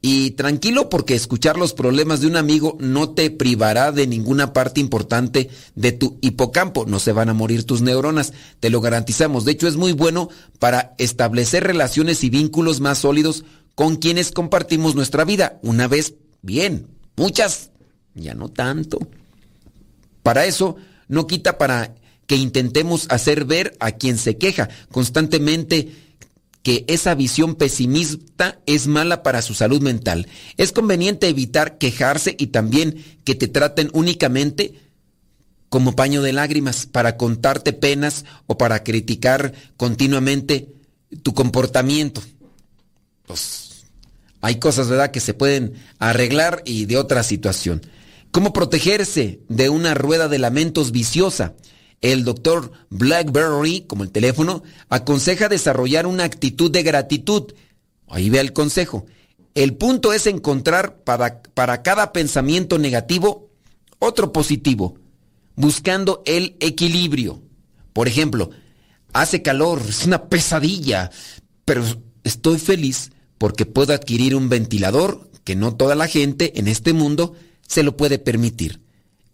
Y 0.00 0.30
tranquilo 0.30 0.88
porque 0.88 1.16
escuchar 1.16 1.56
los 1.56 1.74
problemas 1.74 2.20
de 2.20 2.28
un 2.28 2.36
amigo 2.36 2.76
no 2.78 3.10
te 3.10 3.32
privará 3.32 3.90
de 3.90 4.06
ninguna 4.06 4.52
parte 4.52 4.80
importante 4.80 5.50
de 5.74 5.90
tu 5.90 6.18
hipocampo. 6.20 6.86
No 6.86 7.00
se 7.00 7.10
van 7.10 7.30
a 7.30 7.34
morir 7.34 7.64
tus 7.64 7.82
neuronas, 7.82 8.32
te 8.60 8.70
lo 8.70 8.80
garantizamos. 8.80 9.44
De 9.44 9.50
hecho, 9.50 9.66
es 9.66 9.74
muy 9.74 9.90
bueno 9.90 10.28
para 10.60 10.94
establecer 10.98 11.64
relaciones 11.64 12.22
y 12.22 12.30
vínculos 12.30 12.78
más 12.78 12.98
sólidos 12.98 13.44
con 13.74 13.96
quienes 13.96 14.30
compartimos 14.30 14.94
nuestra 14.94 15.24
vida. 15.24 15.58
Una 15.62 15.88
vez, 15.88 16.14
bien. 16.42 16.86
Muchas, 17.16 17.72
ya 18.14 18.34
no 18.34 18.50
tanto. 18.50 19.00
Para 20.22 20.44
eso, 20.44 20.76
no 21.08 21.26
quita 21.26 21.58
para 21.58 21.96
que 22.28 22.36
intentemos 22.36 23.06
hacer 23.10 23.46
ver 23.46 23.76
a 23.80 23.90
quien 23.90 24.16
se 24.16 24.38
queja 24.38 24.68
constantemente 24.92 26.03
que 26.64 26.84
esa 26.88 27.14
visión 27.14 27.54
pesimista 27.54 28.58
es 28.66 28.86
mala 28.88 29.22
para 29.22 29.42
su 29.42 29.54
salud 29.54 29.82
mental. 29.82 30.26
Es 30.56 30.72
conveniente 30.72 31.28
evitar 31.28 31.76
quejarse 31.76 32.34
y 32.38 32.48
también 32.48 33.04
que 33.22 33.34
te 33.34 33.48
traten 33.48 33.90
únicamente 33.92 34.80
como 35.68 35.94
paño 35.94 36.22
de 36.22 36.32
lágrimas 36.32 36.86
para 36.86 37.18
contarte 37.18 37.74
penas 37.74 38.24
o 38.46 38.56
para 38.56 38.82
criticar 38.82 39.52
continuamente 39.76 40.72
tu 41.22 41.34
comportamiento. 41.34 42.22
Pues 43.26 43.84
hay 44.40 44.58
cosas, 44.58 44.88
¿verdad?, 44.88 45.10
que 45.10 45.20
se 45.20 45.34
pueden 45.34 45.74
arreglar 45.98 46.62
y 46.64 46.86
de 46.86 46.96
otra 46.96 47.22
situación. 47.24 47.82
¿Cómo 48.30 48.54
protegerse 48.54 49.40
de 49.50 49.68
una 49.68 49.92
rueda 49.92 50.28
de 50.28 50.38
lamentos 50.38 50.92
viciosa? 50.92 51.54
El 52.04 52.22
doctor 52.22 52.70
Blackberry, 52.90 53.86
como 53.86 54.04
el 54.04 54.10
teléfono, 54.10 54.62
aconseja 54.90 55.48
desarrollar 55.48 56.06
una 56.06 56.24
actitud 56.24 56.70
de 56.70 56.82
gratitud. 56.82 57.54
Ahí 58.08 58.28
ve 58.28 58.40
el 58.40 58.52
consejo. 58.52 59.06
El 59.54 59.74
punto 59.76 60.12
es 60.12 60.26
encontrar 60.26 60.98
para, 60.98 61.40
para 61.42 61.82
cada 61.82 62.12
pensamiento 62.12 62.78
negativo 62.78 63.48
otro 63.98 64.34
positivo, 64.34 64.98
buscando 65.56 66.22
el 66.26 66.58
equilibrio. 66.60 67.40
Por 67.94 68.06
ejemplo, 68.06 68.50
hace 69.14 69.40
calor, 69.40 69.80
es 69.88 70.04
una 70.04 70.28
pesadilla, 70.28 71.10
pero 71.64 71.82
estoy 72.22 72.58
feliz 72.58 73.12
porque 73.38 73.64
puedo 73.64 73.94
adquirir 73.94 74.36
un 74.36 74.50
ventilador 74.50 75.30
que 75.42 75.56
no 75.56 75.74
toda 75.74 75.94
la 75.94 76.06
gente 76.06 76.58
en 76.58 76.68
este 76.68 76.92
mundo 76.92 77.34
se 77.66 77.82
lo 77.82 77.96
puede 77.96 78.18
permitir. 78.18 78.82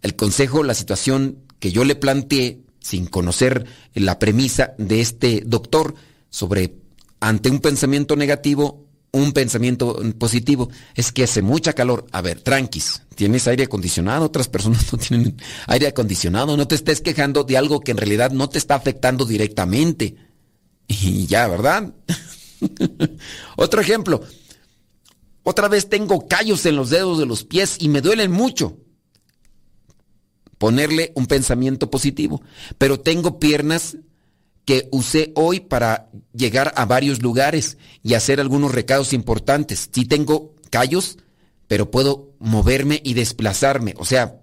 El 0.03 0.15
consejo, 0.15 0.63
la 0.63 0.75
situación 0.75 1.50
que 1.61 1.71
yo 1.71 1.85
le 1.85 1.95
planteé, 1.95 2.63
sin 2.81 3.07
conocer 3.07 3.67
la 3.95 4.19
premisa 4.19 4.75
de 4.79 5.01
este 5.01 5.43
doctor, 5.47 5.95
sobre 6.31 6.75
ante 7.21 7.51
un 7.51 7.61
pensamiento 7.61 8.17
negativo, 8.17 8.87
un 9.13 9.33
pensamiento 9.33 10.01
positivo, 10.19 10.71
es 10.95 11.13
que 11.13 11.25
hace 11.25 11.43
mucha 11.43 11.73
calor. 11.73 12.07
A 12.13 12.23
ver, 12.23 12.41
tranquis, 12.41 13.03
tienes 13.15 13.47
aire 13.47 13.65
acondicionado, 13.65 14.25
otras 14.25 14.49
personas 14.49 14.93
no 14.93 14.99
tienen 14.99 15.37
aire 15.67 15.89
acondicionado, 15.89 16.57
no 16.57 16.67
te 16.67 16.75
estés 16.75 17.01
quejando 17.01 17.45
de 17.45 17.57
algo 17.57 17.81
que 17.81 17.91
en 17.91 17.99
realidad 17.99 18.31
no 18.31 18.49
te 18.49 18.59
está 18.59 18.75
afectando 18.75 19.25
directamente. 19.25 20.17
Y 20.93 21.27
ya, 21.29 21.47
¿verdad? 21.47 21.95
Otro 23.57 23.81
ejemplo. 23.81 24.23
Otra 25.45 25.69
vez 25.69 25.89
tengo 25.89 26.27
callos 26.27 26.67
en 26.67 26.75
los 26.75 26.91
dedos 26.91 27.17
de 27.19 27.27
los 27.27 27.45
pies 27.45 27.77
y 27.79 27.89
me 27.89 28.01
duelen 28.01 28.33
mucho. 28.33 28.77
Ponerle 30.61 31.11
un 31.15 31.25
pensamiento 31.25 31.89
positivo. 31.89 32.43
Pero 32.77 33.01
tengo 33.01 33.41
piernas 33.41 33.97
que 34.67 34.91
usé 34.93 35.33
hoy 35.35 35.61
para 35.61 36.11
llegar 36.35 36.75
a 36.77 36.85
varios 36.85 37.23
lugares 37.23 37.79
y 38.03 38.13
hacer 38.13 38.41
algunos 38.41 38.71
recados 38.75 39.15
importantes. 39.15 39.89
Sí 39.91 40.05
tengo 40.05 40.55
callos, 40.69 41.17
pero 41.67 41.91
puedo 41.91 42.35
moverme 42.41 43.01
y 43.03 43.15
desplazarme. 43.15 43.95
O 43.97 44.05
sea, 44.05 44.43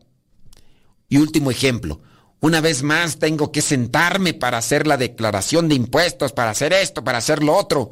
y 1.07 1.18
último 1.18 1.51
ejemplo. 1.51 2.01
Una 2.39 2.61
vez 2.61 2.82
más 2.82 3.20
tengo 3.20 3.51
que 3.51 3.61
sentarme 3.61 4.34
para 4.34 4.57
hacer 4.57 4.88
la 4.88 4.97
declaración 4.97 5.70
de 5.70 5.76
impuestos, 5.76 6.34
para 6.34 6.49
hacer 6.49 6.74
esto, 6.74 7.03
para 7.03 7.20
hacer 7.20 7.43
lo 7.43 7.55
otro. 7.55 7.91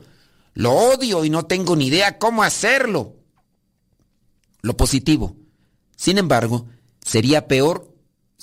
Lo 0.56 0.72
odio 0.72 1.26
y 1.26 1.30
no 1.30 1.46
tengo 1.46 1.76
ni 1.76 1.90
idea 1.90 2.18
cómo 2.18 2.42
hacerlo. 2.42 3.18
Lo 4.64 4.76
positivo. 4.76 5.36
Sin 5.96 6.18
embargo, 6.18 6.66
sería 7.06 7.48
peor 7.48 7.95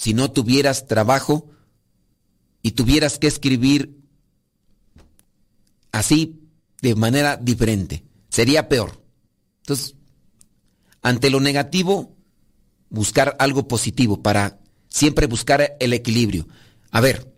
si 0.03 0.14
no 0.14 0.32
tuvieras 0.32 0.88
trabajo 0.88 1.48
y 2.61 2.72
tuvieras 2.72 3.20
que 3.20 3.28
escribir 3.28 4.00
así 5.92 6.40
de 6.80 6.96
manera 6.96 7.36
diferente. 7.36 8.03
Sería 8.28 8.68
peor. 8.68 9.00
Entonces, 9.61 9.94
ante 11.03 11.30
lo 11.30 11.38
negativo, 11.38 12.16
buscar 12.90 13.36
algo 13.38 13.68
positivo 13.68 14.20
para 14.24 14.59
siempre 14.88 15.28
buscar 15.28 15.76
el 15.78 15.92
equilibrio. 15.92 16.48
A 16.90 17.00
ver, 17.00 17.32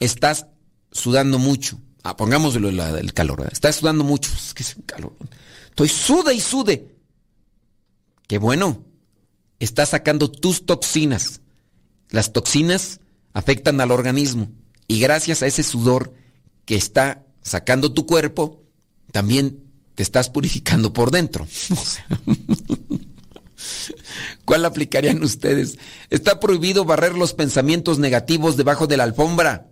estás 0.00 0.46
sudando 0.90 1.38
mucho. 1.38 1.78
Ah, 2.04 2.16
pongámoslo 2.16 2.70
el 2.70 3.12
calor. 3.12 3.46
Estás 3.52 3.76
sudando 3.76 4.02
mucho. 4.02 4.32
Es 4.32 4.54
que 4.54 4.62
es 4.62 4.76
un 4.76 4.84
calor. 4.84 5.14
Estoy 5.68 5.90
sude 5.90 6.32
y 6.32 6.40
sude. 6.40 6.96
Qué 8.26 8.38
bueno. 8.38 8.82
Estás 9.60 9.90
sacando 9.90 10.30
tus 10.30 10.64
toxinas. 10.64 11.42
Las 12.10 12.32
toxinas 12.32 13.00
afectan 13.32 13.80
al 13.80 13.90
organismo. 13.90 14.50
Y 14.86 15.00
gracias 15.00 15.42
a 15.42 15.46
ese 15.46 15.62
sudor 15.62 16.14
que 16.64 16.76
está 16.76 17.24
sacando 17.42 17.92
tu 17.92 18.06
cuerpo, 18.06 18.62
también 19.12 19.64
te 19.94 20.02
estás 20.02 20.30
purificando 20.30 20.92
por 20.92 21.10
dentro. 21.10 21.46
¿Cuál 24.44 24.64
aplicarían 24.64 25.22
ustedes? 25.22 25.78
Está 26.10 26.40
prohibido 26.40 26.84
barrer 26.84 27.14
los 27.14 27.34
pensamientos 27.34 27.98
negativos 27.98 28.56
debajo 28.56 28.86
de 28.86 28.96
la 28.96 29.04
alfombra. 29.04 29.66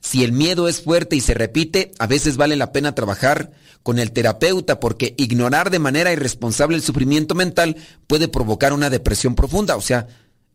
Si 0.00 0.24
el 0.24 0.32
miedo 0.32 0.68
es 0.68 0.82
fuerte 0.82 1.16
y 1.16 1.20
se 1.20 1.34
repite, 1.34 1.92
a 1.98 2.06
veces 2.06 2.36
vale 2.36 2.56
la 2.56 2.72
pena 2.72 2.94
trabajar 2.94 3.52
con 3.82 3.98
el 3.98 4.12
terapeuta 4.12 4.80
porque 4.80 5.14
ignorar 5.18 5.70
de 5.70 5.78
manera 5.78 6.12
irresponsable 6.12 6.76
el 6.76 6.82
sufrimiento 6.82 7.34
mental 7.34 7.76
puede 8.06 8.28
provocar 8.28 8.72
una 8.72 8.90
depresión 8.90 9.34
profunda. 9.34 9.76
O 9.76 9.80
sea, 9.80 10.06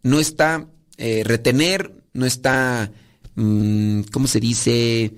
no 0.03 0.19
está 0.19 0.67
eh, 0.97 1.23
retener, 1.25 1.93
no 2.13 2.25
está, 2.25 2.91
mm, 3.35 4.01
¿cómo 4.11 4.27
se 4.27 4.39
dice? 4.39 5.13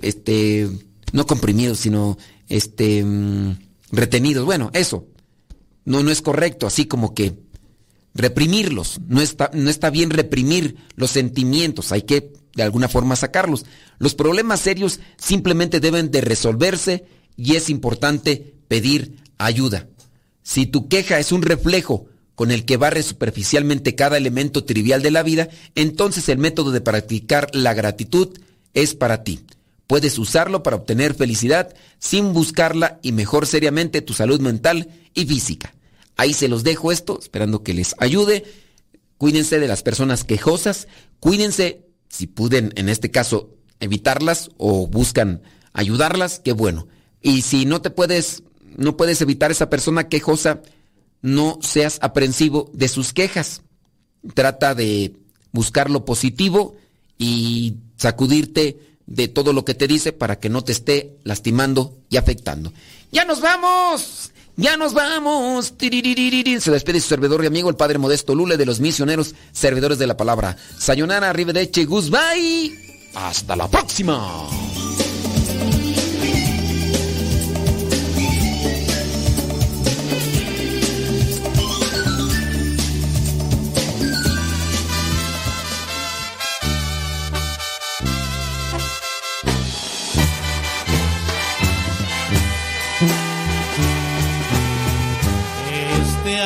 Este, 0.00 0.68
no 1.12 1.26
comprimidos, 1.26 1.78
sino 1.78 2.16
este, 2.48 3.04
mm, 3.04 3.56
retenidos. 3.92 4.44
Bueno, 4.44 4.70
eso. 4.72 5.06
No, 5.84 6.02
no 6.02 6.10
es 6.10 6.20
correcto, 6.20 6.66
así 6.66 6.84
como 6.84 7.14
que 7.14 7.38
reprimirlos. 8.14 9.00
No 9.06 9.20
está, 9.20 9.50
no 9.54 9.70
está 9.70 9.90
bien 9.90 10.10
reprimir 10.10 10.76
los 10.96 11.10
sentimientos, 11.10 11.92
hay 11.92 12.02
que 12.02 12.32
de 12.54 12.62
alguna 12.62 12.88
forma 12.88 13.16
sacarlos. 13.16 13.64
Los 13.98 14.14
problemas 14.14 14.60
serios 14.60 15.00
simplemente 15.16 15.80
deben 15.80 16.10
de 16.10 16.20
resolverse 16.20 17.06
y 17.36 17.54
es 17.54 17.70
importante 17.70 18.54
pedir 18.66 19.22
ayuda. 19.38 19.88
Si 20.42 20.66
tu 20.66 20.88
queja 20.88 21.18
es 21.18 21.30
un 21.32 21.42
reflejo 21.42 22.06
con 22.38 22.52
el 22.52 22.64
que 22.64 22.76
barre 22.76 23.02
superficialmente 23.02 23.96
cada 23.96 24.16
elemento 24.16 24.62
trivial 24.62 25.02
de 25.02 25.10
la 25.10 25.24
vida, 25.24 25.48
entonces 25.74 26.28
el 26.28 26.38
método 26.38 26.70
de 26.70 26.80
practicar 26.80 27.50
la 27.52 27.74
gratitud 27.74 28.38
es 28.74 28.94
para 28.94 29.24
ti. 29.24 29.40
Puedes 29.88 30.16
usarlo 30.20 30.62
para 30.62 30.76
obtener 30.76 31.16
felicidad 31.16 31.74
sin 31.98 32.32
buscarla 32.32 33.00
y 33.02 33.10
mejor 33.10 33.48
seriamente 33.48 34.02
tu 34.02 34.14
salud 34.14 34.40
mental 34.40 34.88
y 35.14 35.26
física. 35.26 35.74
Ahí 36.16 36.32
se 36.32 36.46
los 36.46 36.62
dejo 36.62 36.92
esto, 36.92 37.18
esperando 37.20 37.64
que 37.64 37.74
les 37.74 37.96
ayude. 37.98 38.44
Cuídense 39.16 39.58
de 39.58 39.66
las 39.66 39.82
personas 39.82 40.22
quejosas, 40.22 40.86
cuídense 41.18 41.86
si 42.08 42.28
pueden 42.28 42.72
en 42.76 42.88
este 42.88 43.10
caso 43.10 43.56
evitarlas 43.80 44.50
o 44.58 44.86
buscan 44.86 45.42
ayudarlas, 45.72 46.38
qué 46.38 46.52
bueno. 46.52 46.86
Y 47.20 47.42
si 47.42 47.66
no 47.66 47.82
te 47.82 47.90
puedes 47.90 48.44
no 48.76 48.96
puedes 48.96 49.20
evitar 49.22 49.50
esa 49.50 49.68
persona 49.68 50.08
quejosa, 50.08 50.62
no 51.22 51.58
seas 51.62 51.98
aprensivo 52.02 52.70
de 52.72 52.88
sus 52.88 53.12
quejas. 53.12 53.62
Trata 54.34 54.74
de 54.74 55.14
buscar 55.52 55.90
lo 55.90 56.04
positivo 56.04 56.76
y 57.18 57.76
sacudirte 57.96 58.78
de 59.06 59.28
todo 59.28 59.52
lo 59.52 59.64
que 59.64 59.74
te 59.74 59.88
dice 59.88 60.12
para 60.12 60.38
que 60.38 60.48
no 60.48 60.62
te 60.62 60.72
esté 60.72 61.18
lastimando 61.24 61.98
y 62.10 62.16
afectando. 62.16 62.72
¡Ya 63.10 63.24
nos 63.24 63.40
vamos! 63.40 64.32
¡Ya 64.56 64.76
nos 64.76 64.92
vamos! 64.92 65.72
Se 65.78 66.70
despide 66.70 67.00
su 67.00 67.08
servidor 67.08 67.42
y 67.44 67.46
amigo, 67.46 67.70
el 67.70 67.76
Padre 67.76 67.98
Modesto 67.98 68.34
Lule 68.34 68.56
de 68.56 68.66
los 68.66 68.80
misioneros 68.80 69.34
servidores 69.52 69.98
de 69.98 70.06
la 70.06 70.16
palabra. 70.16 70.56
Sayonara, 70.78 71.30
arrivederci, 71.30 71.84
goodbye. 71.84 72.76
¡Hasta 73.14 73.56
la 73.56 73.68
próxima! 73.68 74.48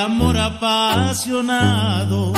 Amor 0.03 0.37
apasionado 0.37 2.33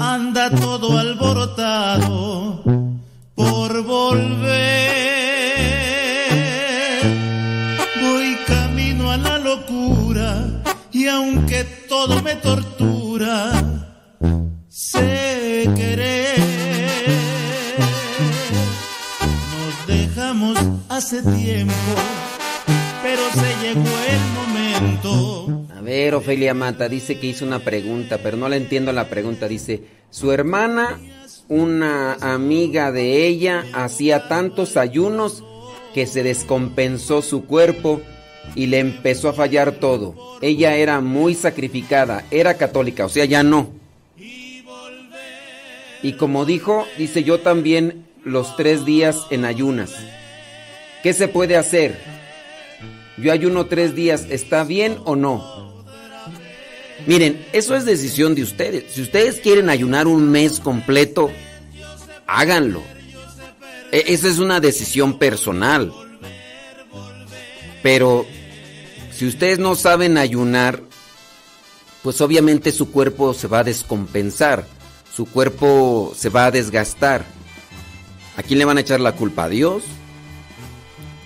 anda 0.00 0.50
todo 0.50 0.98
alborotado 0.98 2.62
por 3.34 3.82
volver. 3.84 4.60
Voy 8.02 8.36
camino 8.46 9.10
a 9.10 9.18
la 9.18 9.38
locura 9.38 10.62
y 10.90 11.06
aunque 11.06 11.64
todo 11.86 12.22
me 12.22 12.36
tortura, 12.36 13.52
sé 14.68 15.70
querer. 15.76 16.40
Nos 19.52 19.86
dejamos 19.86 20.58
hace 20.88 21.22
tiempo, 21.22 21.92
pero 23.02 23.22
se 23.34 23.50
llegó 23.62 23.94
el 24.14 24.22
momento. 24.38 25.59
A 25.80 25.82
ver, 25.82 26.14
Ofelia 26.14 26.52
Mata 26.52 26.90
dice 26.90 27.18
que 27.18 27.28
hizo 27.28 27.46
una 27.46 27.60
pregunta, 27.60 28.18
pero 28.22 28.36
no 28.36 28.50
le 28.50 28.58
entiendo 28.58 28.92
la 28.92 29.08
pregunta. 29.08 29.48
Dice, 29.48 29.80
su 30.10 30.30
hermana, 30.30 31.00
una 31.48 32.12
amiga 32.20 32.92
de 32.92 33.26
ella, 33.26 33.64
hacía 33.72 34.28
tantos 34.28 34.76
ayunos 34.76 35.42
que 35.94 36.06
se 36.06 36.22
descompensó 36.22 37.22
su 37.22 37.46
cuerpo 37.46 38.02
y 38.54 38.66
le 38.66 38.78
empezó 38.78 39.30
a 39.30 39.32
fallar 39.32 39.72
todo. 39.72 40.14
Ella 40.42 40.76
era 40.76 41.00
muy 41.00 41.34
sacrificada, 41.34 42.26
era 42.30 42.58
católica, 42.58 43.06
o 43.06 43.08
sea, 43.08 43.24
ya 43.24 43.42
no. 43.42 43.70
Y 46.02 46.12
como 46.18 46.44
dijo, 46.44 46.84
dice 46.98 47.24
yo 47.24 47.40
también 47.40 48.04
los 48.22 48.54
tres 48.54 48.84
días 48.84 49.26
en 49.30 49.46
ayunas. 49.46 49.94
¿Qué 51.02 51.14
se 51.14 51.26
puede 51.26 51.56
hacer? 51.56 51.98
Yo 53.16 53.32
ayuno 53.32 53.64
tres 53.64 53.94
días, 53.94 54.26
¿está 54.28 54.64
bien 54.64 54.98
o 55.06 55.16
no? 55.16 55.69
Miren, 57.06 57.46
eso 57.52 57.74
es 57.74 57.84
decisión 57.84 58.34
de 58.34 58.42
ustedes. 58.42 58.92
Si 58.92 59.02
ustedes 59.02 59.40
quieren 59.40 59.70
ayunar 59.70 60.06
un 60.06 60.30
mes 60.30 60.60
completo, 60.60 61.30
háganlo. 62.26 62.82
E- 63.92 64.04
esa 64.08 64.28
es 64.28 64.38
una 64.38 64.60
decisión 64.60 65.18
personal. 65.18 65.92
Pero 67.82 68.26
si 69.12 69.26
ustedes 69.26 69.58
no 69.58 69.74
saben 69.74 70.18
ayunar, 70.18 70.82
pues 72.02 72.20
obviamente 72.20 72.72
su 72.72 72.90
cuerpo 72.90 73.34
se 73.34 73.48
va 73.48 73.60
a 73.60 73.64
descompensar, 73.64 74.66
su 75.14 75.26
cuerpo 75.26 76.12
se 76.16 76.28
va 76.28 76.46
a 76.46 76.50
desgastar. 76.50 77.24
¿A 78.36 78.42
quién 78.42 78.58
le 78.58 78.64
van 78.64 78.78
a 78.78 78.82
echar 78.82 79.00
la 79.00 79.12
culpa? 79.12 79.44
¿A 79.44 79.48
Dios? 79.48 79.82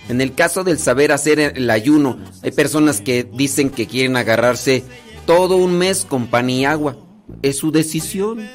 En 0.08 0.20
el 0.20 0.34
caso 0.34 0.64
del 0.64 0.78
saber 0.78 1.12
hacer 1.12 1.38
el 1.38 1.70
ayuno, 1.70 2.18
hay 2.42 2.50
personas 2.50 3.00
que 3.00 3.24
dicen 3.24 3.70
que 3.70 3.86
quieren 3.86 4.16
agarrarse 4.16 4.84
todo 5.26 5.56
un 5.56 5.76
mes 5.78 6.06
con 6.08 6.26
pan 6.26 6.50
y 6.50 6.64
agua. 6.64 6.96
Es 7.42 7.58
su 7.58 7.70
decisión. 7.70 8.48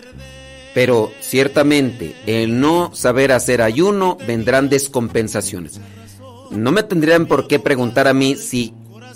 Pero 0.74 1.12
ciertamente, 1.20 2.16
el 2.28 2.60
no 2.60 2.92
saber 2.94 3.32
hacer 3.32 3.62
ayuno 3.62 4.18
vendrán 4.28 4.70
descompensaciones. 4.70 5.80
No 6.52 6.72
me 6.72 6.84
tendrían 6.84 7.26
por 7.26 7.48
qué 7.48 7.60
preguntar 7.60 8.08
a 8.08 8.14
mí 8.14 8.36
si 8.36 8.74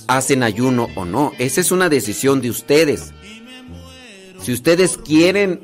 hacen 0.07 0.43
ayuno 0.43 0.89
o 0.95 1.05
no. 1.05 1.31
Esa 1.37 1.61
es 1.61 1.71
una 1.71 1.89
decisión 1.89 2.41
de 2.41 2.49
ustedes. 2.49 3.13
Si 4.41 4.51
ustedes 4.51 4.97
quieren 4.97 5.61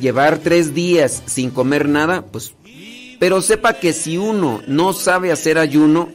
llevar 0.00 0.38
tres 0.38 0.74
días 0.74 1.22
sin 1.26 1.50
comer 1.50 1.88
nada, 1.88 2.22
pues... 2.26 2.54
Pero 3.18 3.42
sepa 3.42 3.74
que 3.74 3.92
si 3.92 4.16
uno 4.16 4.62
no 4.66 4.94
sabe 4.94 5.30
hacer 5.30 5.58
ayuno, 5.58 6.10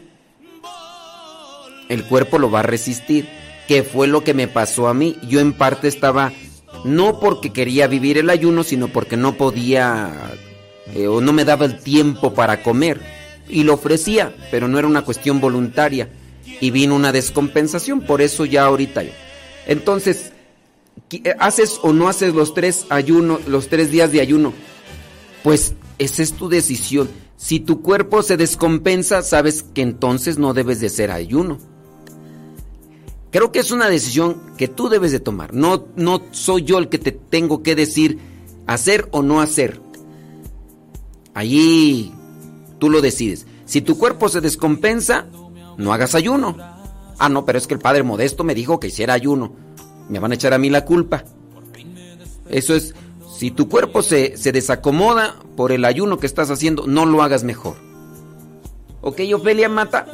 el 1.87 2.03
cuerpo 2.05 2.39
lo 2.39 2.49
va 2.49 2.61
a 2.61 2.63
resistir. 2.63 3.27
Que 3.67 3.83
fue 3.83 4.07
lo 4.07 4.23
que 4.23 4.33
me 4.33 4.47
pasó 4.47 4.87
a 4.87 4.93
mí. 4.93 5.17
Yo 5.27 5.39
en 5.39 5.53
parte 5.53 5.87
estaba, 5.87 6.31
no 6.83 7.19
porque 7.19 7.51
quería 7.51 7.87
vivir 7.87 8.17
el 8.17 8.29
ayuno, 8.29 8.63
sino 8.63 8.87
porque 8.89 9.17
no 9.17 9.35
podía 9.37 10.31
eh, 10.93 11.07
o 11.07 11.19
no 11.21 11.33
me 11.33 11.45
daba 11.45 11.65
el 11.65 11.79
tiempo 11.79 12.33
para 12.33 12.61
comer. 12.61 13.01
Y 13.49 13.63
lo 13.63 13.73
ofrecía, 13.75 14.35
pero 14.51 14.67
no 14.67 14.77
era 14.79 14.87
una 14.87 15.03
cuestión 15.03 15.39
voluntaria. 15.41 16.09
Y 16.61 16.71
vino 16.71 16.95
una 16.95 17.11
descompensación, 17.11 18.01
por 18.01 18.21
eso 18.21 18.45
ya 18.45 18.65
ahorita 18.65 19.03
yo. 19.03 19.11
Entonces, 19.67 20.31
¿qué- 21.09 21.35
¿haces 21.39 21.79
o 21.81 21.91
no 21.91 22.07
haces 22.07 22.33
los 22.33 22.53
tres 22.53 22.85
ayunos, 22.89 23.47
los 23.47 23.67
tres 23.67 23.91
días 23.91 24.11
de 24.11 24.21
ayuno? 24.21 24.53
Pues 25.43 25.73
esa 25.97 26.23
es 26.23 26.33
tu 26.33 26.49
decisión. 26.49 27.09
Si 27.37 27.59
tu 27.59 27.81
cuerpo 27.81 28.23
se 28.23 28.37
descompensa, 28.37 29.21
sabes 29.21 29.63
que 29.73 29.81
entonces 29.81 30.37
no 30.37 30.53
debes 30.53 30.79
de 30.79 30.87
hacer 30.87 31.11
ayuno. 31.11 31.59
Creo 33.35 33.51
que 33.51 33.59
es 33.59 33.71
una 33.71 33.89
decisión 33.89 34.41
que 34.55 34.69
tú 34.69 34.87
debes 34.87 35.11
de 35.11 35.19
tomar. 35.19 35.53
No, 35.53 35.87
no 35.97 36.21
soy 36.31 36.63
yo 36.63 36.77
el 36.77 36.87
que 36.87 36.99
te 36.99 37.11
tengo 37.11 37.63
que 37.63 37.75
decir 37.75 38.17
hacer 38.65 39.09
o 39.11 39.23
no 39.23 39.41
hacer. 39.41 39.81
Allí 41.33 42.13
tú 42.79 42.89
lo 42.89 43.01
decides. 43.01 43.45
Si 43.65 43.81
tu 43.81 43.97
cuerpo 43.97 44.29
se 44.29 44.39
descompensa, 44.39 45.25
no 45.75 45.91
hagas 45.91 46.15
ayuno. 46.15 46.55
Ah, 47.19 47.27
no, 47.27 47.43
pero 47.43 47.57
es 47.57 47.67
que 47.67 47.73
el 47.73 47.81
padre 47.81 48.03
modesto 48.03 48.45
me 48.45 48.55
dijo 48.55 48.79
que 48.79 48.87
hiciera 48.87 49.13
ayuno. 49.13 49.51
Me 50.07 50.19
van 50.19 50.31
a 50.31 50.35
echar 50.35 50.53
a 50.53 50.57
mí 50.57 50.69
la 50.69 50.85
culpa. 50.85 51.25
Eso 52.47 52.73
es, 52.73 52.95
si 53.37 53.51
tu 53.51 53.67
cuerpo 53.67 54.01
se, 54.01 54.37
se 54.37 54.53
desacomoda 54.53 55.35
por 55.57 55.73
el 55.73 55.83
ayuno 55.83 56.19
que 56.19 56.27
estás 56.27 56.51
haciendo, 56.51 56.87
no 56.87 57.05
lo 57.05 57.21
hagas 57.21 57.43
mejor. 57.43 57.75
¿Ok, 59.01 59.19
Ofelia 59.35 59.67
Mata? 59.67 60.07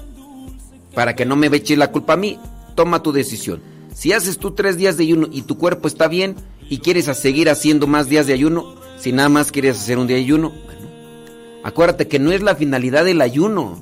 Para 0.95 1.15
que 1.15 1.23
no 1.23 1.35
me 1.35 1.55
eche 1.55 1.77
la 1.77 1.91
culpa 1.91 2.13
a 2.13 2.17
mí, 2.17 2.39
toma 2.75 3.03
tu 3.03 3.11
decisión. 3.11 3.61
Si 3.93 4.13
haces 4.13 4.37
tú 4.37 4.51
tres 4.51 4.77
días 4.77 4.97
de 4.97 5.03
ayuno 5.03 5.27
y 5.31 5.43
tu 5.43 5.57
cuerpo 5.57 5.87
está 5.87 6.07
bien 6.07 6.35
y 6.69 6.79
quieres 6.79 7.05
seguir 7.17 7.49
haciendo 7.49 7.87
más 7.87 8.07
días 8.07 8.27
de 8.27 8.33
ayuno, 8.33 8.75
si 8.99 9.11
nada 9.11 9.29
más 9.29 9.51
quieres 9.51 9.77
hacer 9.77 9.97
un 9.97 10.07
día 10.07 10.17
de 10.17 10.23
ayuno, 10.23 10.49
bueno, 10.49 10.87
acuérdate 11.63 12.07
que 12.07 12.19
no 12.19 12.31
es 12.31 12.41
la 12.41 12.55
finalidad 12.55 13.05
del 13.05 13.21
ayuno, 13.21 13.79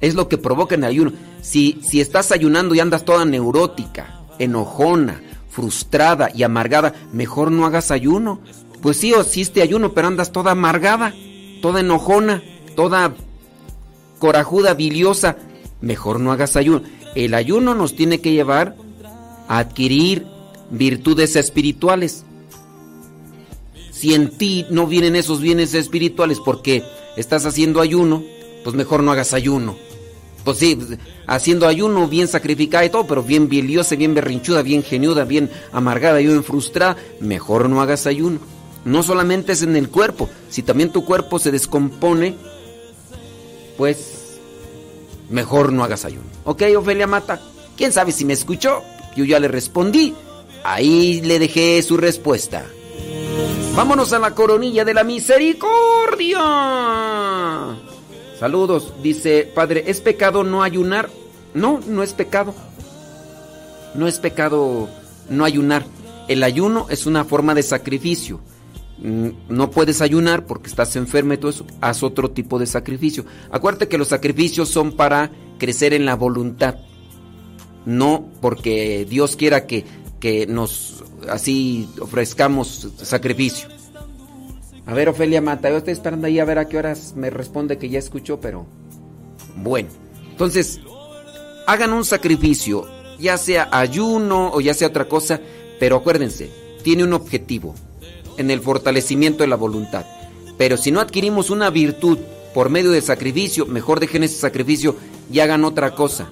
es 0.00 0.14
lo 0.14 0.28
que 0.28 0.38
provoca 0.38 0.74
el 0.74 0.84
ayuno. 0.84 1.12
Si, 1.42 1.80
si 1.82 2.00
estás 2.00 2.32
ayunando 2.32 2.74
y 2.74 2.80
andas 2.80 3.04
toda 3.04 3.24
neurótica, 3.24 4.20
enojona, 4.38 5.20
frustrada 5.50 6.30
y 6.32 6.44
amargada, 6.44 6.94
mejor 7.12 7.50
no 7.50 7.66
hagas 7.66 7.90
ayuno. 7.90 8.40
Pues 8.80 8.96
sí, 8.96 9.12
o 9.12 9.22
hiciste 9.22 9.60
ayuno, 9.60 9.92
pero 9.92 10.06
andas 10.06 10.30
toda 10.30 10.52
amargada, 10.52 11.12
toda 11.60 11.80
enojona, 11.80 12.42
toda 12.76 13.14
corajuda, 14.18 14.74
biliosa. 14.74 15.36
Mejor 15.80 16.20
no 16.20 16.30
hagas 16.30 16.56
ayuno. 16.56 16.82
El 17.14 17.34
ayuno 17.34 17.74
nos 17.74 17.94
tiene 17.94 18.20
que 18.20 18.32
llevar 18.32 18.76
a 19.48 19.58
adquirir 19.58 20.26
virtudes 20.70 21.36
espirituales. 21.36 22.24
Si 23.90 24.14
en 24.14 24.36
ti 24.36 24.66
no 24.70 24.86
vienen 24.86 25.16
esos 25.16 25.40
bienes 25.40 25.74
espirituales 25.74 26.38
porque 26.44 26.84
estás 27.16 27.46
haciendo 27.46 27.80
ayuno, 27.80 28.22
pues 28.62 28.76
mejor 28.76 29.02
no 29.02 29.10
hagas 29.10 29.32
ayuno. 29.32 29.76
Pues 30.44 30.58
sí, 30.58 30.78
haciendo 31.26 31.66
ayuno 31.66 32.06
bien 32.06 32.28
sacrificada 32.28 32.84
y 32.84 32.90
todo, 32.90 33.06
pero 33.06 33.22
bien 33.22 33.48
biliosa, 33.48 33.96
bien 33.96 34.14
berrinchuda, 34.14 34.62
bien 34.62 34.82
geniuda, 34.82 35.24
bien 35.24 35.50
amargada, 35.72 36.18
bien 36.18 36.44
frustrada, 36.44 36.96
mejor 37.20 37.68
no 37.68 37.82
hagas 37.82 38.06
ayuno. 38.06 38.38
No 38.84 39.02
solamente 39.02 39.52
es 39.52 39.62
en 39.62 39.76
el 39.76 39.88
cuerpo, 39.88 40.30
si 40.48 40.62
también 40.62 40.90
tu 40.90 41.04
cuerpo 41.04 41.38
se 41.38 41.50
descompone, 41.50 42.36
pues 43.76 44.38
mejor 45.28 45.72
no 45.72 45.84
hagas 45.84 46.04
ayuno. 46.04 46.27
¿Ok, 46.48 46.62
Ofelia 46.78 47.06
Mata? 47.06 47.38
¿Quién 47.76 47.92
sabe 47.92 48.10
si 48.10 48.24
me 48.24 48.32
escuchó? 48.32 48.82
Yo 49.14 49.26
ya 49.26 49.38
le 49.38 49.48
respondí. 49.48 50.14
Ahí 50.64 51.20
le 51.20 51.38
dejé 51.38 51.82
su 51.82 51.98
respuesta. 51.98 52.64
Vámonos 53.76 54.14
a 54.14 54.18
la 54.18 54.34
coronilla 54.34 54.82
de 54.86 54.94
la 54.94 55.04
misericordia. 55.04 56.38
Saludos, 58.40 58.94
dice 59.02 59.52
Padre, 59.54 59.84
¿es 59.88 60.00
pecado 60.00 60.42
no 60.42 60.62
ayunar? 60.62 61.10
No, 61.52 61.80
no 61.86 62.02
es 62.02 62.14
pecado. 62.14 62.54
No 63.94 64.08
es 64.08 64.18
pecado 64.18 64.88
no 65.28 65.44
ayunar. 65.44 65.84
El 66.28 66.42
ayuno 66.42 66.86
es 66.88 67.04
una 67.04 67.26
forma 67.26 67.54
de 67.54 67.62
sacrificio. 67.62 68.40
mm, 69.02 69.28
no 69.50 69.70
puedes 69.70 70.00
ayunar 70.00 70.46
porque 70.46 70.68
estás 70.68 70.96
enfermo 70.96 71.34
y 71.34 71.36
todo 71.36 71.50
eso, 71.50 71.66
haz 71.82 72.02
otro 72.02 72.30
tipo 72.30 72.58
de 72.58 72.64
sacrificio. 72.64 73.26
Acuérdate 73.50 73.86
que 73.88 73.98
los 73.98 74.08
sacrificios 74.08 74.70
son 74.70 74.92
para 74.92 75.30
crecer 75.58 75.92
en 75.94 76.06
la 76.06 76.14
voluntad, 76.14 76.76
no 77.84 78.28
porque 78.40 79.06
Dios 79.08 79.36
quiera 79.36 79.66
que, 79.66 79.84
que 80.20 80.46
nos 80.46 81.04
así 81.28 81.88
ofrezcamos 82.00 82.88
sacrificio. 83.02 83.68
A 84.86 84.94
ver, 84.94 85.08
Ofelia 85.08 85.42
Mata, 85.42 85.68
yo 85.68 85.76
estoy 85.76 85.92
esperando 85.92 86.26
ahí 86.26 86.38
a 86.38 86.44
ver 86.44 86.58
a 86.58 86.68
qué 86.68 86.78
horas 86.78 87.12
me 87.14 87.28
responde 87.28 87.76
que 87.76 87.90
ya 87.90 87.98
escuchó, 87.98 88.40
pero 88.40 88.66
bueno. 89.56 89.88
Entonces, 90.30 90.80
hagan 91.66 91.92
un 91.92 92.04
sacrificio, 92.04 92.86
ya 93.18 93.36
sea 93.36 93.68
ayuno 93.70 94.50
o 94.52 94.60
ya 94.60 94.72
sea 94.72 94.88
otra 94.88 95.06
cosa, 95.06 95.40
pero 95.78 95.96
acuérdense, 95.96 96.50
tiene 96.82 97.04
un 97.04 97.12
objetivo, 97.12 97.74
en 98.38 98.50
el 98.50 98.60
fortalecimiento 98.60 99.42
de 99.42 99.48
la 99.48 99.56
voluntad. 99.56 100.06
Pero 100.56 100.76
si 100.76 100.90
no 100.90 101.00
adquirimos 101.00 101.50
una 101.50 101.68
virtud 101.68 102.18
por 102.54 102.70
medio 102.70 102.90
del 102.90 103.02
sacrificio, 103.02 103.66
mejor 103.66 104.00
dejen 104.00 104.22
ese 104.22 104.38
sacrificio 104.38 104.96
y 105.30 105.40
hagan 105.40 105.64
otra 105.64 105.94
cosa. 105.94 106.28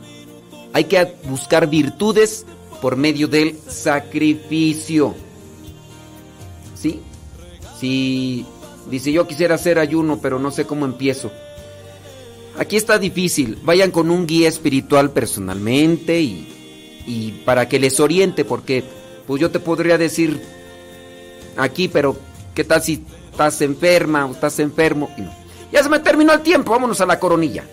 Hay 0.73 0.85
que 0.85 1.15
buscar 1.25 1.69
virtudes 1.69 2.47
por 2.81 2.97
medio 2.97 3.29
del 3.29 3.59
sacrificio. 3.69 5.15
¿Sí? 6.75 7.01
Si 7.81 8.47
dice 8.91 9.13
yo 9.13 9.27
quisiera 9.27 9.55
hacer 9.55 9.79
ayuno, 9.79 10.21
pero 10.21 10.39
no 10.39 10.51
sé 10.51 10.67
cómo 10.67 10.85
empiezo. 10.85 11.31
Aquí 12.59 12.77
está 12.77 12.99
difícil. 12.99 13.59
Vayan 13.63 13.91
con 13.91 14.11
un 14.11 14.27
guía 14.27 14.49
espiritual 14.49 15.11
personalmente 15.11 16.21
y, 16.21 17.05
y 17.07 17.43
para 17.45 17.69
que 17.69 17.79
les 17.79 18.01
oriente, 18.01 18.45
porque 18.45 18.85
pues 19.27 19.41
yo 19.41 19.51
te 19.51 19.61
podría 19.61 19.99
decir 19.99 20.41
aquí, 21.57 21.89
pero 21.89 22.17
¿qué 22.55 22.65
tal 22.65 22.83
si 22.83 23.05
estás 23.31 23.61
enferma 23.61 24.27
o 24.27 24.33
estás 24.33 24.59
enfermo? 24.59 25.11
Y. 25.19 25.23
Ya 25.73 25.83
se 25.83 25.89
me 25.89 25.99
terminó 25.99 26.33
el 26.33 26.41
tiempo, 26.41 26.71
vámonos 26.71 27.01
a 27.01 27.07
la 27.07 27.19
coronilla. 27.19 27.65